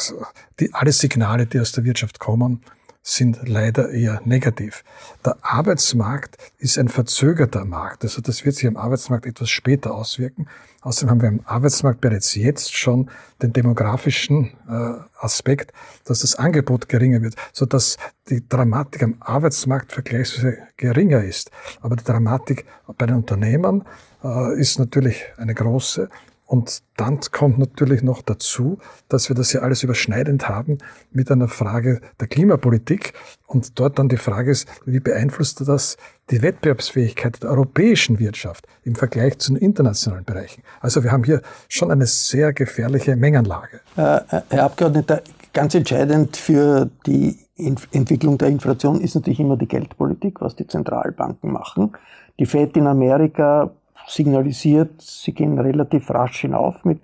die, 0.60 0.72
alle 0.72 0.92
Signale, 0.92 1.46
die 1.46 1.60
aus 1.60 1.72
der 1.72 1.84
Wirtschaft 1.84 2.18
kommen, 2.18 2.62
sind 3.06 3.46
leider 3.46 3.90
eher 3.90 4.22
negativ. 4.24 4.82
Der 5.26 5.36
Arbeitsmarkt 5.42 6.38
ist 6.56 6.78
ein 6.78 6.88
verzögerter 6.88 7.66
Markt. 7.66 8.02
Also 8.02 8.22
das 8.22 8.46
wird 8.46 8.56
sich 8.56 8.66
am 8.66 8.78
Arbeitsmarkt 8.78 9.26
etwas 9.26 9.50
später 9.50 9.94
auswirken. 9.94 10.48
Außerdem 10.80 11.10
haben 11.10 11.20
wir 11.20 11.28
im 11.28 11.40
Arbeitsmarkt 11.44 12.00
bereits 12.00 12.34
jetzt 12.34 12.74
schon 12.74 13.10
den 13.42 13.52
demografischen 13.52 14.52
äh, 14.66 14.94
Aspekt, 15.20 15.72
dass 16.06 16.20
das 16.20 16.36
Angebot 16.36 16.88
geringer 16.88 17.20
wird, 17.20 17.36
so 17.52 17.66
dass 17.66 17.98
die 18.30 18.48
Dramatik 18.48 19.02
am 19.02 19.16
Arbeitsmarkt 19.20 19.92
vergleichsweise 19.92 20.58
geringer 20.78 21.22
ist. 21.22 21.50
Aber 21.82 21.96
die 21.96 22.04
Dramatik 22.04 22.64
bei 22.96 23.04
den 23.04 23.16
Unternehmern 23.16 23.84
äh, 24.22 24.58
ist 24.58 24.78
natürlich 24.78 25.26
eine 25.36 25.54
große. 25.54 26.08
Und 26.54 26.84
dann 26.96 27.18
kommt 27.32 27.58
natürlich 27.58 28.04
noch 28.04 28.22
dazu, 28.22 28.78
dass 29.08 29.28
wir 29.28 29.34
das 29.34 29.52
ja 29.52 29.62
alles 29.62 29.82
überschneidend 29.82 30.48
haben 30.48 30.78
mit 31.10 31.28
einer 31.28 31.48
Frage 31.48 32.00
der 32.20 32.28
Klimapolitik. 32.28 33.12
Und 33.48 33.80
dort 33.80 33.98
dann 33.98 34.08
die 34.08 34.18
Frage 34.18 34.52
ist, 34.52 34.68
wie 34.86 35.00
beeinflusst 35.00 35.66
das 35.66 35.96
die 36.30 36.42
Wettbewerbsfähigkeit 36.42 37.42
der 37.42 37.50
europäischen 37.50 38.20
Wirtschaft 38.20 38.68
im 38.84 38.94
Vergleich 38.94 39.36
zu 39.38 39.52
den 39.52 39.60
internationalen 39.60 40.24
Bereichen? 40.24 40.62
Also 40.80 41.02
wir 41.02 41.10
haben 41.10 41.24
hier 41.24 41.42
schon 41.68 41.90
eine 41.90 42.06
sehr 42.06 42.52
gefährliche 42.52 43.16
Mengenlage. 43.16 43.80
Äh, 43.96 44.20
Herr 44.50 44.62
Abgeordneter, 44.62 45.22
ganz 45.52 45.74
entscheidend 45.74 46.36
für 46.36 46.88
die 47.04 47.36
Entwicklung 47.56 48.38
der 48.38 48.46
Inflation 48.46 49.00
ist 49.00 49.16
natürlich 49.16 49.40
immer 49.40 49.56
die 49.56 49.66
Geldpolitik, 49.66 50.40
was 50.40 50.54
die 50.54 50.68
Zentralbanken 50.68 51.50
machen. 51.50 51.96
Die 52.38 52.46
Fed 52.46 52.76
in 52.76 52.86
Amerika 52.86 53.72
signalisiert, 54.06 55.00
sie 55.00 55.32
gehen 55.32 55.58
relativ 55.58 56.10
rasch 56.10 56.40
hinauf 56.40 56.84
mit 56.84 57.00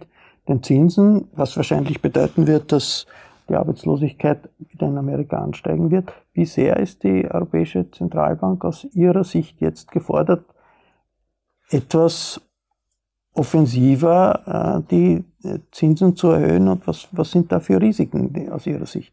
den 0.49 0.63
Zinsen, 0.63 1.29
was 1.33 1.57
wahrscheinlich 1.57 2.01
bedeuten 2.01 2.47
wird, 2.47 2.73
dass 2.73 3.07
die 3.49 3.55
Arbeitslosigkeit 3.55 4.49
wieder 4.59 4.87
in 4.87 4.99
Amerika 4.99 5.39
ansteigen 5.39 5.91
wird. 5.91 6.13
Wie 6.33 6.45
sehr 6.45 6.77
ist 6.79 7.03
die 7.03 7.29
Europäische 7.31 7.91
Zentralbank 7.91 8.65
aus 8.65 8.85
Ihrer 8.93 9.25
Sicht 9.25 9.61
jetzt 9.61 9.91
gefordert, 9.91 10.45
etwas 11.71 12.41
offensiver 13.33 14.83
äh, 14.85 14.89
die 14.91 15.25
Zinsen 15.71 16.17
zu 16.17 16.29
erhöhen 16.29 16.69
und 16.69 16.87
was, 16.87 17.09
was 17.13 17.31
sind 17.31 17.51
da 17.51 17.61
für 17.61 17.81
Risiken 17.81 18.51
aus 18.51 18.67
Ihrer 18.67 18.87
Sicht? 18.87 19.13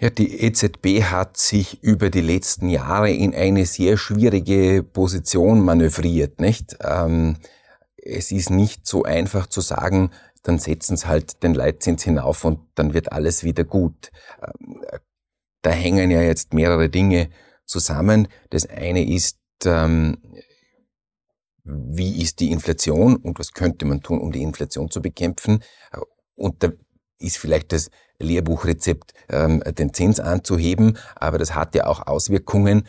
Ja, 0.00 0.08
die 0.08 0.40
EZB 0.40 1.02
hat 1.02 1.36
sich 1.36 1.82
über 1.82 2.08
die 2.08 2.22
letzten 2.22 2.70
Jahre 2.70 3.12
in 3.12 3.34
eine 3.34 3.66
sehr 3.66 3.98
schwierige 3.98 4.82
Position 4.82 5.60
manövriert, 5.60 6.40
nicht? 6.40 6.78
Ähm, 6.80 7.36
es 7.98 8.32
ist 8.32 8.48
nicht 8.48 8.86
so 8.86 9.02
einfach 9.02 9.46
zu 9.46 9.60
sagen, 9.60 10.10
dann 10.42 10.58
setzen 10.58 10.96
sie 10.96 11.06
halt 11.06 11.42
den 11.42 11.52
Leitzins 11.52 12.02
hinauf 12.02 12.46
und 12.46 12.60
dann 12.76 12.94
wird 12.94 13.12
alles 13.12 13.44
wieder 13.44 13.64
gut. 13.64 14.10
Ähm, 14.42 14.82
da 15.60 15.68
hängen 15.68 16.10
ja 16.10 16.22
jetzt 16.22 16.54
mehrere 16.54 16.88
Dinge 16.88 17.28
zusammen. 17.66 18.28
Das 18.48 18.64
eine 18.64 19.06
ist, 19.06 19.36
ähm, 19.66 20.16
wie 21.62 22.22
ist 22.22 22.40
die 22.40 22.52
Inflation 22.52 23.16
und 23.16 23.38
was 23.38 23.52
könnte 23.52 23.84
man 23.84 24.00
tun, 24.00 24.18
um 24.18 24.32
die 24.32 24.40
Inflation 24.40 24.90
zu 24.90 25.02
bekämpfen? 25.02 25.62
Und 26.36 26.62
da 26.62 26.70
ist 27.20 27.38
vielleicht 27.38 27.72
das 27.72 27.90
Lehrbuchrezept, 28.18 29.14
ähm, 29.28 29.62
den 29.78 29.94
Zins 29.94 30.20
anzuheben, 30.20 30.98
aber 31.16 31.38
das 31.38 31.54
hat 31.54 31.74
ja 31.74 31.86
auch 31.86 32.06
Auswirkungen 32.06 32.86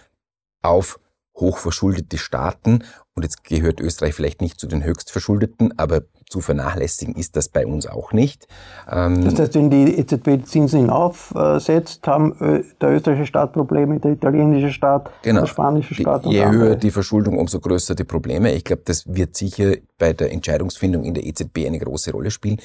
auf 0.61 0.99
hochverschuldete 1.35 2.17
Staaten. 2.17 2.83
Und 3.13 3.23
jetzt 3.23 3.43
gehört 3.43 3.79
Österreich 3.79 4.13
vielleicht 4.13 4.41
nicht 4.41 4.59
zu 4.59 4.67
den 4.67 4.83
höchstverschuldeten, 4.83 5.77
aber 5.77 6.03
zu 6.29 6.39
vernachlässigen 6.39 7.15
ist 7.15 7.35
das 7.35 7.49
bei 7.49 7.67
uns 7.67 7.85
auch 7.87 8.13
nicht. 8.13 8.47
Ähm 8.89 9.25
das 9.25 9.37
heißt, 9.37 9.55
wenn 9.55 9.69
die 9.69 9.99
EZB 9.99 10.45
Zinsen 10.45 10.89
aufsetzt, 10.89 12.07
haben 12.07 12.63
der 12.79 12.91
österreichische 12.91 13.25
Staat 13.27 13.51
Probleme, 13.51 13.99
der 13.99 14.13
italienische 14.13 14.71
Staat, 14.71 15.11
genau. 15.23 15.41
der 15.41 15.47
spanische 15.47 15.93
Staat. 15.93 16.23
Die, 16.23 16.29
je 16.29 16.49
höher 16.49 16.75
die 16.77 16.91
Verschuldung, 16.91 17.37
umso 17.37 17.59
größer 17.59 17.95
die 17.95 18.05
Probleme. 18.05 18.53
Ich 18.53 18.63
glaube, 18.63 18.83
das 18.85 19.13
wird 19.13 19.35
sicher 19.35 19.75
bei 19.97 20.13
der 20.13 20.31
Entscheidungsfindung 20.31 21.03
in 21.03 21.13
der 21.13 21.25
EZB 21.25 21.65
eine 21.67 21.79
große 21.79 22.11
Rolle 22.11 22.31
spielen. 22.31 22.61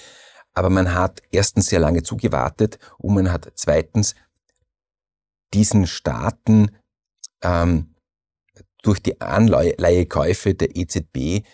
Aber 0.56 0.70
man 0.70 0.94
hat 0.94 1.20
erstens 1.30 1.66
sehr 1.66 1.80
lange 1.80 2.02
zugewartet 2.02 2.78
und 2.96 3.14
man 3.14 3.30
hat 3.30 3.52
zweitens 3.56 4.14
diesen 5.52 5.86
Staaten 5.86 6.70
ähm, 7.42 7.94
durch 8.82 9.02
die 9.02 9.20
Anleihekäufe 9.20 10.54
der 10.54 10.74
EZB 10.74 11.44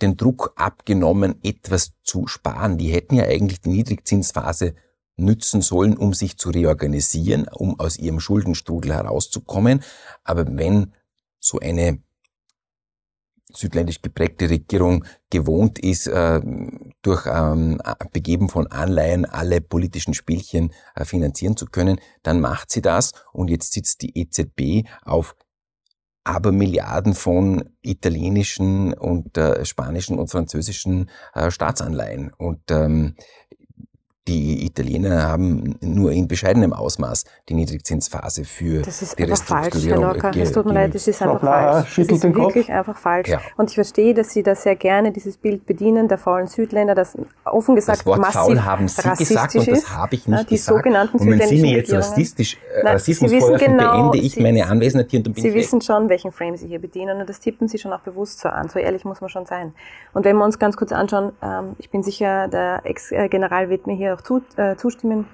den 0.00 0.16
Druck 0.16 0.54
abgenommen, 0.56 1.34
etwas 1.42 1.92
zu 2.02 2.26
sparen. 2.26 2.78
Die 2.78 2.90
hätten 2.90 3.16
ja 3.16 3.24
eigentlich 3.24 3.60
die 3.60 3.68
Niedrigzinsphase 3.68 4.74
nützen 5.16 5.60
sollen, 5.60 5.94
um 5.94 6.14
sich 6.14 6.38
zu 6.38 6.48
reorganisieren, 6.48 7.48
um 7.48 7.78
aus 7.78 7.98
ihrem 7.98 8.18
Schuldenstrudel 8.18 8.94
herauszukommen. 8.94 9.82
Aber 10.24 10.46
wenn 10.56 10.94
so 11.38 11.58
eine 11.58 12.02
südländisch 13.54 14.02
geprägte 14.02 14.50
Regierung 14.50 15.04
gewohnt 15.30 15.78
ist, 15.78 16.06
äh, 16.06 16.40
durch 17.02 17.26
ähm, 17.26 17.80
Begeben 18.12 18.48
von 18.48 18.66
Anleihen 18.66 19.24
alle 19.24 19.60
politischen 19.60 20.14
Spielchen 20.14 20.72
äh, 20.94 21.04
finanzieren 21.04 21.56
zu 21.56 21.66
können, 21.66 22.00
dann 22.22 22.40
macht 22.40 22.70
sie 22.70 22.82
das 22.82 23.12
und 23.32 23.48
jetzt 23.48 23.72
sitzt 23.72 24.02
die 24.02 24.18
EZB 24.18 24.88
auf 25.04 25.34
aber 26.22 26.52
Milliarden 26.52 27.14
von 27.14 27.70
italienischen 27.80 28.92
und 28.92 29.38
äh, 29.38 29.64
spanischen 29.64 30.18
und 30.18 30.30
französischen 30.30 31.10
äh, 31.34 31.50
Staatsanleihen. 31.50 32.32
Und 32.36 32.70
ähm, 32.70 33.14
Die 34.28 34.66
Italiener 34.66 35.22
haben 35.22 35.76
nur 35.80 36.12
in 36.12 36.28
bescheidenem 36.28 36.74
Ausmaß 36.74 37.24
die 37.48 37.54
Niedrigzinsphase 37.54 38.44
für 38.44 38.82
das 38.82 39.00
ist 39.00 39.18
die 39.18 39.22
einfach 39.24 39.42
falsch, 39.42 39.84
Herr 39.86 39.96
Locker. 39.98 40.30
Es 40.36 40.52
tut 40.52 40.66
mir 40.66 40.74
leid, 40.74 40.94
das 40.94 41.08
ist 41.08 41.22
einfach 41.22 41.40
Blaha 41.40 41.72
falsch. 41.82 41.96
Das 41.96 42.06
ist 42.08 42.22
den 42.24 42.34
Kopf. 42.34 42.44
wirklich 42.54 42.70
einfach 42.70 42.98
falsch. 42.98 43.28
Ja. 43.30 43.40
Und 43.56 43.70
ich 43.70 43.74
verstehe, 43.76 44.12
dass 44.12 44.30
Sie 44.30 44.42
da 44.42 44.54
sehr 44.54 44.76
gerne 44.76 45.10
dieses 45.10 45.38
Bild 45.38 45.64
bedienen, 45.64 46.06
der 46.06 46.18
faulen 46.18 46.46
Südländer, 46.48 46.94
das 46.94 47.16
offen 47.44 47.74
gesagt 47.74 48.00
Das 48.00 48.06
Wort 48.06 48.18
massiv 48.20 48.40
faul 48.40 48.62
haben 48.64 48.88
Sie 48.88 48.96
gesagt 48.96 49.20
rassistisch 49.20 49.68
und 49.68 49.76
das 49.76 49.90
habe 49.96 50.14
ich 50.14 50.28
nicht 50.28 50.50
die 50.50 50.54
gesagt. 50.56 50.76
sogenannten 50.76 51.16
und 51.18 51.30
wenn 51.30 51.48
Sie 51.48 51.62
mir 51.62 51.78
jetzt 51.78 51.92
rassistisch, 51.92 52.54
äh, 52.76 52.82
Nein, 52.84 52.92
Rassismus 52.92 53.30
Sie 53.30 53.36
wissen 53.38 53.48
vorwerfen, 53.48 53.78
genau, 53.78 54.10
beende 54.10 54.18
ich 54.26 54.32
Sie- 54.34 54.42
meine 54.42 54.66
Anwesenheit 54.66 55.10
hier 55.10 55.20
und 55.20 55.26
dann 55.28 55.32
bin 55.32 55.42
Sie 55.42 55.48
ich 55.48 55.54
weg. 55.54 55.62
wissen 55.62 55.80
schon, 55.80 56.10
welchen 56.10 56.30
Frame 56.30 56.58
Sie 56.58 56.68
hier 56.68 56.78
bedienen 56.78 57.20
und 57.20 57.28
das 57.28 57.40
tippen 57.40 57.68
Sie 57.68 57.78
schon 57.78 57.92
auch 57.94 58.00
bewusst 58.00 58.40
so 58.40 58.50
an. 58.50 58.68
So 58.68 58.78
ehrlich 58.78 59.04
muss 59.06 59.22
man 59.22 59.30
schon 59.30 59.46
sein. 59.46 59.72
Und 60.12 60.26
wenn 60.26 60.36
wir 60.36 60.44
uns 60.44 60.58
ganz 60.58 60.76
kurz 60.76 60.92
anschauen, 60.92 61.32
ähm, 61.42 61.74
ich 61.78 61.88
bin 61.90 62.02
sicher, 62.02 62.48
der 62.48 62.82
Ex-General 62.84 63.70
wird 63.70 63.86
mir 63.86 63.96
hier 63.96 64.09
auch 64.14 64.20
zu, 64.20 64.42
äh, 64.56 64.76
zustimmen, 64.76 65.26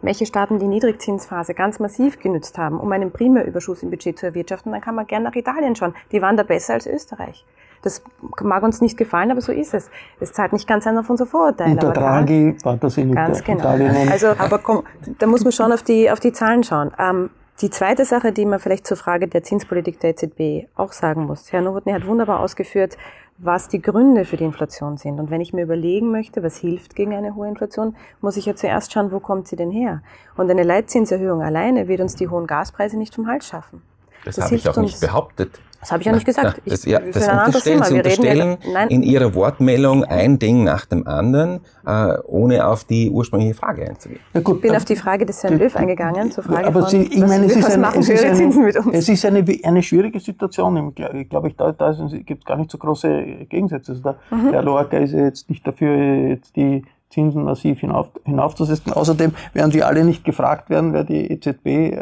welche 0.00 0.26
Staaten 0.26 0.58
die 0.58 0.66
Niedrigzinsphase 0.66 1.54
ganz 1.54 1.78
massiv 1.78 2.18
genützt 2.18 2.58
haben, 2.58 2.80
um 2.80 2.90
einen 2.90 3.12
Primärüberschuss 3.12 3.82
im 3.82 3.90
Budget 3.90 4.18
zu 4.18 4.26
erwirtschaften, 4.26 4.72
dann 4.72 4.80
kann 4.80 4.94
man 4.96 5.06
gerne 5.06 5.26
nach 5.26 5.34
Italien 5.36 5.76
schauen. 5.76 5.94
Die 6.10 6.20
waren 6.20 6.36
da 6.36 6.42
besser 6.42 6.74
als 6.74 6.86
Österreich. 6.86 7.44
Das 7.82 8.02
mag 8.40 8.62
uns 8.62 8.80
nicht 8.80 8.96
gefallen, 8.96 9.30
aber 9.32 9.40
so 9.40 9.50
ist 9.52 9.74
es. 9.74 9.90
Es 10.20 10.32
zahlt 10.32 10.52
nicht 10.52 10.68
ganz 10.68 10.86
ein 10.86 10.96
auf 10.98 11.10
unser 11.10 11.26
Vorurteil. 11.26 11.72
Unter 11.72 11.92
Draghi 11.92 12.56
war 12.62 12.76
das 12.76 12.96
in 12.96 13.12
Ganz 13.14 13.40
Italien. 13.40 13.88
genau. 13.88 14.02
und- 14.02 14.10
Also, 14.12 14.28
aber 14.38 14.58
komm, 14.58 14.84
da 15.18 15.26
muss 15.26 15.42
man 15.42 15.52
schon 15.52 15.72
auf 15.72 15.82
die, 15.82 16.10
auf 16.10 16.20
die 16.20 16.32
Zahlen 16.32 16.62
schauen. 16.62 16.92
Ähm, 16.98 17.30
die 17.60 17.70
zweite 17.70 18.04
Sache, 18.04 18.32
die 18.32 18.46
man 18.46 18.58
vielleicht 18.60 18.86
zur 18.86 18.96
Frage 18.96 19.28
der 19.28 19.42
Zinspolitik 19.42 20.00
der 20.00 20.10
EZB 20.10 20.68
auch 20.76 20.92
sagen 20.92 21.26
muss. 21.26 21.52
Herr 21.52 21.60
Nowotny 21.60 21.92
hat 21.92 22.06
wunderbar 22.06 22.40
ausgeführt, 22.40 22.96
was 23.38 23.68
die 23.68 23.82
Gründe 23.82 24.24
für 24.24 24.36
die 24.36 24.44
Inflation 24.44 24.96
sind. 24.96 25.18
Und 25.18 25.30
wenn 25.30 25.40
ich 25.40 25.52
mir 25.52 25.62
überlegen 25.62 26.10
möchte, 26.10 26.42
was 26.42 26.56
hilft 26.56 26.94
gegen 26.94 27.14
eine 27.14 27.34
hohe 27.34 27.48
Inflation, 27.48 27.96
muss 28.20 28.36
ich 28.36 28.46
ja 28.46 28.54
zuerst 28.54 28.92
schauen, 28.92 29.10
wo 29.10 29.20
kommt 29.20 29.48
sie 29.48 29.56
denn 29.56 29.70
her? 29.70 30.02
Und 30.36 30.50
eine 30.50 30.62
Leitzinserhöhung 30.62 31.42
alleine 31.42 31.88
wird 31.88 32.00
uns 32.00 32.14
die 32.14 32.28
hohen 32.28 32.46
Gaspreise 32.46 32.96
nicht 32.96 33.14
vom 33.14 33.26
Hals 33.26 33.46
schaffen. 33.46 33.82
Das, 34.24 34.36
Das 34.36 34.44
habe 34.44 34.54
ich 34.54 34.68
auch 34.68 34.76
nicht 34.76 35.00
behauptet. 35.00 35.58
Das 35.82 35.90
habe 35.90 36.00
ich 36.02 36.08
auch 36.08 36.14
nicht 36.14 36.24
gesagt. 36.24 36.62
Na, 36.64 36.70
das, 36.70 36.84
Ich- 36.86 36.92
ja, 36.92 37.00
wir 37.04 37.10
das 37.12 37.24
führen 37.24 37.30
ein 37.36 37.38
anderes 37.44 37.66
unterstellen, 37.66 37.82
Thema. 37.82 37.84
Sie 37.86 37.94
Wir 37.96 38.04
reden 38.04 38.24
ja- 38.38 38.44
unterstellen 38.44 38.72
Nein. 38.72 38.88
in 38.88 39.02
Ihrer 39.02 39.34
Wortmeldung 39.34 40.04
ein 40.04 40.38
Ding 40.38 40.62
nach 40.62 40.86
dem 40.86 41.08
anderen, 41.08 41.60
äh, 41.84 42.14
ohne 42.24 42.68
auf 42.68 42.84
die 42.84 43.10
ursprüngliche 43.10 43.54
Frage 43.54 43.88
einzugehen. 43.88 44.20
Ja, 44.32 44.40
gut, 44.42 44.56
Ich 44.56 44.62
bin 44.62 44.76
auf 44.76 44.84
die 44.84 44.94
Frage 44.94 45.26
des 45.26 45.42
Herrn 45.42 45.58
Löw 45.58 45.74
eingegangen, 45.74 46.30
zur 46.30 46.44
Frage 46.44 46.68
aber 46.68 46.82
von, 46.82 46.88
Sie, 46.88 47.02
ich 47.02 47.20
was, 47.20 47.28
meine, 47.28 47.46
es 47.46 47.56
ist, 47.56 47.64
was 47.64 47.72
eine, 47.72 47.82
machen 47.82 48.00
es, 48.00 48.08
ist 48.08 48.22
höhere 48.22 48.34
Zinsen 48.36 48.64
mit 48.64 48.76
eine, 48.76 48.86
uns? 48.86 48.96
es 48.96 49.08
ist 49.08 49.24
eine, 49.26 49.44
eine 49.64 49.82
schwierige 49.82 50.20
Situation. 50.20 50.88
Ich 50.88 51.28
glaube, 51.28 51.48
ich 51.48 51.52
ich, 51.52 51.56
da, 51.56 51.72
da 51.72 51.92
gibt 52.24 52.42
es 52.42 52.46
gar 52.46 52.56
nicht 52.56 52.70
so 52.70 52.78
große 52.78 53.22
Gegensätze. 53.48 53.90
Also 53.90 54.02
der, 54.04 54.16
Mhm. 54.30 54.52
der 54.52 54.62
Lorca 54.62 54.96
ist 54.98 55.12
ja 55.12 55.24
jetzt 55.24 55.50
nicht 55.50 55.66
dafür, 55.66 55.96
jetzt 56.28 56.54
die 56.54 56.84
Zinsen 57.10 57.42
massiv 57.44 57.80
hinauf, 57.80 58.08
hinaufzusetzen. 58.24 58.92
Außerdem 58.92 59.32
werden 59.52 59.74
wir 59.74 59.86
alle 59.86 60.02
nicht 60.04 60.24
gefragt 60.24 60.70
werden, 60.70 60.94
wer 60.94 61.04
die 61.04 61.30
EZB 61.30 61.66
äh, 61.92 61.98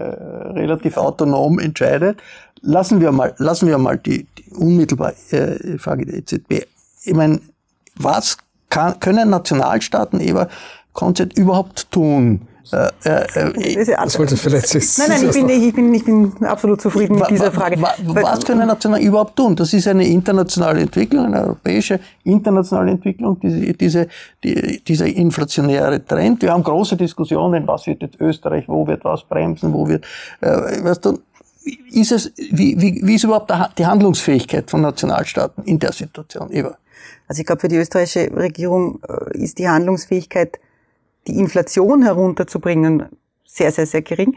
relativ 0.53 0.97
autonom 0.99 1.59
entscheidet. 1.59 2.19
Lassen 2.63 3.01
wir 3.01 3.11
mal, 3.13 3.35
lassen 3.39 3.69
wir 3.69 3.79
mal 3.79 3.97
die, 3.99 4.27
die 4.39 4.51
unmittelbare 4.55 5.15
äh, 5.31 5.79
Frage 5.79 6.05
der 6.07 6.17
EZB. 6.19 6.67
Ich 7.05 7.15
meine, 7.15 7.41
was 7.97 8.37
kann, 8.69 8.99
können 9.01 9.31
Nationalstaaten 9.31 10.21
Eva 10.21 10.49
Konzert 10.93 11.39
überhaupt 11.39 11.91
tun? 11.91 12.43
Äh, 12.73 12.89
äh, 13.05 13.73
äh, 13.73 13.85
Das 13.97 14.19
wollte 14.19 14.37
vielleicht 14.37 14.75
jetzt. 14.75 14.99
Nein, 14.99 15.09
nein, 15.09 15.25
ich 15.27 15.33
bin, 15.33 15.49
ich 15.49 15.75
bin, 15.75 15.95
ich 15.95 16.05
bin 16.05 16.33
absolut 16.45 16.81
zufrieden 16.81 17.17
mit 17.19 17.29
dieser 17.31 17.51
Frage. 17.51 17.81
wa- 17.81 17.95
Was 18.07 18.45
können 18.45 18.67
Nationen 18.69 19.01
überhaupt 19.03 19.35
tun? 19.35 19.57
Das 19.57 19.73
ist 19.73 19.89
eine 19.89 20.07
internationale 20.07 20.81
Entwicklung, 20.83 21.25
eine 21.25 21.41
europäische 21.43 21.99
internationale 22.23 22.93
Entwicklung, 22.93 23.41
diese, 23.41 23.73
diese, 23.73 24.09
die, 24.45 24.85
dieser 24.85 25.07
inflationäre 25.07 26.05
Trend. 26.05 26.43
Wir 26.43 26.53
haben 26.53 26.63
große 26.63 26.97
Diskussionen, 26.97 27.67
was 27.67 27.87
wird 27.87 28.03
jetzt 28.03 28.21
Österreich, 28.21 28.69
wo 28.69 28.87
wird 28.87 29.05
was 29.05 29.25
bremsen, 29.25 29.73
wo 29.73 29.89
wird, 29.89 30.05
äh, 30.43 30.85
weißt 30.85 31.07
du, 31.07 31.19
ist 31.63 32.13
es, 32.13 32.33
wie, 32.37 32.81
wie, 32.81 33.01
wie 33.05 33.15
ist 33.15 33.25
überhaupt 33.25 33.53
die 33.79 33.87
Handlungsfähigkeit 33.87 34.71
von 34.71 34.81
Nationalstaaten 34.81 35.65
in 35.65 35.79
der 35.79 35.93
Situation? 35.93 36.51
Eva? 36.51 36.79
Also 37.29 37.41
ich 37.41 37.47
glaube, 37.47 37.61
für 37.61 37.69
die 37.69 37.77
österreichische 37.77 38.31
Regierung 38.35 39.01
äh, 39.09 39.39
ist 39.39 39.59
die 39.59 39.69
Handlungsfähigkeit, 39.69 40.59
die 41.27 41.39
Inflation 41.39 42.03
herunterzubringen, 42.03 43.05
sehr, 43.45 43.73
sehr, 43.73 43.87
sehr 43.87 44.03
gering. 44.03 44.37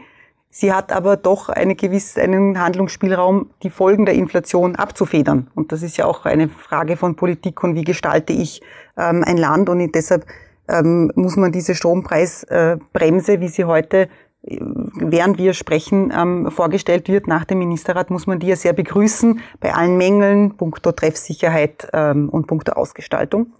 Sie 0.50 0.72
hat 0.72 0.92
aber 0.92 1.16
doch 1.16 1.48
eine 1.48 1.74
gewisse, 1.74 2.22
einen 2.22 2.60
Handlungsspielraum, 2.60 3.50
die 3.62 3.70
Folgen 3.70 4.06
der 4.06 4.14
Inflation 4.14 4.76
abzufedern. 4.76 5.50
Und 5.54 5.72
das 5.72 5.82
ist 5.82 5.96
ja 5.96 6.04
auch 6.04 6.26
eine 6.26 6.48
Frage 6.48 6.96
von 6.96 7.16
Politik 7.16 7.64
und 7.64 7.74
wie 7.74 7.82
gestalte 7.82 8.32
ich 8.32 8.62
ähm, 8.96 9.24
ein 9.26 9.36
Land. 9.36 9.68
Und 9.68 9.92
deshalb 9.92 10.26
ähm, 10.68 11.10
muss 11.16 11.36
man 11.36 11.50
diese 11.50 11.74
Strompreisbremse, 11.74 13.40
wie 13.40 13.48
sie 13.48 13.64
heute, 13.64 14.02
äh, 14.02 14.08
während 14.46 15.38
wir 15.38 15.54
sprechen, 15.54 16.12
ähm, 16.14 16.50
vorgestellt 16.50 17.08
wird 17.08 17.26
nach 17.26 17.44
dem 17.44 17.58
Ministerrat, 17.58 18.10
muss 18.10 18.26
man 18.26 18.38
die 18.38 18.48
ja 18.48 18.56
sehr 18.56 18.72
begrüßen 18.72 19.40
bei 19.60 19.74
allen 19.74 19.96
Mängeln, 19.96 20.56
punkto 20.56 20.92
Treffsicherheit 20.92 21.88
ähm, 21.92 22.28
und 22.28 22.46
punkto 22.46 22.72
Ausgestaltung. 22.72 23.52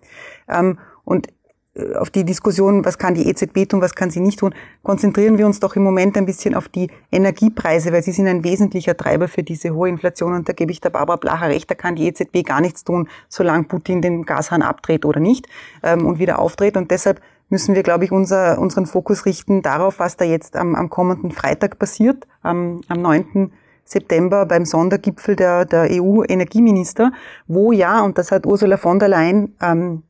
Ähm, 0.48 0.78
und 1.04 1.28
äh, 1.74 1.94
auf 1.94 2.10
die 2.10 2.24
Diskussion, 2.24 2.84
was 2.84 2.98
kann 2.98 3.14
die 3.14 3.28
EZB 3.28 3.68
tun, 3.68 3.80
was 3.80 3.94
kann 3.94 4.10
sie 4.10 4.20
nicht 4.20 4.38
tun, 4.40 4.54
konzentrieren 4.82 5.38
wir 5.38 5.46
uns 5.46 5.58
doch 5.58 5.74
im 5.74 5.82
Moment 5.82 6.18
ein 6.18 6.26
bisschen 6.26 6.54
auf 6.54 6.68
die 6.68 6.88
Energiepreise, 7.10 7.92
weil 7.92 8.02
sie 8.02 8.12
sind 8.12 8.26
ein 8.26 8.44
wesentlicher 8.44 8.96
Treiber 8.96 9.28
für 9.28 9.42
diese 9.42 9.74
hohe 9.74 9.88
Inflation. 9.88 10.34
Und 10.34 10.48
da 10.48 10.52
gebe 10.52 10.70
ich 10.70 10.82
der 10.82 10.90
Barbara 10.90 11.16
Blacher 11.16 11.48
recht, 11.48 11.70
da 11.70 11.74
kann 11.74 11.96
die 11.96 12.06
EZB 12.06 12.44
gar 12.44 12.60
nichts 12.60 12.84
tun, 12.84 13.08
solange 13.28 13.64
Putin 13.64 14.02
den 14.02 14.24
Gashahn 14.24 14.62
abdreht 14.62 15.06
oder 15.06 15.20
nicht 15.20 15.46
ähm, 15.82 16.06
und 16.06 16.18
wieder 16.18 16.38
aufdreht. 16.38 16.76
Und 16.76 16.90
deshalb 16.90 17.22
müssen 17.48 17.74
wir, 17.74 17.82
glaube 17.82 18.04
ich, 18.04 18.12
unser, 18.12 18.58
unseren 18.58 18.86
Fokus 18.86 19.26
richten 19.26 19.62
darauf, 19.62 19.98
was 19.98 20.16
da 20.16 20.24
jetzt 20.24 20.56
am, 20.56 20.74
am 20.74 20.90
kommenden 20.90 21.30
Freitag 21.30 21.78
passiert, 21.78 22.26
am, 22.42 22.80
am 22.88 23.02
9. 23.02 23.52
September 23.84 24.46
beim 24.46 24.64
Sondergipfel 24.64 25.36
der, 25.36 25.64
der 25.64 25.88
EU-Energieminister, 25.90 27.12
wo 27.46 27.72
ja, 27.72 28.02
und 28.02 28.18
das 28.18 28.32
hat 28.32 28.46
Ursula 28.46 28.76
von 28.76 28.98
der 28.98 29.08
Leyen 29.08 29.56
ähm, 29.60 30.02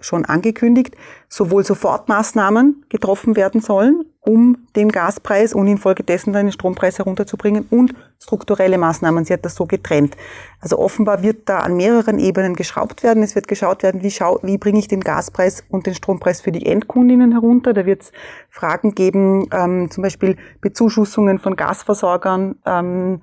schon 0.00 0.24
angekündigt, 0.24 0.96
sowohl 1.28 1.64
Sofortmaßnahmen 1.64 2.86
getroffen 2.88 3.36
werden 3.36 3.60
sollen, 3.60 4.04
um 4.30 4.58
den 4.76 4.90
Gaspreis 4.92 5.54
und 5.54 5.66
infolgedessen 5.66 6.32
den 6.32 6.52
Strompreis 6.52 6.98
herunterzubringen 6.98 7.66
und 7.70 7.94
strukturelle 8.20 8.78
Maßnahmen. 8.78 9.24
Sie 9.24 9.32
hat 9.32 9.44
das 9.44 9.56
so 9.56 9.66
getrennt. 9.66 10.16
Also 10.60 10.78
offenbar 10.78 11.22
wird 11.22 11.48
da 11.48 11.58
an 11.58 11.76
mehreren 11.76 12.20
Ebenen 12.20 12.54
geschraubt 12.54 13.02
werden. 13.02 13.24
Es 13.24 13.34
wird 13.34 13.48
geschaut 13.48 13.82
werden, 13.82 14.02
wie, 14.02 14.10
schau, 14.10 14.38
wie 14.42 14.58
bringe 14.58 14.78
ich 14.78 14.86
den 14.86 15.00
Gaspreis 15.00 15.64
und 15.68 15.86
den 15.86 15.94
Strompreis 15.94 16.40
für 16.40 16.52
die 16.52 16.66
Endkundinnen 16.66 17.32
herunter. 17.32 17.72
Da 17.72 17.86
wird 17.86 18.02
es 18.02 18.12
Fragen 18.48 18.94
geben, 18.94 19.48
ähm, 19.52 19.90
zum 19.90 20.02
Beispiel 20.02 20.36
Bezuschussungen 20.60 21.40
von 21.40 21.56
Gasversorgern, 21.56 22.56
ähm, 22.66 23.20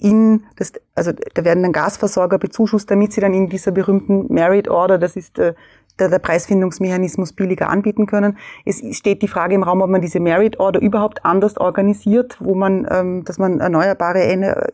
in 0.00 0.44
das, 0.56 0.72
also 0.94 1.12
da 1.34 1.44
werden 1.44 1.62
dann 1.62 1.72
Gasversorger 1.72 2.38
bezuschusst, 2.38 2.90
damit 2.90 3.12
sie 3.12 3.20
dann 3.20 3.34
in 3.34 3.48
dieser 3.50 3.70
berühmten 3.70 4.32
Merit 4.32 4.68
Order, 4.68 4.98
das 4.98 5.14
ist 5.14 5.38
äh, 5.38 5.54
der, 6.00 6.08
der 6.08 6.18
Preisfindungsmechanismus 6.18 7.32
billiger 7.32 7.68
anbieten 7.68 8.06
können. 8.06 8.38
Es 8.64 8.82
steht 8.96 9.22
die 9.22 9.28
Frage 9.28 9.54
im 9.54 9.62
Raum, 9.62 9.82
ob 9.82 9.90
man 9.90 10.00
diese 10.00 10.20
Merit 10.20 10.58
Order 10.58 10.80
überhaupt 10.80 11.24
anders 11.24 11.56
organisiert, 11.58 12.36
wo 12.40 12.54
man, 12.54 12.86
ähm, 12.90 13.24
dass 13.24 13.38
man 13.38 13.60
erneuerbare 13.60 14.22
Ener 14.22 14.66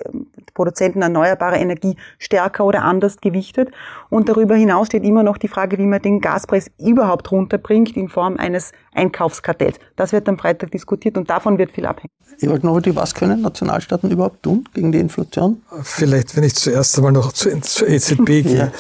Produzenten 0.56 1.02
erneuerbarer 1.02 1.58
Energie 1.58 1.96
stärker 2.18 2.64
oder 2.64 2.82
anders 2.82 3.20
gewichtet. 3.20 3.70
Und 4.08 4.28
darüber 4.28 4.56
hinaus 4.56 4.88
steht 4.88 5.04
immer 5.04 5.22
noch 5.22 5.36
die 5.38 5.48
Frage, 5.48 5.78
wie 5.78 5.86
man 5.86 6.02
den 6.02 6.20
Gaspreis 6.20 6.70
überhaupt 6.78 7.30
runterbringt 7.30 7.96
in 7.96 8.08
Form 8.08 8.36
eines 8.38 8.72
Einkaufskartells. 8.94 9.76
Das 9.94 10.12
wird 10.12 10.28
am 10.28 10.38
Freitag 10.38 10.72
diskutiert 10.72 11.18
und 11.18 11.30
davon 11.30 11.58
wird 11.58 11.70
viel 11.70 11.86
abhängen. 11.86 12.10
Ewald 12.40 12.64
Nowotny, 12.64 12.96
was 12.96 13.14
können 13.14 13.42
Nationalstaaten 13.42 14.10
überhaupt 14.10 14.42
tun 14.42 14.68
gegen 14.74 14.92
die 14.92 14.98
Inflation? 14.98 15.62
Vielleicht, 15.82 16.36
wenn 16.36 16.44
ich 16.44 16.54
zuerst 16.54 16.96
einmal 16.96 17.12
noch 17.12 17.32
zur, 17.32 17.52
EZB 17.52 18.26
gehe. 18.26 18.72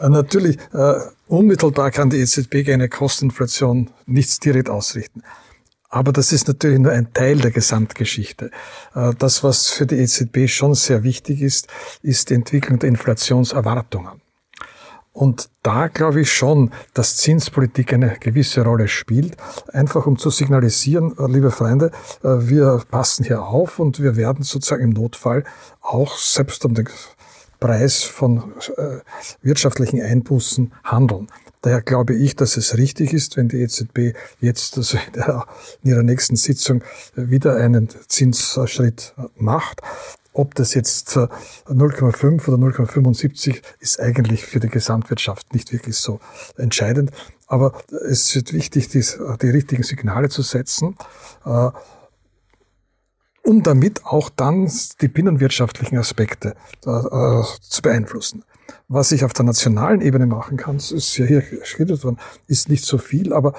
Äh, 0.00 0.08
Natürlich, 0.08 0.58
äh, 0.72 0.94
unmittelbar 1.30 1.90
kann 1.90 2.10
die 2.10 2.18
EZB 2.18 2.50
gegen 2.50 2.74
eine 2.74 2.88
Kosteninflation 2.88 3.90
nichts 4.06 4.40
direkt 4.40 4.68
ausrichten. 4.68 5.22
Aber 5.88 6.12
das 6.12 6.32
ist 6.32 6.46
natürlich 6.46 6.78
nur 6.78 6.92
ein 6.92 7.12
Teil 7.12 7.38
der 7.38 7.50
Gesamtgeschichte. 7.50 8.50
Äh, 8.94 9.12
Das, 9.18 9.42
was 9.42 9.68
für 9.68 9.86
die 9.86 9.96
EZB 9.96 10.48
schon 10.48 10.74
sehr 10.74 11.02
wichtig 11.02 11.42
ist, 11.42 11.66
ist 12.02 12.30
die 12.30 12.34
Entwicklung 12.34 12.78
der 12.78 12.88
Inflationserwartungen. 12.88 14.20
Und 15.12 15.50
da 15.64 15.88
glaube 15.88 16.20
ich 16.20 16.32
schon, 16.32 16.70
dass 16.94 17.16
Zinspolitik 17.16 17.92
eine 17.92 18.16
gewisse 18.20 18.62
Rolle 18.62 18.86
spielt, 18.86 19.36
einfach 19.72 20.06
um 20.06 20.16
zu 20.16 20.30
signalisieren, 20.30 21.16
äh, 21.18 21.26
liebe 21.26 21.50
Freunde, 21.50 21.90
äh, 22.22 22.28
wir 22.48 22.82
passen 22.88 23.24
hier 23.24 23.42
auf 23.42 23.80
und 23.80 24.00
wir 24.00 24.14
werden 24.14 24.44
sozusagen 24.44 24.84
im 24.84 24.90
Notfall 24.90 25.44
auch 25.80 26.16
selbst 26.16 26.64
um 26.64 26.74
den 26.74 26.88
Preis 27.60 28.02
von 28.02 28.54
äh, 28.76 28.98
wirtschaftlichen 29.42 30.02
Einbußen 30.02 30.72
handeln. 30.82 31.28
Daher 31.62 31.82
glaube 31.82 32.14
ich, 32.14 32.36
dass 32.36 32.56
es 32.56 32.78
richtig 32.78 33.12
ist, 33.12 33.36
wenn 33.36 33.48
die 33.48 33.60
EZB 33.60 34.16
jetzt 34.40 34.78
also 34.78 34.96
in, 35.82 35.90
ihrer 35.90 36.02
nächsten 36.02 36.36
Sitzung 36.36 36.82
wieder 37.14 37.56
einen 37.56 37.88
Zinsschritt 38.08 39.14
macht. 39.36 39.82
Ob 40.32 40.54
das 40.54 40.74
jetzt 40.74 41.16
0,5 41.16 42.48
oder 42.48 42.56
0,75 42.56 43.60
ist 43.80 44.00
eigentlich 44.00 44.46
für 44.46 44.60
die 44.60 44.68
Gesamtwirtschaft 44.68 45.52
nicht 45.52 45.72
wirklich 45.72 45.96
so 45.96 46.20
entscheidend. 46.56 47.10
Aber 47.46 47.74
es 48.08 48.34
wird 48.34 48.52
wichtig, 48.52 48.88
die, 48.88 49.04
die 49.42 49.50
richtigen 49.50 49.82
Signale 49.82 50.28
zu 50.28 50.42
setzen, 50.42 50.96
äh, 51.44 51.70
um 53.42 53.62
damit 53.62 54.04
auch 54.04 54.30
dann 54.30 54.70
die 55.00 55.08
binnenwirtschaftlichen 55.08 55.98
Aspekte 55.98 56.54
äh, 56.84 57.42
zu 57.60 57.82
beeinflussen. 57.82 58.44
Was 58.88 59.12
ich 59.12 59.24
auf 59.24 59.32
der 59.32 59.44
nationalen 59.44 60.00
Ebene 60.00 60.26
machen 60.26 60.56
kann, 60.56 60.76
ist 60.76 61.16
ja 61.16 61.24
hier 61.24 61.42
geschildert 61.42 62.04
worden, 62.04 62.18
ist 62.46 62.68
nicht 62.68 62.84
so 62.84 62.98
viel, 62.98 63.32
aber 63.32 63.54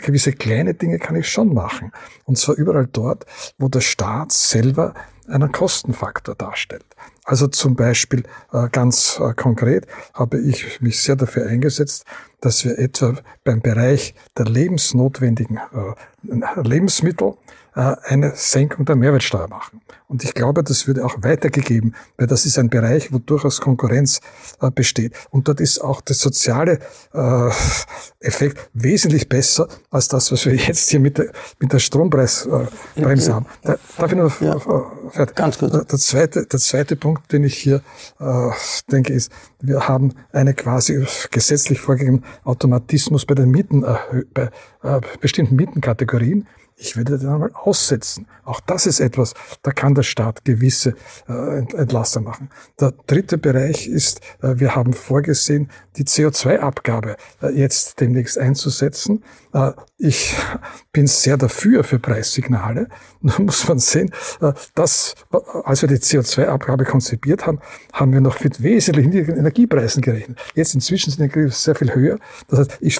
gewisse 0.00 0.32
kleine 0.32 0.74
Dinge 0.74 0.98
kann 0.98 1.16
ich 1.16 1.28
schon 1.28 1.52
machen. 1.52 1.92
Und 2.24 2.38
zwar 2.38 2.56
überall 2.56 2.88
dort, 2.90 3.26
wo 3.58 3.68
der 3.68 3.80
Staat 3.80 4.32
selber 4.32 4.94
einen 5.28 5.52
Kostenfaktor 5.52 6.34
darstellt. 6.34 6.84
Also 7.24 7.46
zum 7.46 7.76
Beispiel 7.76 8.24
äh, 8.52 8.68
ganz 8.70 9.20
äh, 9.20 9.34
konkret 9.34 9.86
habe 10.14 10.40
ich 10.40 10.80
mich 10.80 11.00
sehr 11.00 11.16
dafür 11.16 11.46
eingesetzt, 11.46 12.04
dass 12.40 12.64
wir 12.64 12.78
etwa 12.78 13.14
beim 13.44 13.60
Bereich 13.60 14.14
der 14.36 14.46
lebensnotwendigen 14.46 15.58
äh, 15.58 16.60
Lebensmittel 16.62 17.28
äh, 17.28 17.52
eine 17.74 18.32
Senkung 18.34 18.84
der 18.84 18.96
Mehrwertsteuer 18.96 19.48
machen. 19.48 19.80
Und 20.08 20.24
ich 20.24 20.34
glaube, 20.34 20.62
das 20.62 20.86
würde 20.86 21.04
auch 21.06 21.16
weitergegeben, 21.22 21.94
weil 22.18 22.26
das 22.26 22.44
ist 22.44 22.58
ein 22.58 22.68
Bereich, 22.68 23.12
wo 23.12 23.18
durchaus 23.18 23.62
Konkurrenz 23.62 24.20
äh, 24.60 24.70
besteht. 24.70 25.14
Und 25.30 25.48
dort 25.48 25.58
ist 25.58 25.78
auch 25.78 26.02
der 26.02 26.14
soziale 26.14 26.80
äh, 27.14 27.50
Effekt 28.20 28.68
wesentlich 28.74 29.28
besser 29.28 29.68
als 29.90 30.08
das, 30.08 30.30
was 30.30 30.44
wir 30.44 30.54
jetzt 30.54 30.90
hier 30.90 31.00
mit 31.00 31.16
der, 31.16 31.32
mit 31.60 31.72
der 31.72 31.78
Strompreisbremse 31.78 33.34
haben. 33.34 33.46
Da, 33.62 33.76
darf 33.96 34.12
ich 34.12 34.18
noch 34.18 34.40
ja, 34.42 34.58
fertig? 35.10 35.36
Ganz 35.36 35.58
kurz. 35.58 35.72
Der 35.72 35.98
zweite, 35.98 36.44
der 36.44 36.60
zweite 36.60 36.96
Punkt, 36.96 37.32
den 37.32 37.44
ich 37.44 37.56
hier 37.56 37.80
äh, 38.20 38.50
denke, 38.90 39.14
ist, 39.14 39.32
wir 39.60 39.88
haben 39.88 40.12
eine 40.32 40.52
quasi 40.52 41.06
gesetzlich 41.30 41.80
vorgegebenen 41.80 42.24
Automatismus 42.44 43.24
bei 43.24 43.34
den 43.34 43.50
Mieten, 43.50 43.82
äh, 43.82 43.96
bei 44.34 44.50
äh, 44.82 45.00
bestimmten 45.20 45.56
Mietenkategorien 45.56 46.46
ich 46.82 46.96
würde 46.96 47.18
den 47.18 47.28
einmal 47.28 47.52
aussetzen. 47.54 48.26
Auch 48.44 48.60
das 48.60 48.86
ist 48.86 49.00
etwas, 49.00 49.34
da 49.62 49.70
kann 49.70 49.94
der 49.94 50.02
Staat 50.02 50.44
gewisse 50.44 50.94
äh, 51.28 51.58
Entlaster 51.58 52.20
machen. 52.20 52.50
Der 52.80 52.92
dritte 53.06 53.38
Bereich 53.38 53.86
ist, 53.86 54.20
äh, 54.42 54.58
wir 54.58 54.74
haben 54.74 54.92
vorgesehen, 54.92 55.70
die 55.96 56.04
CO2-Abgabe 56.04 57.16
äh, 57.40 57.50
jetzt 57.50 58.00
demnächst 58.00 58.36
einzusetzen. 58.36 59.22
Äh, 59.52 59.72
ich 59.96 60.34
bin 60.92 61.06
sehr 61.06 61.36
dafür 61.36 61.84
für 61.84 61.98
Preissignale. 61.98 62.88
Da 63.24 63.40
muss 63.40 63.68
man 63.68 63.78
sehen, 63.78 64.10
äh, 64.40 64.52
dass, 64.74 65.14
als 65.62 65.82
wir 65.82 65.88
die 65.88 65.98
CO2-Abgabe 65.98 66.84
konzipiert 66.84 67.46
haben, 67.46 67.60
haben 67.92 68.12
wir 68.12 68.20
noch 68.20 68.42
mit 68.42 68.64
wesentlich 68.64 69.06
niedrigen 69.06 69.38
Energiepreisen 69.38 70.02
gerechnet. 70.02 70.40
Jetzt 70.56 70.74
inzwischen 70.74 71.12
sind 71.12 71.32
die 71.32 71.48
sehr 71.50 71.76
viel 71.76 71.94
höher. 71.94 72.18
Das 72.48 72.58
heißt, 72.58 72.78
ich, 72.80 72.98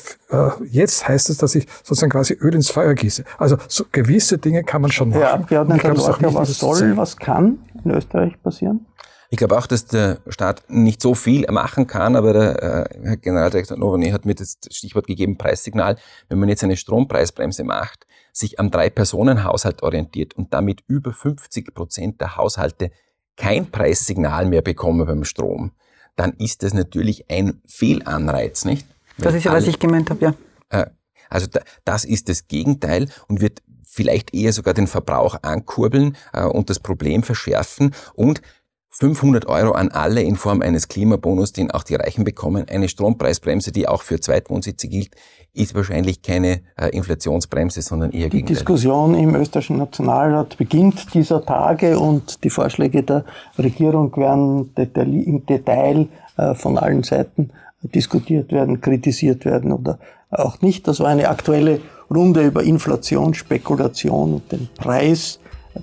jetzt 0.64 1.06
heißt 1.06 1.30
es, 1.30 1.38
dass 1.38 1.54
ich 1.54 1.66
sozusagen 1.82 2.10
quasi 2.10 2.34
Öl 2.34 2.54
ins 2.54 2.70
Feuer 2.70 2.94
gieße. 2.94 3.24
Also 3.38 3.56
so 3.68 3.84
gewisse 3.90 4.38
Dinge 4.38 4.64
kann 4.64 4.82
man 4.82 4.90
schon 4.90 5.10
machen. 5.10 5.20
Ja, 5.20 5.34
Abgeordneter 5.34 5.94
Lorca, 5.94 6.34
was 6.34 6.58
soll, 6.58 6.96
was 6.96 7.16
kann 7.16 7.58
in 7.84 7.90
Österreich 7.90 8.40
passieren? 8.42 8.86
Ich 9.32 9.38
glaube 9.38 9.56
auch, 9.56 9.66
dass 9.66 9.86
der 9.86 10.18
Staat 10.26 10.64
nicht 10.68 11.00
so 11.00 11.14
viel 11.14 11.50
machen 11.50 11.86
kann, 11.86 12.16
aber 12.16 12.34
der 12.34 12.62
äh, 12.62 12.98
Herr 13.02 13.16
Generaldirektor 13.16 13.78
Novani 13.78 14.10
hat 14.10 14.26
mir 14.26 14.34
das 14.34 14.58
Stichwort 14.70 15.06
gegeben, 15.06 15.38
Preissignal. 15.38 15.96
Wenn 16.28 16.38
man 16.38 16.50
jetzt 16.50 16.62
eine 16.62 16.76
Strompreisbremse 16.76 17.64
macht, 17.64 18.06
sich 18.34 18.60
am 18.60 18.70
Drei-Personen-Haushalt 18.70 19.82
orientiert 19.82 20.34
und 20.34 20.52
damit 20.52 20.82
über 20.86 21.14
50 21.14 21.74
Prozent 21.74 22.20
der 22.20 22.36
Haushalte 22.36 22.90
kein 23.38 23.70
Preissignal 23.70 24.44
mehr 24.44 24.60
bekommen 24.60 25.06
beim 25.06 25.24
Strom, 25.24 25.72
dann 26.14 26.34
ist 26.34 26.62
das 26.62 26.74
natürlich 26.74 27.30
ein 27.30 27.62
Fehlanreiz, 27.66 28.66
nicht? 28.66 28.86
Das 29.22 29.34
ist 29.34 29.44
ja, 29.44 29.52
was 29.52 29.66
ich 29.66 29.78
gemeint 29.78 30.10
habe, 30.10 30.24
ja. 30.24 30.34
Äh, 30.70 30.86
also 31.30 31.46
da, 31.50 31.60
das 31.84 32.04
ist 32.04 32.28
das 32.28 32.46
Gegenteil 32.48 33.08
und 33.28 33.40
wird 33.40 33.62
vielleicht 33.84 34.34
eher 34.34 34.52
sogar 34.52 34.74
den 34.74 34.86
Verbrauch 34.86 35.36
ankurbeln 35.42 36.16
äh, 36.32 36.44
und 36.44 36.70
das 36.70 36.80
Problem 36.80 37.22
verschärfen 37.22 37.94
und 38.14 38.42
500 38.94 39.46
Euro 39.46 39.72
an 39.72 39.88
alle 39.88 40.22
in 40.22 40.36
Form 40.36 40.60
eines 40.60 40.86
Klimabonus, 40.86 41.52
den 41.52 41.70
auch 41.70 41.82
die 41.82 41.94
Reichen 41.94 42.24
bekommen. 42.24 42.66
Eine 42.68 42.90
Strompreisbremse, 42.90 43.72
die 43.72 43.88
auch 43.88 44.02
für 44.02 44.20
Zweitwohnsitze 44.20 44.86
gilt, 44.86 45.14
ist 45.54 45.74
wahrscheinlich 45.74 46.20
keine 46.20 46.60
äh, 46.76 46.88
Inflationsbremse, 46.90 47.80
sondern 47.80 48.10
eher 48.10 48.28
Die 48.28 48.38
Gegenteil. 48.38 48.56
Diskussion 48.56 49.14
im 49.14 49.34
österreichischen 49.34 49.78
Nationalrat 49.78 50.58
beginnt 50.58 51.14
dieser 51.14 51.44
Tage 51.44 51.98
und 51.98 52.44
die 52.44 52.50
Vorschläge 52.50 53.02
der 53.02 53.24
Regierung 53.56 54.14
werden 54.16 54.70
im 54.76 55.46
Detail 55.46 56.08
äh, 56.36 56.54
von 56.54 56.76
allen 56.76 57.02
Seiten 57.02 57.50
diskutiert 57.82 58.52
werden, 58.52 58.80
kritisiert 58.80 59.44
werden 59.44 59.72
oder 59.72 59.98
auch 60.30 60.60
nicht. 60.60 60.86
Das 60.88 61.00
war 61.00 61.08
eine 61.08 61.28
aktuelle 61.28 61.80
Runde 62.10 62.42
über 62.44 62.62
Inflation, 62.62 63.34
Spekulation 63.34 64.34
und 64.34 64.52
den 64.52 64.68
Preis 64.76 65.38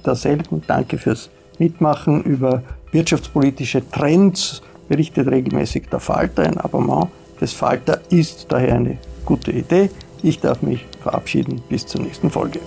derselben. 0.05 0.63
Danke 0.67 0.97
fürs 0.97 1.29
Mitmachen 1.57 2.23
über 2.23 2.63
wirtschaftspolitische 2.91 3.87
Trends 3.89 4.61
berichtet 4.87 5.27
regelmäßig 5.27 5.89
der 5.89 5.99
Falter. 5.99 6.43
Ein 6.43 6.57
Abonnement 6.57 7.09
des 7.39 7.53
Falter 7.53 8.01
ist 8.09 8.47
daher 8.49 8.75
eine 8.75 8.97
gute 9.25 9.51
Idee. 9.51 9.89
Ich 10.23 10.39
darf 10.39 10.61
mich 10.61 10.85
verabschieden. 11.01 11.61
Bis 11.69 11.85
zur 11.85 12.01
nächsten 12.01 12.29
Folge. 12.29 12.59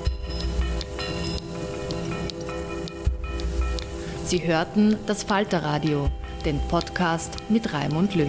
Sie 4.24 4.46
hörten 4.46 4.96
das 5.06 5.24
Falterradio, 5.24 6.08
den 6.46 6.58
Podcast 6.70 7.36
mit 7.50 7.74
Raimund 7.74 8.14
Löw. 8.14 8.28